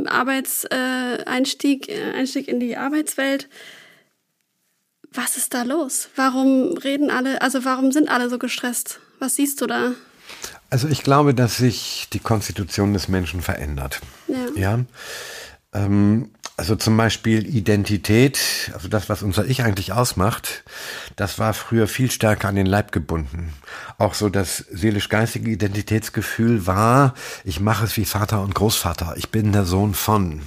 Arbeitseinstieg, 0.06 1.88
äh, 1.88 2.12
Einstieg 2.14 2.48
in 2.48 2.60
die 2.60 2.76
Arbeitswelt 2.76 3.48
was 5.12 5.36
ist 5.36 5.54
da 5.54 5.62
los? 5.62 6.08
Warum 6.16 6.76
reden 6.76 7.10
alle, 7.10 7.42
also 7.42 7.64
warum 7.64 7.92
sind 7.92 8.08
alle 8.08 8.28
so 8.28 8.38
gestresst? 8.38 9.00
Was 9.18 9.36
siehst 9.36 9.60
du 9.60 9.66
da? 9.66 9.92
Also 10.70 10.88
ich 10.88 11.02
glaube, 11.02 11.34
dass 11.34 11.56
sich 11.56 12.08
die 12.12 12.18
Konstitution 12.18 12.92
des 12.92 13.08
Menschen 13.08 13.40
verändert. 13.40 14.00
Ja. 14.26 14.46
ja? 14.54 14.78
Ähm, 15.78 16.30
also 16.58 16.74
zum 16.74 16.96
Beispiel 16.96 17.46
Identität, 17.46 18.72
also 18.74 18.88
das, 18.88 19.08
was 19.08 19.22
unser 19.22 19.44
Ich 19.44 19.62
eigentlich 19.62 19.92
ausmacht, 19.92 20.64
das 21.14 21.38
war 21.38 21.54
früher 21.54 21.86
viel 21.86 22.10
stärker 22.10 22.48
an 22.48 22.56
den 22.56 22.66
Leib 22.66 22.90
gebunden. 22.90 23.52
Auch 23.96 24.14
so 24.14 24.28
das 24.28 24.56
seelisch-geistige 24.72 25.52
Identitätsgefühl 25.52 26.66
war, 26.66 27.14
ich 27.44 27.60
mache 27.60 27.84
es 27.84 27.96
wie 27.96 28.04
Vater 28.04 28.42
und 28.42 28.56
Großvater, 28.56 29.14
ich 29.16 29.28
bin 29.28 29.52
der 29.52 29.66
Sohn 29.66 29.94
von. 29.94 30.40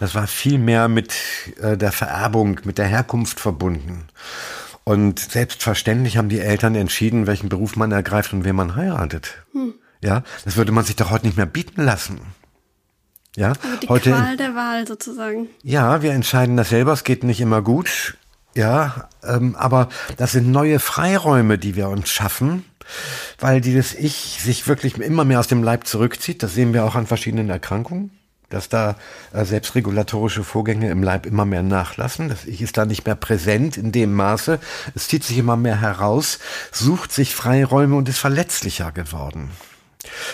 Das 0.00 0.16
war 0.16 0.26
viel 0.26 0.58
mehr 0.58 0.88
mit 0.88 1.14
äh, 1.60 1.76
der 1.76 1.92
Vererbung, 1.92 2.58
mit 2.64 2.78
der 2.78 2.86
Herkunft 2.86 3.38
verbunden. 3.38 4.08
Und 4.82 5.20
selbstverständlich 5.20 6.16
haben 6.16 6.28
die 6.28 6.40
Eltern 6.40 6.74
entschieden, 6.74 7.28
welchen 7.28 7.48
Beruf 7.48 7.76
man 7.76 7.92
ergreift 7.92 8.32
und 8.32 8.44
wen 8.44 8.56
man 8.56 8.74
heiratet. 8.74 9.44
Hm. 9.52 9.74
Ja, 10.00 10.24
das 10.44 10.56
würde 10.56 10.72
man 10.72 10.84
sich 10.84 10.96
doch 10.96 11.10
heute 11.10 11.26
nicht 11.26 11.36
mehr 11.36 11.46
bieten 11.46 11.82
lassen. 11.84 12.20
Ja, 13.36 13.54
also 13.62 13.76
die 13.82 13.88
heute, 13.88 14.10
Qual 14.10 14.36
der 14.36 14.54
Wahl 14.54 14.86
sozusagen. 14.86 15.48
Ja, 15.62 16.02
wir 16.02 16.12
entscheiden 16.12 16.56
das 16.56 16.68
selber. 16.68 16.92
Es 16.92 17.04
geht 17.04 17.24
nicht 17.24 17.40
immer 17.40 17.62
gut. 17.62 18.16
Ja, 18.54 19.08
ähm, 19.24 19.56
aber 19.56 19.88
das 20.18 20.32
sind 20.32 20.50
neue 20.50 20.78
Freiräume, 20.78 21.56
die 21.56 21.74
wir 21.74 21.88
uns 21.88 22.10
schaffen, 22.10 22.64
weil 23.38 23.62
dieses 23.62 23.94
Ich 23.94 24.40
sich 24.42 24.68
wirklich 24.68 24.98
immer 24.98 25.24
mehr 25.24 25.40
aus 25.40 25.46
dem 25.46 25.62
Leib 25.62 25.86
zurückzieht. 25.86 26.42
Das 26.42 26.52
sehen 26.54 26.74
wir 26.74 26.84
auch 26.84 26.94
an 26.94 27.06
verschiedenen 27.06 27.48
Erkrankungen, 27.48 28.10
dass 28.50 28.68
da 28.68 28.96
äh, 29.32 29.46
selbstregulatorische 29.46 30.44
Vorgänge 30.44 30.90
im 30.90 31.02
Leib 31.02 31.24
immer 31.24 31.46
mehr 31.46 31.62
nachlassen. 31.62 32.28
Das 32.28 32.44
Ich 32.44 32.60
ist 32.60 32.76
da 32.76 32.84
nicht 32.84 33.06
mehr 33.06 33.14
präsent 33.14 33.78
in 33.78 33.92
dem 33.92 34.12
Maße. 34.12 34.58
Es 34.94 35.08
zieht 35.08 35.24
sich 35.24 35.38
immer 35.38 35.56
mehr 35.56 35.80
heraus, 35.80 36.38
sucht 36.70 37.12
sich 37.12 37.34
Freiräume 37.34 37.96
und 37.96 38.10
ist 38.10 38.18
verletzlicher 38.18 38.92
geworden. 38.92 39.50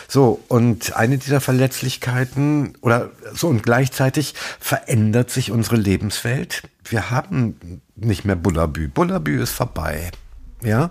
So, 0.08 0.40
und 0.48 0.96
eine 0.96 1.18
dieser 1.18 1.40
Verletzlichkeiten 1.40 2.74
oder 2.80 3.10
so 3.34 3.48
und 3.48 3.62
gleichzeitig 3.62 4.34
verändert 4.60 5.30
sich 5.30 5.50
unsere 5.50 5.76
Lebenswelt. 5.76 6.62
Wir 6.84 7.10
haben 7.10 7.80
nicht 7.96 8.24
mehr 8.24 8.36
Bullabü. 8.36 8.88
Bullabü 8.88 9.42
ist 9.42 9.52
vorbei. 9.52 10.10
Ja, 10.64 10.90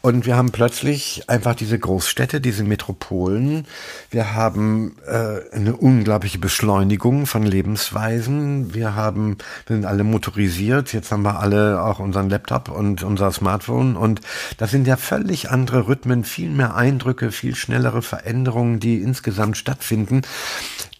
und 0.00 0.24
wir 0.24 0.36
haben 0.36 0.52
plötzlich 0.52 1.24
einfach 1.28 1.54
diese 1.54 1.78
Großstädte, 1.78 2.40
diese 2.40 2.64
Metropolen. 2.64 3.66
Wir 4.10 4.34
haben 4.34 4.96
äh, 5.06 5.54
eine 5.54 5.76
unglaubliche 5.76 6.38
Beschleunigung 6.38 7.26
von 7.26 7.42
Lebensweisen. 7.42 8.72
Wir 8.72 8.94
haben, 8.94 9.36
wir 9.66 9.76
sind 9.76 9.84
alle 9.84 10.02
motorisiert. 10.02 10.94
Jetzt 10.94 11.12
haben 11.12 11.24
wir 11.24 11.40
alle 11.40 11.82
auch 11.82 11.98
unseren 11.98 12.30
Laptop 12.30 12.70
und 12.70 13.02
unser 13.02 13.32
Smartphone. 13.32 13.96
Und 13.96 14.22
das 14.56 14.70
sind 14.70 14.86
ja 14.86 14.96
völlig 14.96 15.50
andere 15.50 15.88
Rhythmen, 15.88 16.24
viel 16.24 16.48
mehr 16.48 16.74
Eindrücke, 16.74 17.32
viel 17.32 17.54
schnellere 17.54 18.00
Veränderungen, 18.00 18.80
die 18.80 19.02
insgesamt 19.02 19.58
stattfinden 19.58 20.22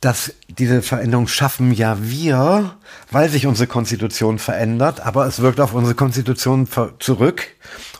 dass 0.02 0.34
diese 0.48 0.82
Veränderung 0.82 1.28
schaffen 1.28 1.72
ja 1.72 1.96
wir, 2.00 2.74
weil 3.12 3.28
sich 3.28 3.46
unsere 3.46 3.68
Konstitution 3.68 4.40
verändert, 4.40 5.00
aber 5.00 5.26
es 5.26 5.40
wirkt 5.40 5.60
auf 5.60 5.74
unsere 5.74 5.94
Konstitution 5.94 6.66
zurück 6.98 7.46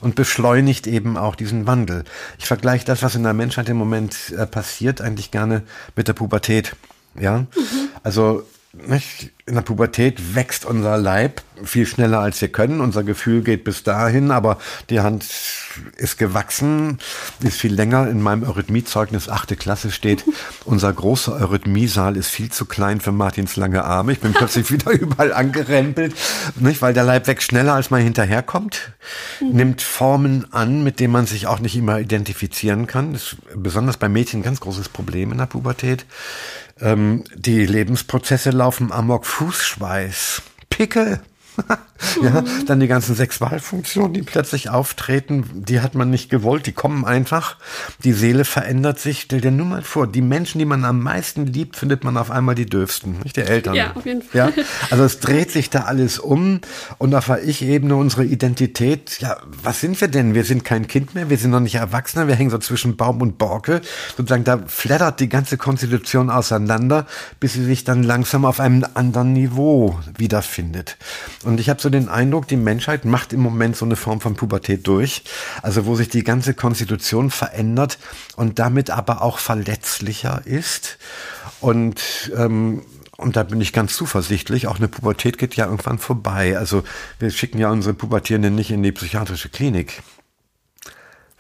und 0.01 0.17
beschleunigt 0.17 0.89
eben 0.89 1.17
auch 1.17 1.37
diesen 1.37 1.69
Wandel. 1.69 2.03
Ich 2.41 2.47
vergleiche 2.47 2.85
das, 2.85 3.05
was 3.05 3.15
in 3.15 3.23
der 3.23 3.35
Menschheit 3.35 3.69
im 3.69 3.77
Moment 3.77 4.35
äh, 4.37 4.47
passiert, 4.47 5.01
eigentlich 5.01 5.31
gerne 5.31 5.63
mit 5.95 6.09
der 6.09 6.15
Pubertät. 6.15 6.75
Ja, 7.21 7.39
mhm. 7.39 7.47
also 8.03 8.45
nicht? 8.73 9.33
in 9.45 9.57
der 9.57 9.63
Pubertät 9.63 10.37
wächst 10.37 10.65
unser 10.65 10.97
Leib 10.99 11.43
viel 11.65 11.85
schneller 11.85 12.21
als 12.21 12.41
wir 12.41 12.49
können. 12.49 12.81
Unser 12.81 13.03
Gefühl 13.03 13.43
geht 13.43 13.65
bis 13.65 13.83
dahin, 13.83 14.31
aber 14.31 14.59
die 14.89 15.01
Hand 15.01 15.27
ist 15.97 16.17
gewachsen, 16.17 16.99
ist 17.43 17.61
viel 17.61 17.75
länger. 17.75 18.09
In 18.09 18.23
meinem 18.23 18.45
Eurythmiezeugnis 18.45 19.29
achte 19.29 19.57
Klasse 19.57 19.91
steht, 19.91 20.25
unser 20.65 20.93
großer 20.93 21.33
Eurythmiesaal 21.33 22.17
ist 22.17 22.29
viel 22.29 22.51
zu 22.51 22.67
klein 22.67 23.01
für 23.01 23.11
Martins 23.11 23.57
lange 23.57 23.85
Arme. 23.85 24.13
Ich 24.13 24.21
bin 24.21 24.33
plötzlich 24.33 24.71
wieder 24.71 24.93
überall 24.93 25.33
angerempelt, 25.33 26.15
nicht? 26.61 26.81
weil 26.81 26.95
der 26.95 27.05
Leib 27.05 27.27
wächst 27.27 27.49
schneller, 27.49 27.75
als 27.75 27.91
man 27.91 28.01
hinterherkommt, 28.01 28.93
mhm. 29.41 29.57
nimmt 29.57 29.83
Formen 29.83 30.53
an, 30.53 30.85
mit 30.85 31.01
denen 31.01 31.13
man 31.13 31.27
sich 31.27 31.49
auch 31.49 31.59
nicht 31.59 31.77
immer 31.77 31.99
identifizieren 31.99 32.87
kann. 32.87 33.13
Das 33.13 33.33
ist 33.33 33.37
besonders 33.57 33.97
bei 33.97 34.09
Mädchen 34.09 34.41
ein 34.41 34.45
ganz 34.45 34.61
großes 34.61 34.89
Problem 34.89 35.33
in 35.33 35.39
der 35.39 35.47
Pubertät. 35.47 36.07
Ähm, 36.83 37.23
die 37.35 37.65
Lebensprozesse 37.65 38.51
laufen 38.51 38.91
amok 38.91 39.25
Fußschweiß, 39.25 40.43
Pickel, 40.69 41.21
ja, 42.23 42.45
dann 42.67 42.81
die 42.81 42.89
ganzen 42.89 43.15
Sexualfunktionen, 43.15 44.13
die 44.13 44.23
plötzlich 44.23 44.71
auftreten, 44.71 45.45
die 45.55 45.81
hat 45.81 45.95
man 45.95 46.11
nicht 46.11 46.31
gewollt, 46.31 46.67
die 46.67 46.73
kommen 46.73 47.05
einfach. 47.05 47.57
Die 48.05 48.13
Seele 48.13 48.45
verändert 48.45 48.99
sich. 48.99 49.23
Stell 49.23 49.41
dir 49.41 49.51
nur 49.51 49.67
mal 49.67 49.83
vor, 49.83 50.07
die 50.07 50.23
Menschen, 50.23 50.59
die 50.59 50.65
man 50.65 50.85
am 50.85 51.01
meisten 51.01 51.47
liebt, 51.47 51.77
findet 51.77 52.05
man 52.05 52.17
auf 52.17 52.31
einmal 52.31 52.55
die 52.55 52.67
dürfsten, 52.67 53.21
nicht 53.23 53.37
die 53.37 53.43
Eltern. 53.43 53.75
Ja, 53.75 53.93
auf 53.95 54.07
jeden 54.07 54.23
Fall. 54.23 54.53
Ja, 54.57 54.65
also 54.91 55.05
es 55.05 55.21
dreht 55.21 55.51
sich 55.51 55.71
da 55.71 55.83
alles 55.83 56.19
um 56.19 56.61
und 56.99 57.15
auf 57.15 57.27
der 57.27 57.43
Ich-Ebene 57.45 57.97
unsere 57.97 58.25
Identität, 58.25 59.21
ja, 59.21 59.37
was 59.63 59.81
sind 59.81 60.01
wir 60.01 60.09
denn? 60.09 60.35
Wir 60.35 60.45
sind 60.45 60.65
kein 60.65 60.87
Kind 60.87 61.15
mehr, 61.15 61.31
wir 61.31 61.39
sind 61.39 61.51
noch 61.51 61.61
nicht 61.61 61.77
Erwachsene, 61.77 62.29
wir 62.29 62.35
hängen 62.35 62.51
so 62.51 62.59
zwischen 62.59 62.97
Baum 62.97 63.21
und 63.21 63.39
Borke. 63.39 63.81
Sozusagen, 64.17 64.45
da 64.45 64.59
flattert 64.67 65.21
die 65.21 65.29
ganze 65.29 65.57
Konstitution 65.57 66.31
auseinander, 66.31 67.07
bis 67.41 67.55
sie 67.55 67.65
sich 67.65 67.85
dann 67.85 68.03
langsam 68.03 68.45
auf 68.45 68.61
einem 68.61 68.85
anderen 68.95 69.33
Niveau 69.33 69.99
wiederfindet. 70.17 70.97
Und 71.45 71.61
ich 71.61 71.69
habe 71.69 71.81
so 71.81 71.89
den 71.93 72.09
Eindruck, 72.09 72.49
die 72.49 72.57
Menschheit 72.57 73.05
macht 73.05 73.33
im 73.33 73.41
Moment 73.41 73.77
so 73.77 73.85
eine 73.85 73.97
Form 73.97 74.21
von 74.21 74.35
Pubertät 74.35 74.87
durch, 74.87 75.25
also 75.63 75.87
wo 75.87 75.95
sich 75.95 76.09
die 76.09 76.25
ganze 76.25 76.55
Konstitution 76.55 77.31
verändert 77.31 77.99
und 78.37 78.59
damit 78.59 78.91
aber 78.91 79.23
auch 79.23 79.39
verletzlicher 79.39 80.43
ist. 80.45 80.99
Und 81.61 82.33
ähm, 82.37 82.83
und 83.19 83.37
da 83.37 83.45
bin 83.45 83.61
ich 83.61 83.73
ganz 83.73 83.95
zuversichtlich. 83.95 84.67
Auch 84.67 84.79
eine 84.79 84.89
Pubertät 84.89 85.39
geht 85.39 85.55
ja 85.55 85.67
irgendwann 85.67 85.99
vorbei. 85.99 86.59
Also 86.59 86.83
wir 87.21 87.31
schicken 87.31 87.59
ja 87.59 87.71
unsere 87.71 87.95
Pubertierenden 87.95 88.55
nicht 88.55 88.73
in 88.73 88.83
die 88.83 88.91
psychiatrische 88.91 89.49
Klinik 89.49 90.03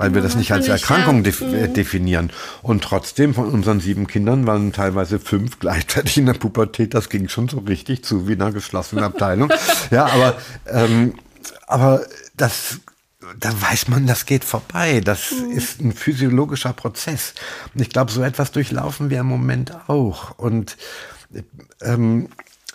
weil 0.03 0.14
wir 0.14 0.22
das 0.22 0.34
nicht 0.34 0.53
als 0.53 0.66
Erkrankung 0.66 1.22
def 1.22 1.38
definieren. 1.72 2.30
Und 2.62 2.82
trotzdem 2.82 3.34
von 3.34 3.48
unseren 3.48 3.78
sieben 3.78 4.09
Kindern 4.09 4.46
waren 4.46 4.72
teilweise 4.72 5.20
fünf 5.20 5.61
gleichzeitig 5.61 6.18
in 6.18 6.26
der 6.26 6.34
Pubertät. 6.34 6.92
Das 6.94 7.09
ging 7.09 7.28
schon 7.28 7.48
so 7.48 7.59
richtig 7.59 8.05
zu 8.05 8.26
wie 8.26 8.32
in 8.32 8.42
einer 8.42 8.53
geschlossenen 8.53 9.05
Abteilung. 9.05 9.53
ja, 9.90 10.07
aber, 10.07 10.36
ähm, 10.66 11.14
aber 11.66 12.05
das 12.36 12.80
da 13.38 13.53
weiß 13.62 13.88
man, 13.88 14.07
das 14.07 14.26
geht 14.26 14.44
vorbei. 14.44 15.00
Das 15.00 15.30
mhm. 15.30 15.53
ist 15.53 15.80
ein 15.80 15.92
physiologischer 15.92 16.72
Prozess. 16.72 17.34
Und 17.72 17.80
ich 17.80 17.90
glaube, 17.90 18.11
so 18.11 18.22
etwas 18.22 18.50
durchlaufen 18.50 19.11
wir 19.11 19.20
im 19.20 19.26
Moment 19.26 19.72
auch. 19.88 20.36
Und 20.38 20.76
ähm, 21.80 22.28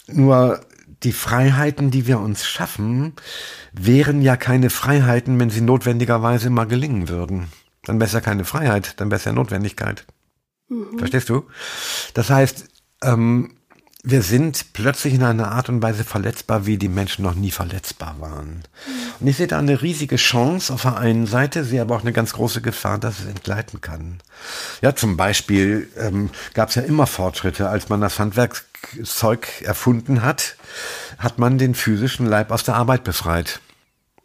nur 0.07 0.61
die 1.03 1.11
Freiheiten, 1.11 1.91
die 1.91 2.07
wir 2.07 2.19
uns 2.19 2.45
schaffen, 2.45 3.13
wären 3.71 4.21
ja 4.21 4.35
keine 4.35 4.69
Freiheiten, 4.69 5.39
wenn 5.39 5.49
sie 5.49 5.61
notwendigerweise 5.61 6.49
mal 6.49 6.65
gelingen 6.65 7.09
würden. 7.09 7.47
Dann 7.83 7.99
wäre 7.99 8.07
es 8.07 8.13
ja 8.13 8.21
keine 8.21 8.45
Freiheit, 8.45 8.99
dann 8.99 9.11
ja 9.25 9.31
Notwendigkeit. 9.31 10.05
Mhm. 10.69 10.97
Verstehst 10.97 11.29
du? 11.29 11.45
Das 12.13 12.29
heißt, 12.29 12.65
ähm, 13.03 13.57
wir 14.03 14.21
sind 14.21 14.73
plötzlich 14.73 15.15
in 15.15 15.23
einer 15.23 15.51
Art 15.51 15.69
und 15.69 15.81
Weise 15.81 16.03
verletzbar, 16.03 16.65
wie 16.65 16.77
die 16.77 16.87
Menschen 16.87 17.23
noch 17.23 17.35
nie 17.35 17.51
verletzbar 17.51 18.15
waren. 18.19 18.63
Mhm. 18.85 18.93
Und 19.19 19.27
ich 19.27 19.37
sehe 19.37 19.47
da 19.47 19.59
eine 19.59 19.81
riesige 19.81 20.15
Chance 20.15 20.73
auf 20.73 20.83
der 20.83 20.97
einen 20.97 21.25
Seite, 21.27 21.63
sehe 21.63 21.81
aber 21.81 21.95
auch 21.95 22.01
eine 22.01 22.13
ganz 22.13 22.33
große 22.33 22.61
Gefahr, 22.61 22.99
dass 22.99 23.19
es 23.19 23.25
entgleiten 23.25 23.81
kann. 23.81 24.19
Ja, 24.81 24.95
zum 24.95 25.17
Beispiel 25.17 25.89
ähm, 25.97 26.29
gab 26.53 26.69
es 26.69 26.75
ja 26.75 26.83
immer 26.83 27.07
Fortschritte, 27.07 27.69
als 27.69 27.89
man 27.89 27.99
das 27.99 28.13
Handwerkszeug 28.83 29.61
erfunden 29.63 30.23
hat, 30.23 30.55
hat 31.17 31.39
man 31.39 31.57
den 31.57 31.75
physischen 31.75 32.25
Leib 32.25 32.51
aus 32.51 32.63
der 32.63 32.75
Arbeit 32.75 33.03
befreit. 33.03 33.59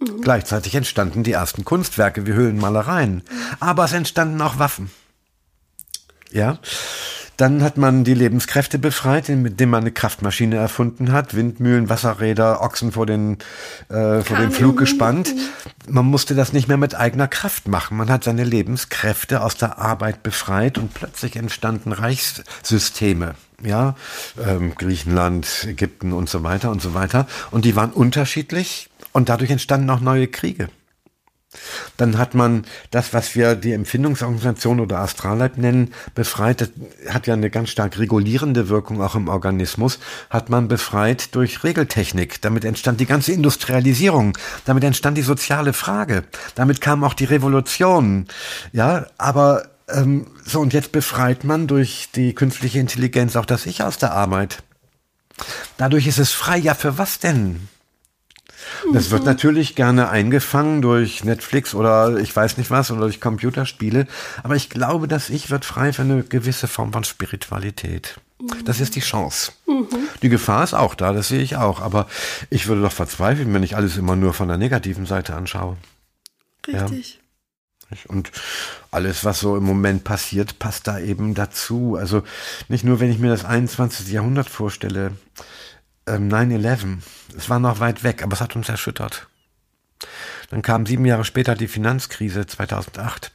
Mhm. 0.01 0.21
Gleichzeitig 0.21 0.75
entstanden 0.75 1.23
die 1.23 1.33
ersten 1.33 1.65
Kunstwerke 1.65 2.27
wie 2.27 2.33
Höhlenmalereien. 2.33 3.15
Mhm. 3.15 3.23
Aber 3.61 3.85
es 3.85 3.93
entstanden 3.93 4.41
auch 4.41 4.59
Waffen. 4.59 4.91
Ja. 6.31 6.59
Dann 7.39 7.63
hat 7.63 7.79
man 7.79 8.05
die 8.05 8.15
Lebenskräfte 8.15 8.79
befreit, 8.79 9.29
indem 9.29 9.71
man 9.71 9.81
eine 9.81 9.91
Kraftmaschine 9.91 10.57
erfunden 10.57 11.13
hat, 11.13 11.35
Windmühlen, 11.35 11.89
Wasserräder, 11.89 12.61
Ochsen 12.61 12.93
vor 12.93 13.07
den, 13.07 13.39
äh, 13.89 14.21
vor 14.21 14.37
den 14.37 14.53
Flug 14.53 14.77
gespannt. 14.77 15.35
Man 15.89 16.05
musste 16.05 16.35
das 16.35 16.53
nicht 16.53 16.69
mehr 16.69 16.77
mit 16.77 16.95
eigener 16.95 17.29
Kraft 17.29 17.69
machen. 17.69 17.97
Man 17.97 18.11
hat 18.11 18.25
seine 18.25 18.45
Lebenskräfte 18.45 19.43
aus 19.43 19.57
der 19.57 19.79
Arbeit 19.79 20.23
befreit 20.23 20.77
und 20.77 20.93
plötzlich 20.95 21.37
entstanden 21.37 21.93
Reichssysteme. 21.93 23.35
Ja, 23.63 23.95
ähm, 24.45 24.75
Griechenland, 24.75 25.67
Ägypten 25.69 26.13
und 26.13 26.29
so 26.29 26.43
weiter 26.43 26.71
und 26.71 26.83
so 26.83 26.95
weiter. 26.95 27.27
Und 27.51 27.65
die 27.65 27.77
waren 27.77 27.91
unterschiedlich 27.91 28.91
und 29.13 29.29
dadurch 29.29 29.51
entstanden 29.51 29.91
auch 29.91 30.01
neue 30.01 30.27
Kriege. 30.27 30.69
Dann 31.97 32.17
hat 32.17 32.35
man 32.35 32.65
das, 32.91 33.13
was 33.13 33.35
wir 33.35 33.55
die 33.55 33.73
Empfindungsorganisation 33.73 34.81
oder 34.81 34.99
Astralleib 35.01 35.59
nennen, 35.59 35.93
befreit, 36.15 36.63
das 36.63 36.71
hat 37.09 37.27
ja 37.27 37.35
eine 37.35 37.51
ganz 37.51 37.69
stark 37.71 37.99
regulierende 37.99 38.69
Wirkung 38.69 39.03
auch 39.03 39.15
im 39.15 39.29
Organismus, 39.29 39.99
hat 40.31 40.49
man 40.49 40.69
befreit 40.69 41.35
durch 41.35 41.63
Regeltechnik. 41.63 42.41
Damit 42.41 42.65
entstand 42.65 43.01
die 43.01 43.07
ganze 43.07 43.33
Industrialisierung, 43.33 44.37
damit 44.65 44.85
entstand 44.85 45.19
die 45.19 45.23
soziale 45.23 45.73
Frage, 45.73 46.25
damit 46.55 46.81
kam 46.81 47.05
auch 47.05 47.15
die 47.15 47.25
Revolution. 47.25 48.27
Ja, 48.73 49.07
aber 49.19 49.65
ähm, 49.93 50.27
so 50.45 50.61
und 50.61 50.73
jetzt 50.73 50.93
befreit 50.93 51.45
man 51.45 51.67
durch 51.67 52.09
die 52.15 52.35
künstliche 52.35 52.79
Intelligenz 52.79 53.37
auch 53.37 53.47
das 53.47 53.67
Ich 53.67 53.83
aus 53.83 53.99
der 53.99 54.13
Arbeit. 54.13 54.63
Dadurch 55.77 56.07
ist 56.07 56.19
es 56.19 56.33
frei. 56.33 56.59
Ja, 56.59 56.75
für 56.75 56.99
was 56.99 57.19
denn? 57.19 57.69
Das 58.93 59.11
wird 59.11 59.25
natürlich 59.25 59.75
gerne 59.75 60.09
eingefangen 60.09 60.83
durch 60.83 61.25
Netflix 61.25 61.75
oder 61.75 62.17
ich 62.19 62.35
weiß 62.35 62.59
nicht 62.59 62.71
was 62.71 62.91
oder 62.91 63.03
durch 63.03 63.21
Computerspiele. 63.21 64.07
Aber 64.43 64.57
ich 64.57 64.71
glaube, 64.71 65.09
dass 65.09 65.31
ich 65.31 65.51
wird 65.51 65.65
frei 65.65 65.93
für 65.93 66.03
eine 66.03 66.23
gewisse 66.23 66.69
Form 66.69 66.93
von 66.93 67.05
Spiritualität. 67.05 68.17
Das 68.65 68.81
ist 68.81 68.97
die 68.97 69.01
Chance. 69.01 69.53
Mhm. 69.67 69.87
Die 70.23 70.29
Gefahr 70.29 70.65
ist 70.65 70.75
auch 70.75 70.95
da, 70.95 71.13
das 71.13 71.29
sehe 71.29 71.43
ich 71.43 71.57
auch. 71.57 71.81
Aber 71.81 72.09
ich 72.51 72.67
würde 72.67 72.83
doch 72.83 72.93
verzweifeln, 72.93 73.53
wenn 73.55 73.63
ich 73.63 73.77
alles 73.77 73.97
immer 73.97 74.17
nur 74.17 74.35
von 74.35 74.49
der 74.49 74.59
negativen 74.59 75.07
Seite 75.07 75.35
anschaue. 75.35 75.77
Richtig. 76.67 77.15
Ja. 77.15 77.22
Und 78.09 78.31
alles, 78.91 79.25
was 79.25 79.41
so 79.41 79.57
im 79.57 79.65
Moment 79.65 80.05
passiert, 80.05 80.59
passt 80.59 80.87
da 80.87 80.99
eben 80.99 81.35
dazu. 81.35 81.97
Also 81.99 82.23
nicht 82.69 82.85
nur, 82.85 83.01
wenn 83.01 83.11
ich 83.11 83.19
mir 83.19 83.31
das 83.31 83.45
21. 83.45 84.09
Jahrhundert 84.09 84.49
vorstelle, 84.49 85.13
ähm, 86.07 86.29
9-11. 86.29 86.99
Es 87.37 87.49
war 87.49 87.59
noch 87.59 87.81
weit 87.81 88.05
weg, 88.05 88.23
aber 88.23 88.35
es 88.35 88.41
hat 88.41 88.57
uns 88.57 88.69
erschüttert. 88.69 89.29
Dann 90.51 90.63
kam 90.63 90.87
sieben 90.87 91.07
Jahre 91.07 91.25
später 91.25 91.55
die 91.55 91.69
Finanzkrise 91.69 92.47
2008. 92.47 93.33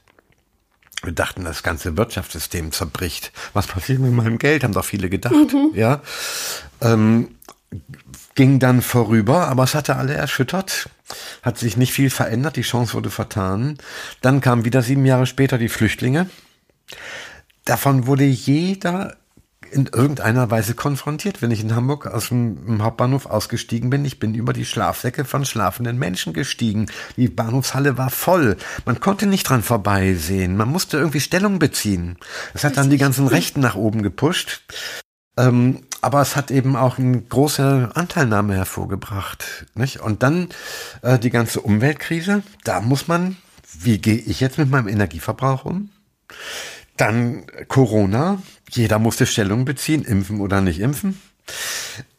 Wir 1.03 1.13
dachten, 1.13 1.43
das 1.43 1.63
ganze 1.63 1.95
Wirtschaftssystem 1.95 2.71
zerbricht. 2.71 3.31
Was 3.53 3.67
passiert 3.67 3.99
mit 3.99 4.11
meinem 4.11 4.39
Geld? 4.39 4.63
Haben 4.63 4.73
doch 4.73 4.85
viele 4.85 5.09
gedacht. 5.09 5.33
Mhm. 5.33 5.71
Ja. 5.73 6.01
Ähm, 6.81 7.35
ging 8.37 8.59
dann 8.59 8.81
vorüber, 8.81 9.47
aber 9.47 9.63
es 9.63 9.75
hatte 9.75 9.97
alle 9.97 10.13
erschüttert. 10.13 10.89
Hat 11.41 11.57
sich 11.57 11.75
nicht 11.75 11.91
viel 11.91 12.09
verändert. 12.09 12.55
Die 12.55 12.61
Chance 12.61 12.93
wurde 12.93 13.09
vertan. 13.09 13.77
Dann 14.21 14.39
kamen 14.39 14.63
wieder 14.63 14.81
sieben 14.83 15.05
Jahre 15.05 15.25
später 15.25 15.57
die 15.57 15.67
Flüchtlinge. 15.67 16.29
davon 17.65 18.07
wurde 18.07 18.23
jeder 18.23 19.17
in 19.71 19.87
irgendeiner 19.87 20.49
Weise 20.49 20.75
konfrontiert, 20.75 21.41
wenn 21.41 21.51
ich 21.51 21.61
in 21.61 21.75
Hamburg 21.75 22.07
aus 22.07 22.29
dem 22.29 22.81
Hauptbahnhof 22.81 23.25
ausgestiegen 23.25 23.89
bin. 23.89 24.05
Ich 24.05 24.19
bin 24.19 24.33
über 24.35 24.53
die 24.53 24.65
Schlafsäcke 24.65 25.25
von 25.25 25.43
schlafenden 25.43 25.97
Menschen 25.97 26.31
gestiegen. 26.31 26.85
Die 27.17 27.27
Bahnhofshalle 27.27 27.97
war 27.97 28.11
voll. 28.11 28.55
Man 28.85 29.01
konnte 29.01 29.25
nicht 29.25 29.49
dran 29.49 29.63
vorbeisehen. 29.63 30.55
Man 30.55 30.69
musste 30.69 30.97
irgendwie 30.97 31.19
Stellung 31.19 31.59
beziehen. 31.59 32.17
Das 32.53 32.63
hat 32.63 32.77
dann 32.77 32.89
die 32.89 32.97
ganzen 32.97 33.27
Rechten 33.27 33.59
nach 33.59 33.75
oben 33.75 34.03
gepusht. 34.03 34.61
Ähm, 35.37 35.83
aber 36.07 36.21
es 36.21 36.37
hat 36.37 36.51
eben 36.51 36.77
auch 36.77 36.99
eine 36.99 37.19
große 37.19 37.91
Anteilnahme 37.93 38.55
hervorgebracht. 38.55 39.65
Nicht? 39.75 39.99
Und 39.99 40.23
dann 40.23 40.47
äh, 41.01 41.19
die 41.19 41.31
ganze 41.31 41.59
Umweltkrise. 41.59 42.43
Da 42.63 42.79
muss 42.79 43.09
man, 43.09 43.35
wie 43.77 43.97
gehe 43.97 44.15
ich 44.15 44.39
jetzt 44.39 44.57
mit 44.57 44.69
meinem 44.69 44.87
Energieverbrauch 44.87 45.65
um? 45.65 45.89
Dann 46.95 47.43
Corona, 47.67 48.41
jeder 48.69 48.99
musste 48.99 49.25
Stellung 49.25 49.65
beziehen, 49.65 50.05
impfen 50.05 50.39
oder 50.39 50.61
nicht 50.61 50.79
impfen. 50.79 51.21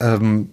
Ähm, 0.00 0.52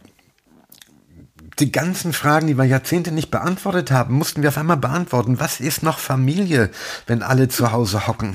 die 1.59 1.73
ganzen 1.73 2.13
Fragen, 2.13 2.47
die 2.47 2.57
wir 2.57 2.63
Jahrzehnte 2.63 3.11
nicht 3.11 3.31
beantwortet 3.31 3.91
haben, 3.91 4.13
mussten 4.13 4.43
wir 4.43 4.49
auf 4.49 4.57
einmal 4.57 4.77
beantworten. 4.77 5.41
Was 5.41 5.59
ist 5.59 5.83
noch 5.83 5.99
Familie, 5.99 6.69
wenn 7.05 7.21
alle 7.21 7.49
zu 7.49 7.73
Hause 7.73 8.07
hocken? 8.07 8.33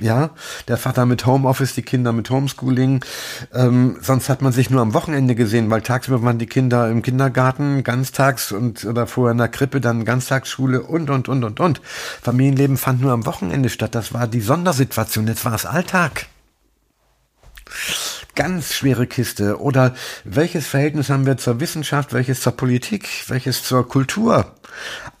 Ja, 0.00 0.30
der 0.66 0.76
Vater 0.76 1.06
mit 1.06 1.24
Homeoffice, 1.24 1.74
die 1.74 1.82
Kinder 1.82 2.12
mit 2.12 2.28
Homeschooling. 2.28 3.04
Ähm, 3.52 3.96
sonst 4.00 4.28
hat 4.28 4.42
man 4.42 4.52
sich 4.52 4.68
nur 4.68 4.82
am 4.82 4.92
Wochenende 4.92 5.36
gesehen, 5.36 5.70
weil 5.70 5.82
tagsüber 5.82 6.20
waren 6.24 6.38
die 6.38 6.46
Kinder 6.46 6.90
im 6.90 7.02
Kindergarten, 7.02 7.84
ganztags 7.84 8.50
und 8.50 8.84
oder 8.84 9.06
vorher 9.06 9.30
in 9.30 9.38
der 9.38 9.48
Krippe, 9.48 9.80
dann 9.80 10.04
Ganztagsschule 10.04 10.82
und 10.82 11.10
und 11.10 11.28
und 11.28 11.44
und 11.44 11.60
und. 11.60 11.80
Familienleben 12.22 12.76
fand 12.76 13.02
nur 13.02 13.12
am 13.12 13.24
Wochenende 13.24 13.68
statt. 13.68 13.94
Das 13.94 14.12
war 14.12 14.26
die 14.26 14.40
Sondersituation. 14.40 15.28
Jetzt 15.28 15.44
war 15.44 15.54
es 15.54 15.64
Alltag. 15.64 16.26
Ganz 18.34 18.74
schwere 18.74 19.06
Kiste. 19.06 19.60
Oder 19.60 19.94
welches 20.24 20.66
Verhältnis 20.66 21.08
haben 21.08 21.24
wir 21.24 21.36
zur 21.36 21.60
Wissenschaft, 21.60 22.12
welches 22.12 22.40
zur 22.40 22.56
Politik, 22.56 23.08
welches 23.28 23.62
zur 23.62 23.88
Kultur? 23.88 24.56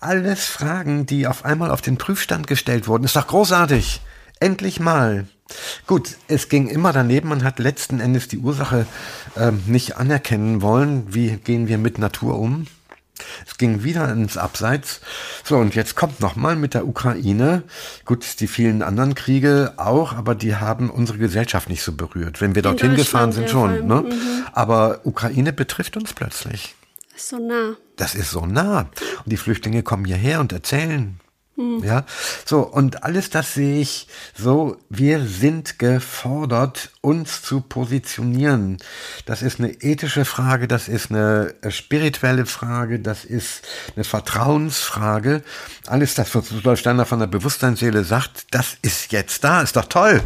Alles 0.00 0.46
Fragen, 0.46 1.06
die 1.06 1.28
auf 1.28 1.44
einmal 1.44 1.70
auf 1.70 1.80
den 1.80 1.96
Prüfstand 1.96 2.48
gestellt 2.48 2.88
wurden. 2.88 3.04
Ist 3.04 3.14
doch 3.14 3.28
großartig. 3.28 4.00
Endlich 4.40 4.80
mal. 4.80 5.26
Gut, 5.86 6.16
es 6.28 6.48
ging 6.48 6.68
immer 6.68 6.92
daneben. 6.92 7.28
Man 7.28 7.44
hat 7.44 7.58
letzten 7.58 8.00
Endes 8.00 8.28
die 8.28 8.38
Ursache 8.38 8.86
äh, 9.36 9.52
nicht 9.66 9.96
anerkennen 9.96 10.62
wollen. 10.62 11.14
Wie 11.14 11.36
gehen 11.36 11.68
wir 11.68 11.78
mit 11.78 11.98
Natur 11.98 12.38
um? 12.38 12.66
Es 13.46 13.58
ging 13.58 13.84
wieder 13.84 14.10
ins 14.10 14.36
Abseits. 14.36 15.00
So, 15.44 15.56
und 15.56 15.74
jetzt 15.74 15.94
kommt 15.94 16.20
nochmal 16.20 16.56
mit 16.56 16.74
der 16.74 16.86
Ukraine. 16.86 17.62
Gut, 18.04 18.40
die 18.40 18.48
vielen 18.48 18.82
anderen 18.82 19.14
Kriege 19.14 19.74
auch, 19.76 20.14
aber 20.14 20.34
die 20.34 20.56
haben 20.56 20.90
unsere 20.90 21.18
Gesellschaft 21.18 21.68
nicht 21.68 21.82
so 21.82 21.92
berührt. 21.92 22.40
Wenn 22.40 22.54
wir 22.54 22.62
dorthin 22.62 22.96
gefahren 22.96 23.32
sind, 23.32 23.50
schon. 23.50 23.86
Ne? 23.86 24.02
Mhm. 24.02 24.46
Aber 24.52 25.00
Ukraine 25.04 25.52
betrifft 25.52 25.96
uns 25.96 26.12
plötzlich. 26.12 26.74
Das 27.12 27.22
ist 27.22 27.28
so 27.28 27.38
nah. 27.38 27.76
Das 27.96 28.14
ist 28.16 28.30
so 28.30 28.46
nah. 28.46 28.80
Und 28.80 29.26
die 29.26 29.36
Flüchtlinge 29.36 29.84
kommen 29.84 30.04
hierher 30.04 30.40
und 30.40 30.52
erzählen 30.52 31.20
Ja, 31.56 32.04
so, 32.44 32.60
und 32.60 33.04
alles 33.04 33.30
das 33.30 33.54
sehe 33.54 33.80
ich 33.80 34.08
so, 34.36 34.76
wir 34.88 35.24
sind 35.24 35.78
gefordert, 35.78 36.90
uns 37.00 37.42
zu 37.42 37.60
positionieren. 37.60 38.78
Das 39.24 39.40
ist 39.40 39.60
eine 39.60 39.70
ethische 39.70 40.24
Frage, 40.24 40.66
das 40.66 40.88
ist 40.88 41.12
eine 41.12 41.54
spirituelle 41.68 42.46
Frage, 42.46 42.98
das 42.98 43.24
ist 43.24 43.62
eine 43.94 44.02
Vertrauensfrage. 44.04 45.42
Alles 45.86 46.14
das, 46.14 46.34
was 46.34 46.50
Rudolf 46.50 46.80
Steiner 46.80 47.06
von 47.06 47.20
der 47.20 47.28
Bewusstseinsseele 47.28 48.02
sagt, 48.02 48.46
das 48.50 48.76
ist 48.82 49.12
jetzt 49.12 49.44
da, 49.44 49.62
ist 49.62 49.76
doch 49.76 49.86
toll. 49.86 50.22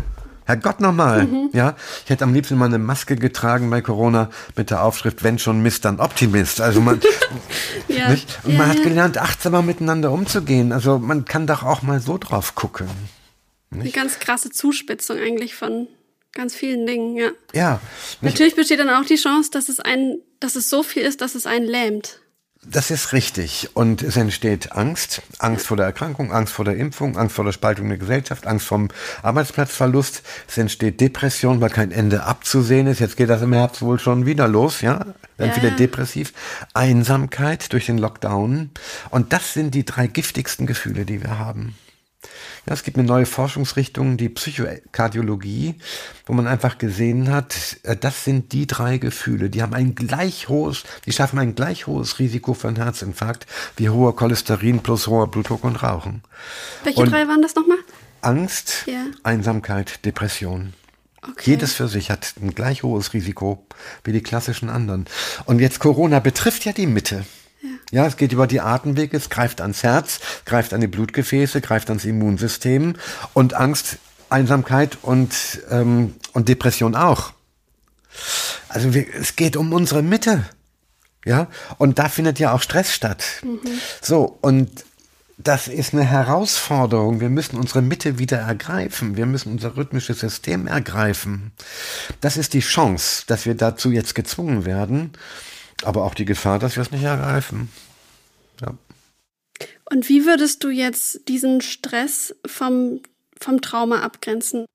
Herrgott 0.48 0.80
nochmal. 0.80 1.26
Mhm. 1.26 1.50
Ja, 1.52 1.76
ich 2.04 2.10
hätte 2.10 2.24
am 2.24 2.32
liebsten 2.32 2.56
mal 2.56 2.64
eine 2.64 2.78
Maske 2.78 3.16
getragen 3.16 3.68
bei 3.68 3.82
Corona 3.82 4.30
mit 4.56 4.70
der 4.70 4.82
Aufschrift, 4.82 5.22
wenn 5.22 5.38
schon 5.38 5.60
Mist, 5.60 5.84
dann 5.84 6.00
Optimist. 6.00 6.62
Also 6.62 6.80
man, 6.80 6.98
ja. 7.88 8.08
nicht? 8.08 8.38
Und 8.44 8.52
ja, 8.52 8.58
man 8.58 8.68
hat 8.70 8.82
gelernt, 8.82 9.18
achtsamer 9.18 9.60
miteinander 9.60 10.10
umzugehen. 10.10 10.72
Also 10.72 10.98
man 10.98 11.26
kann 11.26 11.46
doch 11.46 11.64
auch 11.64 11.82
mal 11.82 12.00
so 12.00 12.16
drauf 12.16 12.54
gucken. 12.54 12.88
Nicht? 13.68 13.82
Eine 13.82 13.90
ganz 13.90 14.20
krasse 14.20 14.48
Zuspitzung 14.48 15.18
eigentlich 15.18 15.54
von 15.54 15.86
ganz 16.32 16.54
vielen 16.54 16.86
Dingen, 16.86 17.14
ja. 17.14 17.30
Ja. 17.52 17.80
Natürlich 18.22 18.56
besteht 18.56 18.80
dann 18.80 18.88
auch 18.88 19.04
die 19.04 19.16
Chance, 19.16 19.50
dass 19.50 19.68
es 19.68 19.80
ein, 19.80 20.16
dass 20.40 20.56
es 20.56 20.70
so 20.70 20.82
viel 20.82 21.02
ist, 21.02 21.20
dass 21.20 21.34
es 21.34 21.44
einen 21.44 21.66
lähmt. 21.66 22.20
Das 22.64 22.90
ist 22.90 23.12
richtig. 23.12 23.70
Und 23.74 24.02
es 24.02 24.16
entsteht 24.16 24.72
Angst. 24.72 25.22
Angst 25.38 25.66
vor 25.66 25.76
der 25.76 25.86
Erkrankung, 25.86 26.32
Angst 26.32 26.52
vor 26.52 26.64
der 26.64 26.76
Impfung, 26.76 27.16
Angst 27.16 27.36
vor 27.36 27.44
der 27.44 27.52
Spaltung 27.52 27.88
der 27.88 27.98
Gesellschaft, 27.98 28.46
Angst 28.46 28.66
vom 28.66 28.88
Arbeitsplatzverlust. 29.22 30.22
Es 30.48 30.58
entsteht 30.58 31.00
Depression, 31.00 31.60
weil 31.60 31.70
kein 31.70 31.92
Ende 31.92 32.24
abzusehen 32.24 32.88
ist. 32.88 32.98
Jetzt 32.98 33.16
geht 33.16 33.30
das 33.30 33.42
im 33.42 33.52
Herbst 33.52 33.80
wohl 33.82 33.98
schon 33.98 34.26
wieder 34.26 34.48
los, 34.48 34.80
ja? 34.80 35.06
Dann 35.36 35.50
ja, 35.50 35.56
wieder 35.56 35.70
depressiv. 35.70 36.32
Einsamkeit 36.74 37.72
durch 37.72 37.86
den 37.86 37.98
Lockdown. 37.98 38.70
Und 39.10 39.32
das 39.32 39.54
sind 39.54 39.74
die 39.74 39.84
drei 39.84 40.08
giftigsten 40.08 40.66
Gefühle, 40.66 41.04
die 41.04 41.22
wir 41.22 41.38
haben. 41.38 41.76
Ja, 42.68 42.74
es 42.74 42.82
gibt 42.82 42.98
eine 42.98 43.06
neue 43.06 43.24
Forschungsrichtung, 43.24 44.18
die 44.18 44.28
Psychokardiologie, 44.28 45.76
wo 46.26 46.34
man 46.34 46.46
einfach 46.46 46.76
gesehen 46.76 47.30
hat, 47.30 47.78
äh, 47.82 47.96
das 47.96 48.24
sind 48.24 48.52
die 48.52 48.66
drei 48.66 48.98
Gefühle, 48.98 49.48
die 49.48 49.62
haben 49.62 49.72
ein 49.72 49.94
gleich 49.94 50.50
hohes, 50.50 50.84
die 51.06 51.12
schaffen 51.12 51.38
ein 51.38 51.54
gleich 51.54 51.86
hohes 51.86 52.18
Risiko 52.18 52.52
für 52.52 52.68
einen 52.68 52.76
Herzinfarkt 52.76 53.46
wie 53.78 53.88
hoher 53.88 54.14
Cholesterin 54.14 54.80
plus 54.80 55.06
hoher 55.06 55.30
Blutdruck 55.30 55.64
und 55.64 55.82
Rauchen. 55.82 56.20
Welche 56.84 57.00
und 57.00 57.10
drei 57.10 57.26
waren 57.26 57.40
das 57.40 57.54
nochmal? 57.54 57.78
Angst, 58.20 58.84
ja. 58.84 59.06
Einsamkeit, 59.22 60.04
Depression. 60.04 60.74
Okay. 61.22 61.52
Jedes 61.52 61.72
für 61.72 61.88
sich 61.88 62.10
hat 62.10 62.34
ein 62.38 62.54
gleich 62.54 62.82
hohes 62.82 63.14
Risiko 63.14 63.66
wie 64.04 64.12
die 64.12 64.22
klassischen 64.22 64.68
anderen. 64.68 65.06
Und 65.46 65.60
jetzt 65.60 65.78
Corona 65.78 66.20
betrifft 66.20 66.66
ja 66.66 66.74
die 66.74 66.86
Mitte. 66.86 67.24
Ja. 67.90 68.06
es 68.06 68.16
geht 68.16 68.32
über 68.32 68.46
die 68.46 68.60
Atemwege, 68.60 69.16
es 69.16 69.30
greift 69.30 69.60
ans 69.60 69.82
Herz, 69.82 70.20
greift 70.44 70.74
an 70.74 70.80
die 70.80 70.86
Blutgefäße, 70.86 71.60
greift 71.60 71.88
ans 71.88 72.04
Immunsystem 72.04 72.94
und 73.34 73.54
Angst, 73.54 73.98
Einsamkeit 74.30 74.98
und, 75.02 75.34
ähm, 75.70 76.14
und 76.32 76.48
Depression 76.48 76.94
auch. 76.94 77.32
Also 78.68 78.94
wir, 78.94 79.06
es 79.14 79.36
geht 79.36 79.56
um 79.56 79.72
unsere 79.72 80.02
Mitte. 80.02 80.44
Ja, 81.24 81.48
und 81.78 81.98
da 81.98 82.08
findet 82.08 82.38
ja 82.38 82.52
auch 82.52 82.62
Stress 82.62 82.92
statt. 82.92 83.24
Mhm. 83.42 83.60
So, 84.00 84.38
und 84.40 84.84
das 85.36 85.68
ist 85.68 85.94
eine 85.94 86.04
Herausforderung. 86.04 87.20
Wir 87.20 87.28
müssen 87.28 87.56
unsere 87.56 87.80
Mitte 87.80 88.18
wieder 88.18 88.38
ergreifen. 88.38 89.16
Wir 89.16 89.26
müssen 89.26 89.52
unser 89.52 89.76
rhythmisches 89.76 90.20
System 90.20 90.66
ergreifen. 90.66 91.52
Das 92.20 92.36
ist 92.36 92.54
die 92.54 92.60
Chance, 92.60 93.22
dass 93.26 93.46
wir 93.46 93.54
dazu 93.54 93.90
jetzt 93.90 94.14
gezwungen 94.14 94.64
werden. 94.64 95.12
Aber 95.84 96.04
auch 96.04 96.14
die 96.14 96.24
Gefahr, 96.24 96.58
dass 96.58 96.76
wir 96.76 96.82
es 96.82 96.90
nicht 96.90 97.04
ergreifen. 97.04 97.70
Ja. 98.60 98.74
Und 99.90 100.08
wie 100.08 100.26
würdest 100.26 100.64
du 100.64 100.70
jetzt 100.70 101.28
diesen 101.28 101.60
Stress 101.60 102.34
vom, 102.44 103.00
vom 103.40 103.60
Trauma 103.60 104.00
abgrenzen? 104.00 104.66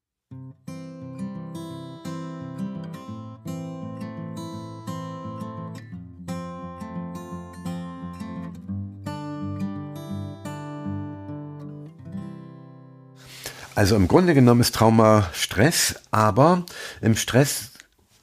Also 13.75 13.95
im 13.95 14.07
Grunde 14.07 14.35
genommen 14.35 14.61
ist 14.61 14.75
Trauma 14.75 15.29
Stress, 15.33 15.95
aber 16.11 16.63
im 17.01 17.15
Stress 17.15 17.72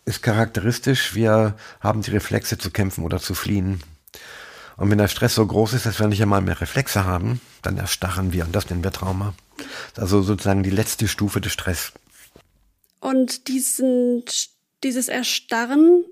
ist 0.04 0.22
charakteristisch, 0.22 1.14
wir 1.14 1.56
haben 1.80 2.02
die 2.02 2.10
Reflexe 2.10 2.58
zu 2.58 2.70
kämpfen 2.70 3.04
oder 3.04 3.20
zu 3.20 3.34
fliehen. 3.34 3.82
Und 4.76 4.90
wenn 4.90 4.98
der 4.98 5.08
Stress 5.08 5.34
so 5.34 5.46
groß 5.46 5.74
ist, 5.74 5.86
dass 5.86 6.00
wir 6.00 6.08
nicht 6.08 6.22
einmal 6.22 6.40
mehr 6.40 6.60
Reflexe 6.60 7.04
haben, 7.04 7.40
dann 7.62 7.76
erstarren 7.76 8.32
wir 8.32 8.46
und 8.46 8.56
das 8.56 8.70
nennen 8.70 8.82
wir 8.82 8.92
Trauma. 8.92 9.34
Also 9.96 10.22
sozusagen 10.22 10.62
die 10.62 10.70
letzte 10.70 11.06
Stufe 11.06 11.40
des 11.40 11.52
Stress. 11.52 11.92
Und 12.98 13.48
diesen, 13.48 14.24
dieses 14.82 15.08
Erstarren, 15.08 16.04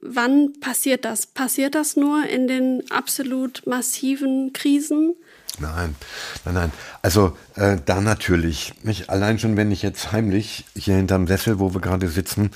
wann 0.00 0.54
passiert 0.60 1.04
das? 1.04 1.26
Passiert 1.26 1.74
das 1.74 1.96
nur 1.96 2.26
in 2.26 2.46
den 2.48 2.90
absolut 2.90 3.66
massiven 3.66 4.52
Krisen? 4.52 5.14
Nein, 5.58 5.96
nein, 6.44 6.54
nein. 6.54 6.72
Also 7.02 7.36
äh, 7.54 7.78
da 7.84 8.00
natürlich. 8.00 8.74
Nicht? 8.82 9.08
Allein 9.08 9.38
schon, 9.38 9.56
wenn 9.56 9.70
ich 9.70 9.82
jetzt 9.82 10.12
heimlich 10.12 10.64
hier 10.74 10.96
hinterm 10.96 11.26
Sessel, 11.26 11.58
wo 11.58 11.72
wir 11.72 11.80
gerade 11.80 12.08
sitzen, 12.08 12.50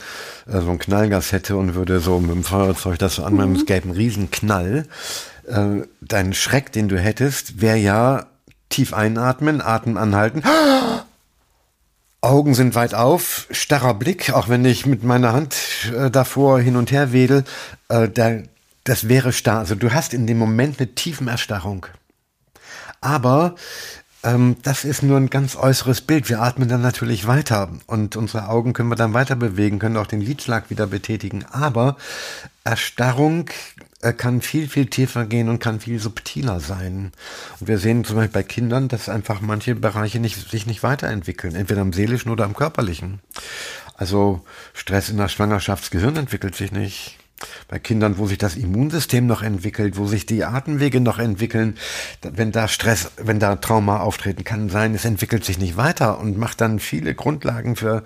äh, 0.46 0.60
so 0.60 0.70
ein 0.70 0.78
Knallgas 0.78 1.32
hätte 1.32 1.56
und 1.56 1.74
würde 1.74 2.00
so 2.00 2.20
mit 2.20 2.30
dem 2.30 2.44
Feuerzeug 2.44 2.98
das 2.98 3.14
so 3.14 3.24
anmachen, 3.24 3.50
mhm. 3.50 3.56
es 3.56 3.66
gäbe 3.66 3.84
einen 3.84 3.96
riesen 3.96 4.30
Knall. 4.30 4.86
Äh, 5.46 5.82
dein 6.00 6.34
Schreck, 6.34 6.72
den 6.72 6.88
du 6.88 6.98
hättest, 6.98 7.60
wäre 7.60 7.78
ja 7.78 8.26
tief 8.68 8.94
einatmen, 8.94 9.60
Atem 9.60 9.96
anhalten. 9.96 10.42
Augen 12.22 12.54
sind 12.54 12.74
weit 12.74 12.94
auf, 12.94 13.46
starrer 13.50 13.94
Blick, 13.94 14.32
auch 14.32 14.48
wenn 14.48 14.64
ich 14.64 14.84
mit 14.84 15.02
meiner 15.02 15.32
Hand 15.32 15.56
äh, 15.96 16.10
davor 16.10 16.60
hin 16.60 16.76
und 16.76 16.90
her 16.90 17.12
wedel, 17.12 17.44
äh, 17.88 18.08
da, 18.08 18.38
das 18.84 19.08
wäre 19.08 19.32
starr. 19.32 19.60
Also 19.60 19.74
du 19.74 19.92
hast 19.92 20.12
in 20.12 20.26
dem 20.26 20.38
Moment 20.38 20.78
eine 20.78 20.94
tiefen 20.94 21.28
Erstarrung. 21.28 21.86
Aber 23.00 23.54
ähm, 24.22 24.56
das 24.62 24.84
ist 24.84 25.02
nur 25.02 25.16
ein 25.16 25.30
ganz 25.30 25.56
äußeres 25.56 26.02
Bild. 26.02 26.28
Wir 26.28 26.42
atmen 26.42 26.68
dann 26.68 26.82
natürlich 26.82 27.26
weiter 27.26 27.70
und 27.86 28.16
unsere 28.16 28.48
Augen 28.48 28.72
können 28.72 28.90
wir 28.90 28.96
dann 28.96 29.14
weiter 29.14 29.36
bewegen, 29.36 29.78
können 29.78 29.96
auch 29.96 30.06
den 30.06 30.20
Lidschlag 30.20 30.68
wieder 30.68 30.86
betätigen. 30.86 31.44
Aber 31.46 31.96
Erstarrung 32.64 33.48
äh, 34.02 34.12
kann 34.12 34.42
viel, 34.42 34.68
viel 34.68 34.86
tiefer 34.86 35.24
gehen 35.24 35.48
und 35.48 35.58
kann 35.58 35.80
viel 35.80 35.98
subtiler 35.98 36.60
sein. 36.60 37.12
Und 37.60 37.68
wir 37.68 37.78
sehen 37.78 38.04
zum 38.04 38.16
Beispiel 38.16 38.42
bei 38.42 38.42
Kindern, 38.42 38.88
dass 38.88 39.08
einfach 39.08 39.40
manche 39.40 39.74
Bereiche 39.74 40.20
nicht, 40.20 40.50
sich 40.50 40.66
nicht 40.66 40.82
weiterentwickeln, 40.82 41.54
entweder 41.54 41.80
im 41.80 41.94
seelischen 41.94 42.30
oder 42.30 42.44
im 42.44 42.54
körperlichen. 42.54 43.20
Also 43.94 44.42
Stress 44.74 45.08
in 45.08 45.16
der 45.16 45.28
Schwangerschaft, 45.28 45.84
das 45.84 45.90
Gehirn 45.90 46.16
entwickelt 46.16 46.54
sich 46.54 46.72
nicht. 46.72 47.18
Bei 47.68 47.78
Kindern, 47.78 48.18
wo 48.18 48.26
sich 48.26 48.38
das 48.38 48.56
Immunsystem 48.56 49.26
noch 49.26 49.42
entwickelt, 49.42 49.96
wo 49.96 50.06
sich 50.06 50.26
die 50.26 50.44
Atemwege 50.44 51.00
noch 51.00 51.18
entwickeln, 51.18 51.78
wenn 52.22 52.52
da 52.52 52.68
Stress, 52.68 53.10
wenn 53.16 53.38
da 53.38 53.56
Trauma 53.56 54.00
auftreten 54.00 54.44
kann 54.44 54.68
sein, 54.68 54.94
es 54.94 55.04
entwickelt 55.04 55.44
sich 55.44 55.58
nicht 55.58 55.76
weiter 55.76 56.18
und 56.18 56.36
macht 56.36 56.60
dann 56.60 56.80
viele 56.80 57.14
Grundlagen 57.14 57.76
für 57.76 58.02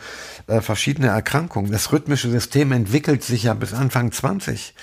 äh, 0.46 0.60
verschiedene 0.60 1.08
Erkrankungen. 1.08 1.72
Das 1.72 1.92
rhythmische 1.92 2.30
System 2.30 2.72
entwickelt 2.72 3.22
sich 3.22 3.44
ja 3.44 3.54
bis 3.54 3.72
Anfang 3.72 4.12
20. 4.12 4.74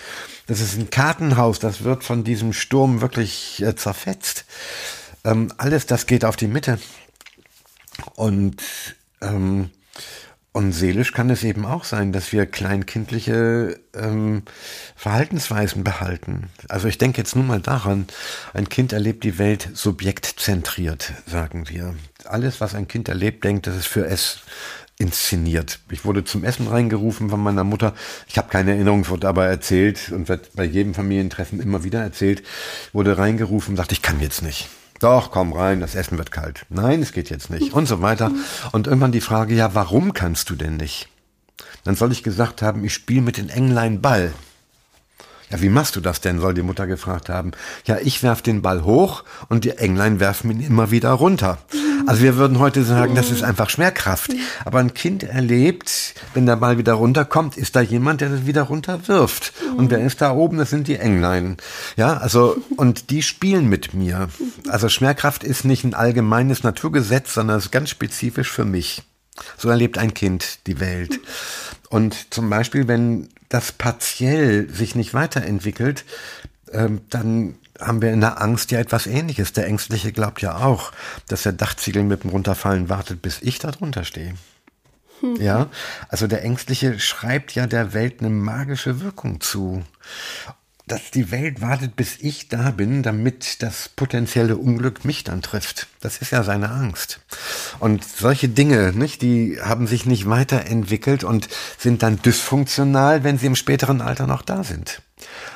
Das 0.47 0.59
ist 0.59 0.77
ein 0.77 0.89
Kartenhaus, 0.89 1.59
das 1.59 1.83
wird 1.83 2.03
von 2.03 2.23
diesem 2.23 2.53
Sturm 2.53 3.01
wirklich 3.01 3.61
äh, 3.61 3.75
zerfetzt. 3.75 4.45
Ähm, 5.23 5.53
alles 5.57 5.85
das 5.85 6.07
geht 6.07 6.25
auf 6.25 6.35
die 6.35 6.47
Mitte. 6.47 6.79
Und 8.15 8.61
ähm, 9.21 9.69
und 10.53 10.73
seelisch 10.73 11.13
kann 11.13 11.29
es 11.29 11.43
eben 11.43 11.65
auch 11.65 11.85
sein, 11.85 12.11
dass 12.11 12.33
wir 12.33 12.45
kleinkindliche 12.45 13.79
ähm, 13.95 14.43
Verhaltensweisen 14.97 15.85
behalten. 15.85 16.49
Also 16.67 16.89
ich 16.89 16.97
denke 16.97 17.19
jetzt 17.19 17.35
nur 17.37 17.45
mal 17.45 17.61
daran, 17.61 18.07
ein 18.53 18.67
Kind 18.67 18.91
erlebt 18.91 19.23
die 19.23 19.37
Welt 19.37 19.69
subjektzentriert, 19.73 21.13
sagen 21.25 21.69
wir. 21.69 21.95
Alles, 22.25 22.59
was 22.59 22.75
ein 22.75 22.89
Kind 22.89 23.07
erlebt, 23.07 23.45
denkt, 23.45 23.65
das 23.65 23.77
ist 23.77 23.87
für 23.87 24.05
es 24.05 24.41
inszeniert. 24.97 25.79
Ich 25.89 26.03
wurde 26.03 26.25
zum 26.25 26.43
Essen 26.43 26.67
reingerufen 26.67 27.29
von 27.29 27.39
meiner 27.39 27.63
Mutter. 27.63 27.95
Ich 28.27 28.37
habe 28.37 28.49
keine 28.49 28.71
Erinnerung, 28.71 29.07
wurde 29.07 29.29
aber 29.29 29.45
erzählt 29.47 30.11
und 30.11 30.27
wird 30.27 30.53
bei 30.53 30.65
jedem 30.65 30.93
Familientreffen 30.93 31.61
immer 31.61 31.83
wieder 31.85 32.01
erzählt. 32.01 32.43
Wurde 32.91 33.17
reingerufen, 33.17 33.77
sagte, 33.77 33.95
ich 33.95 34.01
kann 34.01 34.19
jetzt 34.19 34.43
nicht. 34.43 34.69
Doch, 35.01 35.31
komm 35.31 35.51
rein, 35.51 35.79
das 35.79 35.95
Essen 35.95 36.19
wird 36.19 36.31
kalt. 36.31 36.65
Nein, 36.69 37.01
es 37.01 37.11
geht 37.11 37.31
jetzt 37.31 37.49
nicht. 37.49 37.73
Und 37.73 37.87
so 37.87 38.03
weiter. 38.03 38.31
Und 38.71 38.85
irgendwann 38.85 39.11
die 39.11 39.19
Frage, 39.19 39.55
ja, 39.55 39.73
warum 39.73 40.13
kannst 40.13 40.51
du 40.51 40.55
denn 40.55 40.77
nicht? 40.77 41.09
Dann 41.83 41.95
soll 41.95 42.11
ich 42.11 42.21
gesagt 42.21 42.61
haben, 42.61 42.85
ich 42.85 42.93
spiele 42.93 43.21
mit 43.21 43.37
den 43.37 43.49
Englein 43.49 43.99
Ball. 44.01 44.31
Ja, 45.49 45.59
wie 45.59 45.69
machst 45.69 45.95
du 45.95 46.01
das 46.01 46.21
denn? 46.21 46.39
soll 46.39 46.53
die 46.53 46.61
Mutter 46.61 46.85
gefragt 46.85 47.29
haben. 47.29 47.51
Ja, 47.85 47.97
ich 47.97 48.21
werf 48.21 48.43
den 48.43 48.61
Ball 48.61 48.83
hoch 48.83 49.23
und 49.49 49.65
die 49.65 49.71
Englein 49.71 50.19
werfen 50.19 50.51
ihn 50.51 50.61
immer 50.61 50.91
wieder 50.91 51.11
runter. 51.11 51.57
Also 52.07 52.23
wir 52.23 52.37
würden 52.37 52.59
heute 52.59 52.83
sagen, 52.83 53.15
das 53.15 53.31
ist 53.31 53.43
einfach 53.43 53.69
Schwerkraft. 53.69 54.31
Aber 54.65 54.79
ein 54.79 54.93
Kind 54.93 55.23
erlebt, 55.23 56.15
wenn 56.33 56.45
der 56.45 56.55
Ball 56.55 56.77
wieder 56.77 56.93
runterkommt, 56.93 57.57
ist 57.57 57.75
da 57.75 57.81
jemand, 57.81 58.21
der 58.21 58.29
das 58.29 58.45
wieder 58.45 58.63
runterwirft. 58.63 59.53
Und 59.77 59.91
wer 59.91 59.99
ist 59.99 60.21
da 60.21 60.31
oben? 60.31 60.57
Das 60.57 60.69
sind 60.69 60.87
die 60.87 60.97
Englein. 60.97 61.57
Ja, 61.95 62.17
also, 62.17 62.57
und 62.77 63.09
die 63.09 63.23
spielen 63.23 63.67
mit 63.67 63.93
mir. 63.93 64.29
Also 64.67 64.89
Schwerkraft 64.89 65.43
ist 65.43 65.65
nicht 65.65 65.83
ein 65.83 65.93
allgemeines 65.93 66.63
Naturgesetz, 66.63 67.33
sondern 67.33 67.57
es 67.57 67.65
ist 67.65 67.71
ganz 67.71 67.89
spezifisch 67.89 68.51
für 68.51 68.65
mich. 68.65 69.03
So 69.57 69.69
erlebt 69.69 69.97
ein 69.97 70.13
Kind 70.13 70.67
die 70.67 70.79
Welt. 70.79 71.19
Und 71.89 72.33
zum 72.33 72.49
Beispiel, 72.49 72.87
wenn 72.87 73.29
das 73.49 73.71
partiell 73.71 74.69
sich 74.69 74.95
nicht 74.95 75.13
weiterentwickelt, 75.13 76.05
ähm, 76.71 77.01
dann 77.09 77.55
haben 77.81 78.01
wir 78.01 78.11
in 78.11 78.21
der 78.21 78.41
Angst 78.41 78.71
ja 78.71 78.79
etwas 78.79 79.07
Ähnliches. 79.07 79.53
Der 79.53 79.65
Ängstliche 79.65 80.11
glaubt 80.11 80.41
ja 80.41 80.57
auch, 80.57 80.91
dass 81.27 81.43
der 81.43 81.53
Dachziegel 81.53 82.03
mit 82.03 82.23
dem 82.23 82.29
Runterfallen 82.29 82.89
wartet, 82.89 83.21
bis 83.21 83.41
ich 83.41 83.59
da 83.59 83.71
drunter 83.71 84.03
stehe. 84.03 84.35
Hm. 85.21 85.35
Ja, 85.41 85.69
also 86.09 86.27
der 86.27 86.43
Ängstliche 86.43 86.99
schreibt 86.99 87.53
ja 87.55 87.67
der 87.67 87.93
Welt 87.93 88.19
eine 88.19 88.29
magische 88.29 89.01
Wirkung 89.01 89.41
zu. 89.41 89.83
Dass 90.87 91.11
die 91.11 91.31
Welt 91.31 91.61
wartet, 91.61 91.95
bis 91.95 92.17
ich 92.19 92.49
da 92.49 92.71
bin, 92.71 93.01
damit 93.01 93.61
das 93.63 93.87
potenzielle 93.87 94.57
Unglück 94.57 95.05
mich 95.05 95.23
dann 95.23 95.41
trifft. 95.41 95.87
Das 96.01 96.17
ist 96.17 96.31
ja 96.31 96.43
seine 96.43 96.69
Angst. 96.69 97.21
Und 97.79 98.03
solche 98.03 98.49
Dinge, 98.49 98.91
nicht, 98.91 99.21
die 99.21 99.59
haben 99.61 99.87
sich 99.87 100.05
nicht 100.05 100.27
weiterentwickelt 100.27 101.23
und 101.23 101.47
sind 101.77 102.03
dann 102.03 102.21
dysfunktional, 102.21 103.23
wenn 103.23 103.37
sie 103.37 103.45
im 103.45 103.55
späteren 103.55 104.01
Alter 104.01 104.27
noch 104.27 104.41
da 104.41 104.63
sind 104.63 105.01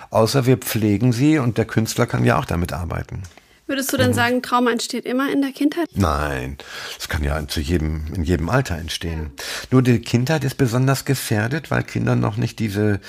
außer 0.09 0.45
wir 0.45 0.57
pflegen 0.57 1.13
sie 1.13 1.39
und 1.39 1.57
der 1.57 1.66
Künstler 1.66 2.05
kann 2.05 2.26
ja 2.26 2.38
auch 2.38 2.45
damit 2.45 2.74
arbeiten. 2.74 3.24
Würdest 3.68 3.91
du 3.91 3.97
denn 3.97 4.11
mhm. 4.11 4.16
sagen, 4.16 4.41
Trauma 4.43 4.72
entsteht 4.72 5.05
immer 5.05 5.32
in 5.32 5.41
der 5.41 5.51
Kindheit? 5.51 5.89
Nein, 5.95 6.57
es 6.99 7.09
kann 7.09 7.24
ja 7.24 7.47
zu 7.47 7.59
jedem, 7.59 8.05
in 8.13 8.24
jedem 8.24 8.47
Alter 8.47 8.78
entstehen. 8.78 9.32
Nur 9.72 9.82
die 9.82 9.99
Kindheit 9.99 10.43
ist 10.43 10.55
besonders 10.55 11.03
gefährdet, 11.03 11.72
weil 11.72 11.82
Kinder 11.82 12.16
noch 12.16 12.38
nicht 12.38 12.59
diese 12.59 12.99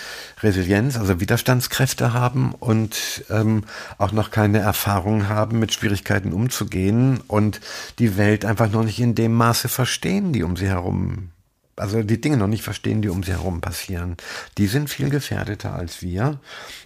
Resilienz, 0.42 0.96
also 0.96 1.20
Widerstandskräfte 1.20 2.14
haben 2.14 2.54
und 2.54 3.24
ähm, 3.28 3.64
auch 3.98 4.12
noch 4.12 4.30
keine 4.30 4.58
Erfahrung 4.60 5.28
haben, 5.28 5.58
mit 5.58 5.74
Schwierigkeiten 5.74 6.32
umzugehen 6.32 7.20
und 7.28 7.60
die 7.98 8.16
Welt 8.16 8.46
einfach 8.46 8.70
noch 8.70 8.84
nicht 8.84 8.98
in 8.98 9.14
dem 9.14 9.34
Maße 9.34 9.68
verstehen, 9.68 10.32
die 10.32 10.42
um 10.42 10.56
sie 10.56 10.68
herum 10.68 11.32
also 11.76 12.02
die 12.02 12.20
Dinge 12.20 12.36
noch 12.36 12.46
nicht 12.46 12.62
verstehen, 12.62 13.02
die 13.02 13.08
um 13.08 13.22
sie 13.22 13.32
herum 13.32 13.60
passieren. 13.60 14.16
Die 14.58 14.66
sind 14.66 14.88
viel 14.88 15.10
gefährdeter 15.10 15.74
als 15.74 16.02
wir. 16.02 16.40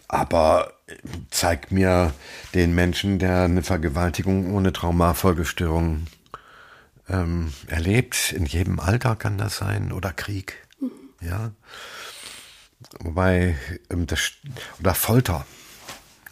Aber 0.08 0.72
zeig 1.30 1.70
mir 1.70 2.12
den 2.54 2.74
Menschen, 2.74 3.18
der 3.18 3.42
eine 3.42 3.62
Vergewaltigung 3.62 4.52
ohne 4.52 4.72
Traumafolgestörung 4.72 6.06
ähm, 7.08 7.52
erlebt. 7.68 8.32
In 8.32 8.46
jedem 8.46 8.80
Alter 8.80 9.16
kann 9.16 9.38
das 9.38 9.56
sein. 9.56 9.92
Oder 9.92 10.12
Krieg. 10.12 10.56
Mhm. 10.80 10.90
Ja. 11.20 11.52
Wobei, 12.98 13.56
ähm, 13.90 14.06
das, 14.06 14.32
oder 14.80 14.94
Folter. 14.94 15.46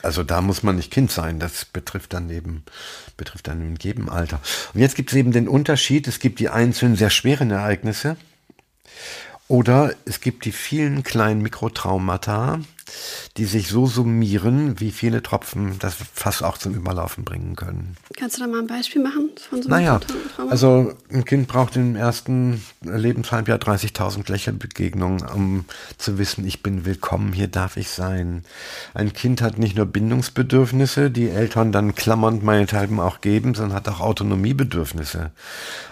Also 0.02 0.22
da 0.22 0.40
muss 0.40 0.62
man 0.62 0.76
nicht 0.76 0.92
Kind 0.92 1.10
sein, 1.10 1.40
das 1.40 1.64
betrifft 1.64 2.12
dann 2.12 2.30
eben, 2.30 2.62
betrifft 3.16 3.48
dann 3.48 3.60
in 3.60 3.76
jedem 3.76 4.08
Alter. 4.08 4.40
Und 4.72 4.80
jetzt 4.80 4.94
gibt 4.94 5.10
es 5.10 5.16
eben 5.16 5.32
den 5.32 5.48
Unterschied, 5.48 6.06
es 6.06 6.20
gibt 6.20 6.38
die 6.38 6.48
einzelnen 6.48 6.94
sehr 6.94 7.10
schweren 7.10 7.50
Ereignisse 7.50 8.16
oder 9.48 9.94
es 10.04 10.20
gibt 10.20 10.44
die 10.44 10.52
vielen 10.52 11.02
kleinen 11.02 11.42
Mikrotraumata, 11.42 12.60
die 13.36 13.44
sich 13.44 13.68
so 13.68 13.86
summieren, 13.86 14.80
wie 14.80 14.90
viele 14.90 15.22
Tropfen 15.22 15.78
das 15.78 15.96
Fass 16.14 16.42
auch 16.42 16.58
zum 16.58 16.74
Überlaufen 16.74 17.24
bringen 17.24 17.56
können. 17.56 17.96
Kannst 18.16 18.36
du 18.36 18.40
da 18.40 18.46
mal 18.46 18.60
ein 18.60 18.66
Beispiel 18.66 19.02
machen 19.02 19.30
von 19.48 19.62
so 19.62 19.68
einem 19.68 19.84
Naja, 19.84 20.00
also 20.50 20.92
ein 21.12 21.24
Kind 21.24 21.48
braucht 21.48 21.76
im 21.76 21.96
ersten 21.96 22.62
Lebenshalbjahr 22.82 23.58
30.000 23.58 24.30
Lächelbegegnungen, 24.30 25.26
um 25.28 25.64
zu 25.98 26.18
wissen, 26.18 26.46
ich 26.46 26.62
bin 26.62 26.84
willkommen, 26.84 27.32
hier 27.32 27.48
darf 27.48 27.76
ich 27.76 27.90
sein. 27.90 28.44
Ein 28.94 29.12
Kind 29.12 29.42
hat 29.42 29.58
nicht 29.58 29.76
nur 29.76 29.86
Bindungsbedürfnisse, 29.86 31.10
die 31.10 31.28
Eltern 31.28 31.72
dann 31.72 31.94
klammernd 31.94 32.42
meinethalben 32.42 33.00
auch 33.00 33.20
geben, 33.20 33.54
sondern 33.54 33.76
hat 33.76 33.88
auch 33.88 34.00
Autonomiebedürfnisse. 34.00 35.30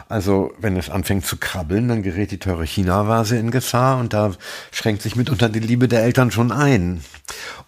Also 0.09 0.53
wenn 0.59 0.77
es 0.77 0.89
anfängt 0.89 1.27
zu 1.27 1.37
krabbeln, 1.37 1.89
dann 1.89 2.03
gerät 2.03 2.31
die 2.31 2.39
teure 2.39 2.65
China-Vase 2.65 3.37
in 3.37 3.51
Gefahr 3.51 3.99
und 3.99 4.13
da 4.13 4.33
schränkt 4.71 5.03
sich 5.03 5.17
mitunter 5.17 5.49
die 5.49 5.59
Liebe 5.59 5.89
der 5.89 6.05
Eltern 6.05 6.31
schon 6.31 6.53
ein. 6.53 6.86